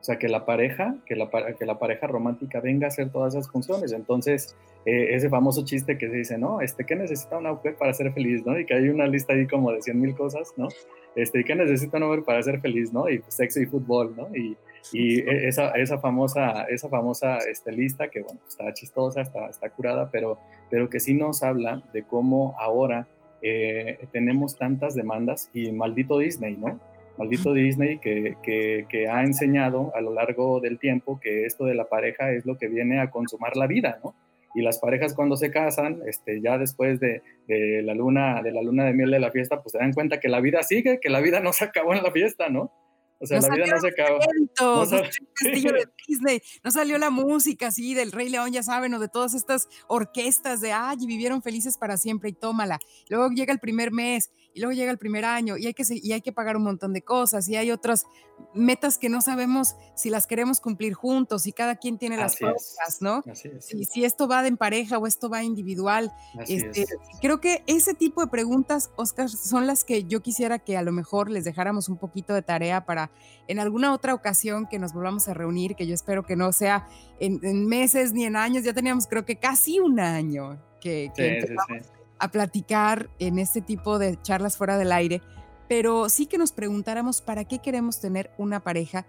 O 0.00 0.04
sea, 0.06 0.18
que 0.18 0.28
la 0.28 0.44
pareja, 0.44 0.94
que 1.06 1.16
la, 1.16 1.28
que 1.58 1.66
la 1.66 1.78
pareja 1.78 2.06
romántica 2.06 2.60
venga 2.60 2.86
a 2.86 2.88
hacer 2.88 3.10
todas 3.10 3.34
esas 3.34 3.50
funciones. 3.50 3.92
Entonces, 3.92 4.56
eh, 4.84 5.14
ese 5.16 5.28
famoso 5.28 5.64
chiste 5.64 5.98
que 5.98 6.08
se 6.08 6.16
dice, 6.16 6.38
¿no? 6.38 6.60
Este, 6.60 6.84
¿qué 6.84 6.94
necesita 6.94 7.38
una 7.38 7.54
mujer 7.54 7.76
para 7.76 7.92
ser 7.92 8.12
feliz, 8.12 8.44
no? 8.46 8.58
Y 8.58 8.66
que 8.66 8.74
hay 8.74 8.88
una 8.88 9.06
lista 9.06 9.32
ahí 9.32 9.46
como 9.46 9.72
de 9.72 9.82
100 9.82 10.00
mil 10.00 10.14
cosas, 10.14 10.52
¿no? 10.56 10.68
Este, 11.16 11.42
¿qué 11.44 11.56
necesita 11.56 11.96
una 11.96 12.06
mujer 12.06 12.24
para 12.24 12.42
ser 12.42 12.60
feliz, 12.60 12.92
no? 12.92 13.08
Y 13.08 13.22
sexo 13.28 13.60
y 13.60 13.66
fútbol, 13.66 14.14
¿no? 14.16 14.28
Y, 14.36 14.56
y 14.92 15.28
esa, 15.28 15.70
esa 15.70 15.98
famosa, 15.98 16.62
esa 16.64 16.88
famosa 16.88 17.38
este, 17.38 17.72
lista 17.72 18.08
que, 18.08 18.22
bueno, 18.22 18.38
está 18.46 18.72
chistosa, 18.74 19.22
está, 19.22 19.48
está 19.48 19.70
curada, 19.70 20.08
pero, 20.12 20.38
pero 20.70 20.88
que 20.88 21.00
sí 21.00 21.14
nos 21.14 21.42
habla 21.42 21.82
de 21.92 22.04
cómo 22.04 22.54
ahora 22.58 23.08
eh, 23.42 23.98
tenemos 24.12 24.56
tantas 24.56 24.94
demandas 24.94 25.50
y 25.52 25.72
maldito 25.72 26.18
Disney, 26.18 26.56
¿no? 26.56 26.78
Maldito 27.18 27.52
Disney 27.52 27.98
que, 27.98 28.36
que, 28.42 29.08
ha 29.08 29.22
enseñado 29.22 29.92
a 29.94 30.00
lo 30.00 30.12
largo 30.12 30.60
del 30.60 30.78
tiempo 30.78 31.18
que 31.20 31.44
esto 31.44 31.64
de 31.64 31.74
la 31.74 31.88
pareja 31.88 32.30
es 32.30 32.46
lo 32.46 32.58
que 32.58 32.68
viene 32.68 33.00
a 33.00 33.10
consumar 33.10 33.56
la 33.56 33.66
vida, 33.66 33.98
¿no? 34.02 34.14
Y 34.54 34.62
las 34.62 34.78
parejas 34.78 35.14
cuando 35.14 35.36
se 35.36 35.50
casan, 35.50 36.00
este, 36.06 36.40
ya 36.40 36.56
después 36.56 36.98
de, 36.98 37.22
de, 37.46 37.82
la 37.82 37.94
luna, 37.94 38.40
de 38.42 38.52
la 38.52 38.62
luna 38.62 38.84
de 38.84 38.94
miel 38.94 39.10
de 39.10 39.18
la 39.18 39.30
fiesta, 39.30 39.62
pues 39.62 39.72
se 39.72 39.78
dan 39.78 39.92
cuenta 39.92 40.18
que 40.18 40.28
la 40.28 40.40
vida 40.40 40.62
sigue, 40.62 40.98
que 40.98 41.10
la 41.10 41.20
vida 41.20 41.40
no 41.40 41.52
se 41.52 41.64
acabó 41.64 41.92
en 41.92 42.02
la 42.02 42.10
fiesta, 42.10 42.48
¿no? 42.48 42.72
O 43.18 43.26
sea, 43.26 43.40
la 43.40 43.54
vida 43.54 43.66
no 43.66 43.80
se 43.80 43.88
acabó. 43.88 44.18
No, 44.60 44.86
de 44.86 45.88
Disney, 46.06 46.42
no 46.62 46.70
salió 46.70 46.98
la 46.98 47.10
música 47.10 47.68
así 47.68 47.94
del 47.94 48.12
Rey 48.12 48.28
León, 48.28 48.52
ya 48.52 48.62
saben, 48.62 48.92
o 48.94 48.98
de 48.98 49.08
todas 49.08 49.34
estas 49.34 49.68
orquestas 49.88 50.60
de, 50.60 50.72
ay, 50.72 50.98
vivieron 51.06 51.42
felices 51.42 51.78
para 51.78 51.96
siempre 51.96 52.30
y 52.30 52.32
tómala. 52.32 52.78
Luego 53.08 53.30
llega 53.30 53.52
el 53.52 53.58
primer 53.58 53.92
mes 53.92 54.30
y 54.54 54.60
luego 54.60 54.72
llega 54.72 54.90
el 54.90 54.98
primer 54.98 55.24
año 55.24 55.56
y 55.56 55.66
hay 55.66 55.74
que, 55.74 55.84
y 55.90 56.12
hay 56.12 56.20
que 56.20 56.32
pagar 56.32 56.56
un 56.56 56.64
montón 56.64 56.92
de 56.92 57.02
cosas 57.02 57.48
y 57.48 57.56
hay 57.56 57.70
otras 57.70 58.06
metas 58.54 58.98
que 58.98 59.08
no 59.08 59.20
sabemos 59.20 59.76
si 59.94 60.10
las 60.10 60.26
queremos 60.26 60.60
cumplir 60.60 60.94
juntos 60.94 61.46
y 61.46 61.52
cada 61.52 61.76
quien 61.76 61.98
tiene 61.98 62.16
las 62.16 62.36
propias, 62.36 62.98
¿no? 63.00 63.22
Así 63.30 63.48
es. 63.48 63.74
Y 63.74 63.84
si 63.84 64.04
esto 64.04 64.28
va 64.28 64.42
de 64.42 64.48
en 64.48 64.56
pareja 64.56 64.98
o 64.98 65.06
esto 65.06 65.28
va 65.28 65.42
individual. 65.42 66.12
Este, 66.48 66.86
creo 67.20 67.40
que 67.40 67.62
ese 67.66 67.94
tipo 67.94 68.20
de 68.20 68.28
preguntas, 68.28 68.90
Oscar, 68.96 69.28
son 69.28 69.66
las 69.66 69.84
que 69.84 70.04
yo 70.04 70.22
quisiera 70.22 70.58
que 70.58 70.76
a 70.76 70.82
lo 70.82 70.92
mejor 70.92 71.30
les 71.30 71.44
dejáramos 71.44 71.88
un 71.88 71.98
poquito 71.98 72.32
de 72.34 72.42
tarea 72.42 72.84
para 72.86 73.05
en 73.48 73.58
alguna 73.58 73.92
otra 73.92 74.14
ocasión 74.14 74.66
que 74.66 74.78
nos 74.78 74.92
volvamos 74.92 75.28
a 75.28 75.34
reunir, 75.34 75.74
que 75.74 75.86
yo 75.86 75.94
espero 75.94 76.24
que 76.24 76.36
no 76.36 76.52
sea 76.52 76.88
en, 77.20 77.66
meses 77.66 78.12
ni 78.12 78.24
en 78.24 78.36
años, 78.36 78.64
ya 78.64 78.72
teníamos 78.72 79.06
creo 79.06 79.24
que 79.24 79.36
casi 79.36 79.78
un 79.78 80.00
año 80.00 80.58
que, 80.80 81.10
empezamos 81.16 81.90
a 82.18 82.30
platicar 82.30 83.10
en 83.18 83.38
este 83.38 83.60
tipo 83.60 83.98
de 83.98 84.20
charlas 84.22 84.56
fuera 84.56 84.78
del 84.78 84.92
aire, 84.92 85.22
pero 85.68 86.08
sí 86.08 86.26
que 86.26 86.38
nos 86.38 86.52
preguntáramos 86.52 87.20
para 87.20 87.44
qué 87.44 87.58
queremos 87.58 88.00
tener 88.00 88.30
una 88.38 88.60
pareja 88.60 89.06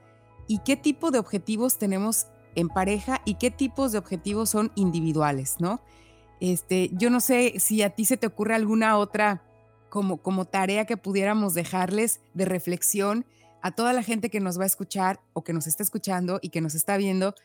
y 0.47 0.59
qué 0.59 0.75
tipo 0.75 1.11
de 1.11 1.19
objetivos 1.19 1.77
tenemos 1.77 2.27
en 2.55 2.69
pareja 2.69 3.21
y 3.25 3.35
qué 3.35 3.51
tipos 3.51 3.91
de 3.91 3.99
objetivos 3.99 4.49
son 4.49 4.71
individuales, 4.75 5.57
¿no? 5.59 5.81
Este, 6.39 6.89
yo 6.93 7.09
no 7.09 7.19
sé 7.19 7.53
si 7.59 7.81
a 7.81 7.91
ti 7.91 8.05
se 8.05 8.17
te 8.17 8.27
ocurre 8.27 8.55
alguna 8.55 8.97
otra 8.97 9.43
como, 9.89 10.17
como 10.17 10.45
tarea 10.45 10.85
que 10.85 10.97
pudiéramos 10.97 11.53
dejarles 11.53 12.19
de 12.33 12.45
reflexión 12.45 13.25
a 13.67 13.71
toda 13.71 13.91
la 13.91 14.01
gente 14.01 14.29
que 14.29 14.39
nos 14.39 14.57
va 14.57 14.63
a 14.63 14.67
escuchar 14.67 15.19
o 15.33 15.43
que 15.43 15.51
nos 15.51 15.67
está 15.67 15.83
escuchando 15.83 16.39
y 16.41 16.51
que 16.51 16.61
nos 16.61 16.73
está 16.73 16.95
viendo 16.95 17.35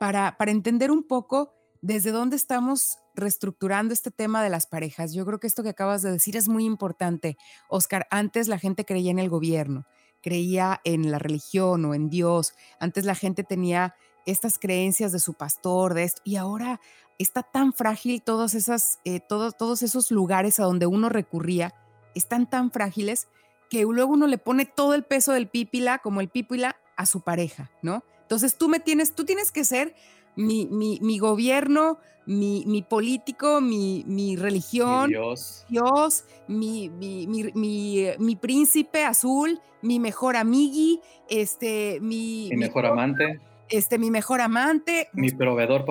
para, 0.00 0.36
para 0.36 0.50
entender 0.50 0.90
un 0.90 1.04
poco 1.04 1.54
desde 1.82 2.10
dónde 2.10 2.34
estamos 2.34 2.98
reestructurando 3.14 3.94
este 3.94 4.10
tema 4.10 4.42
de 4.42 4.50
las 4.50 4.66
parejas. 4.66 5.14
Yo 5.14 5.24
creo 5.24 5.38
que 5.38 5.46
esto 5.46 5.62
que 5.62 5.68
acabas 5.68 6.02
de 6.02 6.10
decir 6.10 6.36
es 6.36 6.48
muy 6.48 6.64
importante. 6.64 7.36
Oscar, 7.68 8.08
antes 8.10 8.48
la 8.48 8.58
gente 8.58 8.84
creía 8.84 9.12
en 9.12 9.20
el 9.20 9.28
gobierno, 9.28 9.86
creía 10.20 10.80
en 10.82 11.12
la 11.12 11.20
religión 11.20 11.84
o 11.84 11.94
en 11.94 12.10
Dios. 12.10 12.54
Antes 12.80 13.04
la 13.04 13.14
gente 13.14 13.44
tenía 13.44 13.94
estas 14.26 14.58
creencias 14.58 15.12
de 15.12 15.20
su 15.20 15.34
pastor, 15.34 15.94
de 15.94 16.02
esto, 16.02 16.20
y 16.24 16.34
ahora 16.34 16.80
está 17.18 17.44
tan 17.44 17.72
frágil 17.72 18.20
todos, 18.22 18.54
esas, 18.54 18.98
eh, 19.04 19.20
todos 19.20 19.82
esos 19.84 20.10
lugares 20.10 20.58
a 20.58 20.64
donde 20.64 20.86
uno 20.86 21.08
recurría, 21.08 21.72
están 22.16 22.50
tan 22.50 22.72
frágiles 22.72 23.28
que 23.68 23.82
luego 23.82 24.12
uno 24.12 24.26
le 24.26 24.38
pone 24.38 24.64
todo 24.64 24.94
el 24.94 25.02
peso 25.02 25.32
del 25.32 25.48
pípila, 25.48 25.98
como 25.98 26.20
el 26.20 26.28
pípila, 26.28 26.76
a 26.96 27.06
su 27.06 27.20
pareja, 27.20 27.70
¿no? 27.82 28.02
Entonces 28.22 28.56
tú 28.56 28.68
me 28.68 28.80
tienes, 28.80 29.14
tú 29.14 29.24
tienes 29.24 29.52
que 29.52 29.64
ser 29.64 29.94
mi, 30.36 30.66
mi, 30.66 30.98
mi 31.00 31.18
gobierno, 31.18 31.98
mi, 32.26 32.64
mi, 32.66 32.82
político, 32.82 33.60
mi, 33.60 34.04
mi 34.06 34.36
religión, 34.36 35.08
Dios, 35.08 35.64
Dios 35.68 36.24
mi, 36.46 36.90
mi, 36.90 38.36
príncipe 38.36 39.04
azul, 39.04 39.60
mi 39.80 39.98
mejor 39.98 40.36
amigui, 40.36 41.00
este, 41.30 41.98
mi, 42.00 42.48
mi 42.50 42.56
mejor 42.56 42.86
amante, 42.86 43.40
este, 43.70 43.98
mi 43.98 44.10
mejor 44.10 44.40
amante, 44.40 45.08
mi 45.12 45.30
proveedor, 45.30 45.84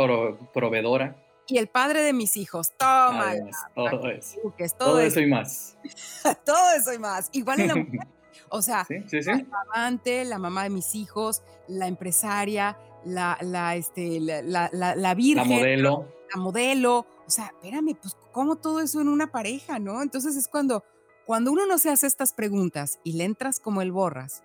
proveedora. 0.54 1.16
Y 1.48 1.58
el 1.58 1.68
padre 1.68 2.02
de 2.02 2.14
mis 2.14 2.38
hijos. 2.38 2.74
Toma. 2.78 3.34
todo 3.74 4.10
eso. 4.10 4.38
Todo, 4.78 5.00
eso 5.00 5.20
y 5.22 5.28
más. 5.28 5.78
todo 6.46 6.72
eso 6.78 6.94
y 6.94 7.00
más. 7.00 7.30
Igual 7.32 7.62
en 7.62 7.68
la 7.68 7.76
mujer. 7.76 8.08
O 8.50 8.62
sea, 8.62 8.88
la 8.90 9.46
amante, 9.74 10.24
la 10.24 10.40
mamá 10.40 10.64
de 10.64 10.70
mis 10.70 10.96
hijos, 10.96 11.42
la 11.68 11.88
empresaria, 11.88 12.78
la, 13.04 13.38
la, 13.42 13.76
este, 13.76 14.22
la, 14.22 14.42
la, 14.42 14.96
la 14.96 15.16
virgen. 15.16 15.50
La 15.50 15.56
modelo. 15.56 16.08
La 16.34 16.42
modelo. 16.42 17.06
O 17.26 17.30
sea, 17.30 17.48
espérame, 17.48 17.98
pues, 18.02 18.16
¿cómo 18.32 18.56
todo 18.56 18.80
eso 18.80 19.02
en 19.02 19.10
una 19.10 19.32
pareja, 19.32 19.80
no? 19.80 20.02
Entonces 20.02 20.38
es 20.38 20.48
cuando, 20.48 20.86
cuando 21.26 21.52
uno 21.52 21.66
no 21.66 21.78
se 21.78 21.90
hace 21.90 22.08
estas 22.08 22.32
preguntas 22.32 23.00
y 23.04 23.14
le 23.14 23.26
entras 23.26 23.60
como 23.60 23.82
el 23.82 23.92
borras, 23.92 24.44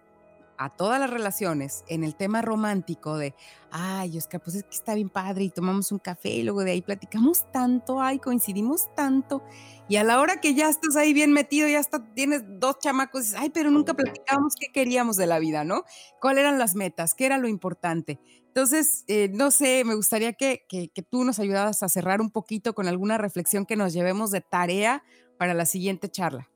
a 0.64 0.70
todas 0.70 1.00
las 1.00 1.10
relaciones 1.10 1.84
en 1.88 2.04
el 2.04 2.14
tema 2.14 2.42
romántico 2.42 3.16
de, 3.16 3.34
ay, 3.70 4.16
Oscar, 4.16 4.40
pues 4.42 4.56
es 4.56 4.64
que 4.64 4.74
está 4.74 4.94
bien 4.94 5.08
padre 5.08 5.44
y 5.44 5.50
tomamos 5.50 5.92
un 5.92 5.98
café 5.98 6.30
y 6.30 6.42
luego 6.42 6.62
de 6.64 6.72
ahí 6.72 6.82
platicamos 6.82 7.50
tanto, 7.52 8.00
ay, 8.00 8.18
coincidimos 8.18 8.94
tanto. 8.94 9.42
Y 9.88 9.96
a 9.96 10.04
la 10.04 10.20
hora 10.20 10.40
que 10.40 10.54
ya 10.54 10.68
estás 10.68 10.96
ahí 10.96 11.12
bien 11.12 11.32
metido, 11.32 11.68
ya 11.68 11.80
está, 11.80 12.04
tienes 12.14 12.42
dos 12.46 12.78
chamacos, 12.78 13.34
ay, 13.34 13.50
pero 13.50 13.70
nunca 13.70 13.94
platicamos 13.94 14.54
qué 14.58 14.68
queríamos 14.72 15.16
de 15.16 15.26
la 15.26 15.38
vida, 15.38 15.64
¿no? 15.64 15.84
¿Cuáles 16.20 16.42
eran 16.42 16.58
las 16.58 16.74
metas? 16.74 17.14
¿Qué 17.14 17.26
era 17.26 17.38
lo 17.38 17.48
importante? 17.48 18.20
Entonces, 18.46 19.04
eh, 19.08 19.30
no 19.32 19.50
sé, 19.50 19.82
me 19.84 19.94
gustaría 19.94 20.34
que, 20.34 20.64
que, 20.68 20.88
que 20.90 21.02
tú 21.02 21.24
nos 21.24 21.38
ayudaras 21.38 21.82
a 21.82 21.88
cerrar 21.88 22.20
un 22.20 22.30
poquito 22.30 22.74
con 22.74 22.86
alguna 22.86 23.18
reflexión 23.18 23.66
que 23.66 23.76
nos 23.76 23.92
llevemos 23.92 24.30
de 24.30 24.42
tarea 24.42 25.02
para 25.38 25.54
la 25.54 25.66
siguiente 25.66 26.08
charla. 26.10 26.51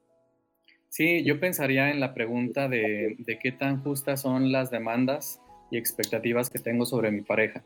Sí, 0.97 1.25
yo 1.25 1.39
pensaría 1.39 1.91
en 1.91 2.01
la 2.01 2.15
pregunta 2.15 2.71
de, 2.71 3.19
qué 3.43 3.53
tan 3.53 3.83
justas 3.83 4.23
son 4.23 4.51
las 4.51 4.71
demandas 4.71 5.43
y 5.71 5.77
expectativas 5.77 6.49
que 6.49 6.59
tengo 6.59 6.87
sobre 6.87 7.11
mi 7.11 7.21
pareja. 7.21 7.63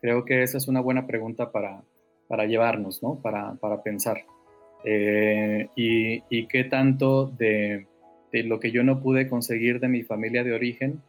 Creo 0.00 0.24
que 0.24 0.42
esa 0.42 0.58
es 0.58 0.66
una 0.66 0.80
buena 0.80 1.06
pregunta 1.06 1.52
para, 1.52 1.84
para 2.26 2.44
llevarnos, 2.46 3.00
¿no? 3.00 3.22
Para, 3.22 3.54
para 3.54 3.84
pensar. 3.84 4.24
Eh, 4.84 5.68
y, 5.76 6.46
qué 6.48 6.64
tanto 6.64 7.26
de, 7.26 7.86
lo 8.32 8.58
que 8.58 8.72
yo 8.72 8.82
no 8.82 9.00
pude 9.00 9.28
conseguir 9.28 9.78
de 9.78 9.86
mi 9.86 10.02
familia 10.02 10.42
de 10.42 10.52
origen, 10.52 11.00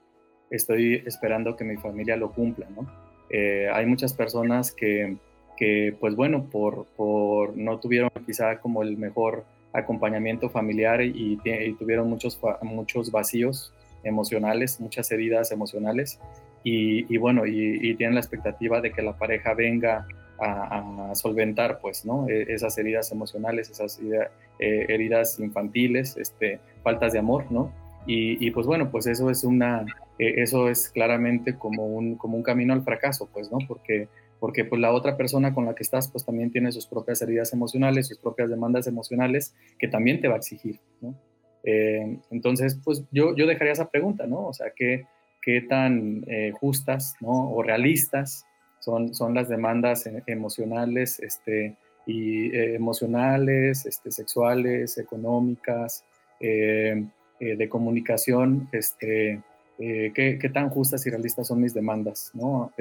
estoy 0.51 1.01
esperando 1.07 1.55
que 1.55 1.63
mi 1.63 1.77
familia 1.77 2.17
lo 2.17 2.33
cumpla, 2.33 2.67
¿no? 2.69 2.87
Eh, 3.31 3.67
hay 3.73 3.87
muchas 3.87 4.13
personas 4.13 4.71
que, 4.71 5.17
que 5.57 5.97
pues 5.99 6.15
bueno, 6.15 6.51
por, 6.51 6.85
por 6.95 7.57
no 7.57 7.79
tuvieron 7.79 8.11
quizá 8.27 8.59
como 8.59 8.83
el 8.83 8.95
mejor 8.95 9.43
acompañamiento 9.73 10.49
familiar 10.49 11.01
y, 11.01 11.37
tuvieron 11.77 12.09
muchos, 12.09 12.39
muchos 12.61 13.11
vacíos 13.11 13.73
emocionales, 14.03 14.79
muchas 14.79 15.11
heridas 15.11 15.51
emocionales 15.51 16.19
y, 16.63 17.17
bueno, 17.17 17.45
y, 17.45 17.95
tienen 17.95 18.15
la 18.15 18.21
expectativa 18.21 18.79
de 18.79 18.91
que 18.91 19.01
la 19.01 19.17
pareja 19.17 19.53
venga 19.53 20.07
a, 20.39 21.11
solventar 21.15 21.79
pues, 21.79 22.05
¿no? 22.05 22.27
E, 22.27 22.53
esas 22.53 22.77
heridas 22.77 23.11
emocionales, 23.11 23.69
esas 23.69 23.99
eh, 23.99 24.85
heridas 24.89 25.39
infantiles, 25.39 26.17
este, 26.17 26.59
faltas 26.83 27.13
de 27.13 27.19
amor, 27.19 27.45
¿no? 27.51 27.71
Y, 28.05 28.51
pues 28.51 28.67
bueno, 28.67 28.91
pues 28.91 29.07
eso 29.07 29.29
es 29.29 29.43
una, 29.43 29.85
e, 30.19 30.41
eso 30.41 30.69
es 30.69 30.89
claramente 30.89 31.57
como 31.57 31.85
un, 31.85 32.15
como 32.15 32.37
un 32.37 32.43
camino 32.43 32.73
al 32.73 32.83
fracaso, 32.83 33.29
pues, 33.31 33.51
¿no? 33.51 33.59
Porque 33.67 34.07
porque 34.43 34.65
pues 34.65 34.81
la 34.81 34.91
otra 34.91 35.15
persona 35.15 35.53
con 35.53 35.63
la 35.63 35.73
que 35.73 35.83
estás 35.83 36.09
pues 36.09 36.25
también 36.25 36.51
tiene 36.51 36.69
sus 36.73 36.85
propias 36.85 37.21
heridas 37.21 37.53
emocionales, 37.53 38.09
sus 38.09 38.17
propias 38.17 38.49
demandas 38.49 38.87
emocionales 38.87 39.55
que 39.79 39.87
también 39.87 40.19
te 40.19 40.27
va 40.27 40.33
a 40.33 40.37
exigir, 40.39 40.81
¿no? 40.99 41.15
Eh, 41.63 42.17
entonces, 42.29 42.77
pues 42.83 43.05
yo, 43.09 43.37
yo 43.37 43.47
dejaría 43.47 43.71
esa 43.71 43.89
pregunta, 43.89 44.27
¿no? 44.27 44.45
O 44.47 44.51
sea, 44.51 44.71
¿qué, 44.75 45.05
qué 45.41 45.61
tan 45.61 46.25
eh, 46.27 46.51
justas, 46.59 47.15
¿no? 47.21 47.53
O 47.53 47.63
realistas 47.63 48.45
son, 48.79 49.13
son 49.13 49.33
las 49.33 49.47
demandas 49.47 50.07
e, 50.07 50.21
emocionales, 50.27 51.21
este, 51.21 51.77
y 52.05 52.53
eh, 52.53 52.75
emocionales, 52.75 53.85
este, 53.85 54.11
sexuales, 54.11 54.97
económicas, 54.97 56.03
de 56.41 57.69
comunicación, 57.69 58.67
este, 58.73 59.41
¿qué, 59.77 60.37
¿qué, 60.41 60.49
tan 60.49 60.69
justas 60.69 61.07
y 61.07 61.09
realistas 61.09 61.47
son 61.47 61.61
mis 61.61 61.73
demandas, 61.73 62.31
¿no? 62.33 62.73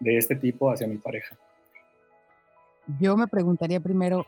De 0.00 0.18
este 0.18 0.36
tipo 0.36 0.70
hacia 0.70 0.86
mi 0.86 0.96
pareja. 0.96 1.36
Yo 3.00 3.16
me 3.16 3.26
preguntaría 3.26 3.80
primero, 3.80 4.26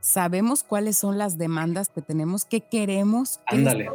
¿sabemos 0.00 0.62
cuáles 0.62 0.96
son 0.96 1.18
las 1.18 1.36
demandas 1.36 1.88
que 1.88 2.00
tenemos? 2.00 2.44
¿Qué 2.44 2.62
queremos? 2.62 3.40
Ándale. 3.46 3.90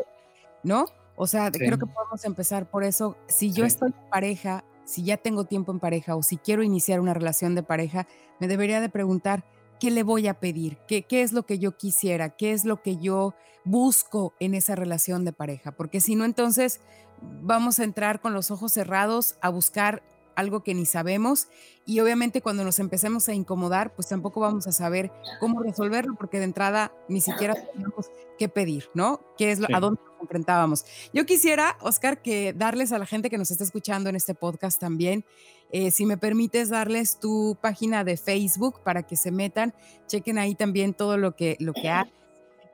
¿No? 0.63 0.85
O 1.15 1.27
sea, 1.27 1.51
creo 1.51 1.77
que 1.77 1.85
podemos 1.85 2.25
empezar 2.25 2.69
por 2.69 2.83
eso. 2.83 3.17
Si 3.27 3.51
yo 3.51 3.65
estoy 3.65 3.89
en 3.89 4.09
pareja, 4.09 4.63
si 4.83 5.03
ya 5.03 5.17
tengo 5.17 5.45
tiempo 5.45 5.71
en 5.71 5.79
pareja 5.79 6.15
o 6.15 6.23
si 6.23 6.37
quiero 6.37 6.61
iniciar 6.61 6.99
una 6.99 7.13
relación 7.13 7.55
de 7.55 7.63
pareja, 7.63 8.07
me 8.39 8.47
debería 8.47 8.81
de 8.81 8.89
preguntar, 8.89 9.45
¿qué 9.79 9.91
le 9.91 10.03
voy 10.03 10.27
a 10.27 10.35
pedir? 10.35 10.77
¿Qué, 10.87 11.03
¿Qué 11.03 11.21
es 11.21 11.31
lo 11.31 11.45
que 11.45 11.57
yo 11.57 11.77
quisiera? 11.77 12.29
¿Qué 12.29 12.51
es 12.51 12.65
lo 12.65 12.81
que 12.81 12.97
yo 12.97 13.33
busco 13.63 14.33
en 14.39 14.53
esa 14.53 14.75
relación 14.75 15.23
de 15.23 15.31
pareja? 15.31 15.71
Porque 15.71 16.01
si 16.01 16.15
no, 16.15 16.25
entonces 16.25 16.81
vamos 17.21 17.79
a 17.79 17.85
entrar 17.85 18.19
con 18.19 18.33
los 18.33 18.51
ojos 18.51 18.73
cerrados 18.73 19.37
a 19.41 19.49
buscar 19.49 20.03
algo 20.35 20.63
que 20.63 20.73
ni 20.73 20.85
sabemos 20.85 21.47
y 21.85 21.99
obviamente 21.99 22.41
cuando 22.41 22.63
nos 22.63 22.79
empecemos 22.79 23.29
a 23.29 23.33
incomodar, 23.33 23.93
pues 23.95 24.07
tampoco 24.07 24.39
vamos 24.39 24.67
a 24.67 24.71
saber 24.71 25.11
cómo 25.39 25.61
resolverlo 25.61 26.15
porque 26.15 26.39
de 26.39 26.45
entrada 26.45 26.91
ni 27.07 27.21
siquiera 27.21 27.55
sabemos 27.55 28.09
qué 28.37 28.49
pedir, 28.49 28.89
¿no? 28.93 29.21
¿Qué 29.37 29.51
es 29.51 29.59
lo, 29.59 29.67
a 29.73 29.79
dónde 29.79 30.01
nos 30.03 30.21
enfrentábamos? 30.21 30.85
Yo 31.13 31.25
quisiera, 31.25 31.77
Oscar, 31.81 32.21
que 32.21 32.53
darles 32.53 32.91
a 32.91 32.99
la 32.99 33.05
gente 33.05 33.29
que 33.29 33.37
nos 33.37 33.51
está 33.51 33.63
escuchando 33.63 34.09
en 34.09 34.15
este 34.15 34.33
podcast 34.33 34.79
también, 34.79 35.25
eh, 35.71 35.91
si 35.91 36.05
me 36.05 36.17
permites 36.17 36.69
darles 36.69 37.19
tu 37.19 37.57
página 37.61 38.03
de 38.03 38.17
Facebook 38.17 38.81
para 38.83 39.03
que 39.03 39.15
se 39.15 39.31
metan, 39.31 39.73
chequen 40.07 40.37
ahí 40.37 40.55
también 40.55 40.93
todo 40.93 41.17
lo 41.17 41.35
que 41.35 41.57
lo 41.59 41.73
que 41.73 41.89
hay 41.89 42.11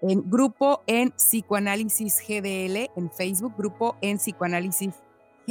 en 0.02 0.30
grupo 0.30 0.82
en 0.88 1.12
psicoanálisis 1.12 2.18
GDL 2.28 2.90
en 2.96 3.12
Facebook, 3.12 3.54
grupo 3.58 3.96
en 4.02 4.18
psicoanálisis 4.18 4.96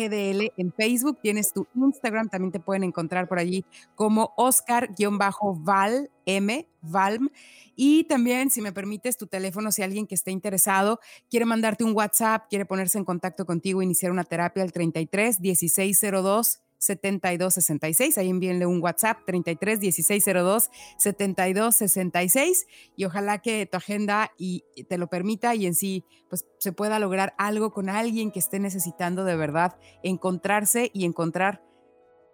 GDL 0.09 0.53
en 0.57 0.73
Facebook, 0.73 1.19
tienes 1.23 1.53
tu 1.53 1.67
Instagram, 1.75 2.29
también 2.29 2.53
te 2.53 2.61
pueden 2.61 2.85
encontrar 2.85 3.29
por 3.29 3.39
allí 3.39 3.65
como 3.95 4.33
Oscar-Val 4.37 6.11
M, 6.27 6.69
Valm. 6.83 7.29
Y 7.77 8.05
también, 8.05 8.51
si 8.51 8.61
me 8.61 8.73
permites, 8.73 9.17
tu 9.17 9.27
teléfono, 9.27 9.73
si 9.73 9.83
alguien 9.83 10.07
que 10.07 10.15
esté 10.15 10.31
interesado 10.31 11.01
quiere 11.29 11.47
mandarte 11.47 11.85
un 11.85 11.95
WhatsApp, 11.95 12.45
quiere 12.49 12.67
ponerse 12.67 12.99
en 12.99 13.05
contacto 13.05 13.47
contigo, 13.47 13.83
iniciar 13.83 14.13
una 14.13 14.25
terapia 14.25 14.63
al 14.63 14.73
33 14.73 15.41
1602 15.41 16.61
7266. 16.81 18.19
Ahí 18.19 18.29
envíenle 18.29 18.67
un 18.67 18.83
WhatsApp 18.83 19.19
33 19.27 19.79
1602 19.81 20.71
7266 20.99 22.67
y 22.97 23.05
ojalá 23.05 23.39
que 23.39 23.67
tu 23.67 23.77
agenda 23.77 24.33
y 24.37 24.65
te 24.89 24.99
lo 24.99 25.09
permita 25.09 25.55
y 25.55 25.67
en 25.67 25.75
sí 25.75 26.05
pues 26.29 26.47
se 26.59 26.73
pueda 26.73 26.99
lograr 26.99 27.35
algo 27.39 27.73
con 27.73 27.89
alguien 27.89 28.33
que 28.33 28.39
esté 28.39 28.59
necesitando 28.59 29.25
de 29.25 29.37
verdad 29.37 29.79
encontrarse 30.03 30.91
y 30.93 31.05
encontrar 31.05 31.63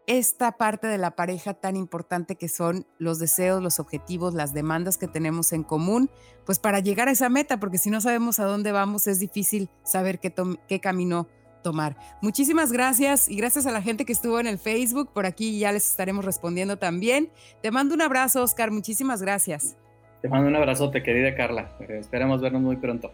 esta 0.06 0.52
parte 0.52 0.86
de 0.86 0.98
la 0.98 1.16
pareja 1.16 1.54
tan 1.54 1.76
importante 1.76 2.36
que 2.36 2.48
son 2.48 2.86
los 2.98 3.18
deseos, 3.18 3.60
los 3.60 3.80
objetivos, 3.80 4.34
las 4.34 4.54
demandas 4.54 4.98
que 4.98 5.08
tenemos 5.08 5.52
en 5.52 5.64
común, 5.64 6.10
pues 6.44 6.60
para 6.60 6.78
llegar 6.78 7.08
a 7.08 7.10
esa 7.12 7.28
meta, 7.28 7.58
porque 7.58 7.78
si 7.78 7.90
no 7.90 8.00
sabemos 8.00 8.38
a 8.38 8.44
dónde 8.44 8.70
vamos 8.70 9.08
es 9.08 9.18
difícil 9.18 9.68
saber 9.82 10.20
qué, 10.20 10.32
qué 10.68 10.80
camino 10.80 11.26
tomar. 11.66 11.96
Muchísimas 12.22 12.70
gracias 12.70 13.28
y 13.28 13.34
gracias 13.34 13.66
a 13.66 13.72
la 13.72 13.82
gente 13.82 14.04
que 14.04 14.12
estuvo 14.12 14.38
en 14.38 14.46
el 14.46 14.56
Facebook. 14.56 15.12
Por 15.12 15.26
aquí 15.26 15.58
ya 15.58 15.72
les 15.72 15.90
estaremos 15.90 16.24
respondiendo 16.24 16.76
también. 16.76 17.28
Te 17.60 17.72
mando 17.72 17.92
un 17.92 18.02
abrazo, 18.02 18.44
Oscar. 18.44 18.70
Muchísimas 18.70 19.20
gracias. 19.20 19.76
Te 20.22 20.28
mando 20.28 20.46
un 20.46 20.54
abrazote, 20.54 21.02
querida 21.02 21.34
Carla. 21.34 21.76
Eh, 21.80 21.98
esperemos 21.98 22.40
vernos 22.40 22.62
muy 22.62 22.76
pronto. 22.76 23.10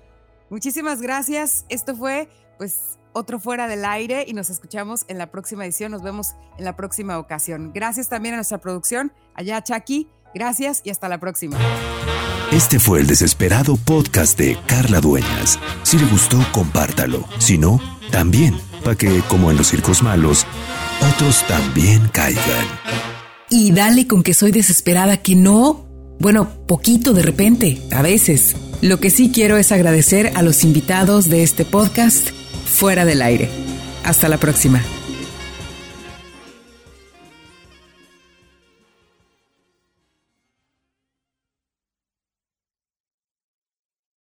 Muchísimas 0.50 1.00
gracias. 1.00 1.64
Esto 1.70 1.96
fue, 1.96 2.28
pues, 2.58 2.98
otro 3.14 3.40
fuera 3.40 3.68
del 3.68 3.86
aire 3.86 4.26
y 4.28 4.34
nos 4.34 4.50
escuchamos 4.50 5.06
en 5.08 5.16
la 5.16 5.30
próxima 5.30 5.64
edición. 5.64 5.90
Nos 5.90 6.02
vemos 6.02 6.34
en 6.58 6.66
la 6.66 6.76
próxima 6.76 7.18
ocasión. 7.18 7.72
Gracias 7.72 8.10
también 8.10 8.34
a 8.34 8.36
nuestra 8.36 8.58
producción, 8.58 9.14
allá 9.34 9.62
Chucky. 9.62 10.10
Gracias 10.34 10.80
y 10.84 10.90
hasta 10.90 11.08
la 11.08 11.18
próxima. 11.18 11.58
Este 12.52 12.78
fue 12.78 13.00
el 13.00 13.06
desesperado 13.06 13.76
podcast 13.76 14.38
de 14.38 14.58
Carla 14.66 15.00
Dueñas. 15.00 15.58
Si 15.84 15.98
le 15.98 16.04
gustó, 16.06 16.38
compártalo. 16.52 17.26
Si 17.38 17.56
no, 17.56 17.80
también, 18.10 18.54
para 18.84 18.94
que, 18.94 19.22
como 19.28 19.50
en 19.50 19.56
los 19.56 19.68
circos 19.68 20.02
malos, 20.02 20.46
otros 21.14 21.46
también 21.48 22.08
caigan. 22.12 22.66
Y 23.48 23.72
dale 23.72 24.06
con 24.06 24.22
que 24.22 24.34
soy 24.34 24.52
desesperada, 24.52 25.16
que 25.16 25.34
no. 25.34 25.86
Bueno, 26.20 26.50
poquito 26.66 27.14
de 27.14 27.22
repente, 27.22 27.82
a 27.90 28.02
veces. 28.02 28.54
Lo 28.82 29.00
que 29.00 29.10
sí 29.10 29.30
quiero 29.32 29.56
es 29.56 29.72
agradecer 29.72 30.32
a 30.34 30.42
los 30.42 30.62
invitados 30.62 31.28
de 31.28 31.42
este 31.42 31.64
podcast 31.64 32.28
fuera 32.66 33.04
del 33.04 33.22
aire. 33.22 33.48
Hasta 34.04 34.28
la 34.28 34.38
próxima. 34.38 34.82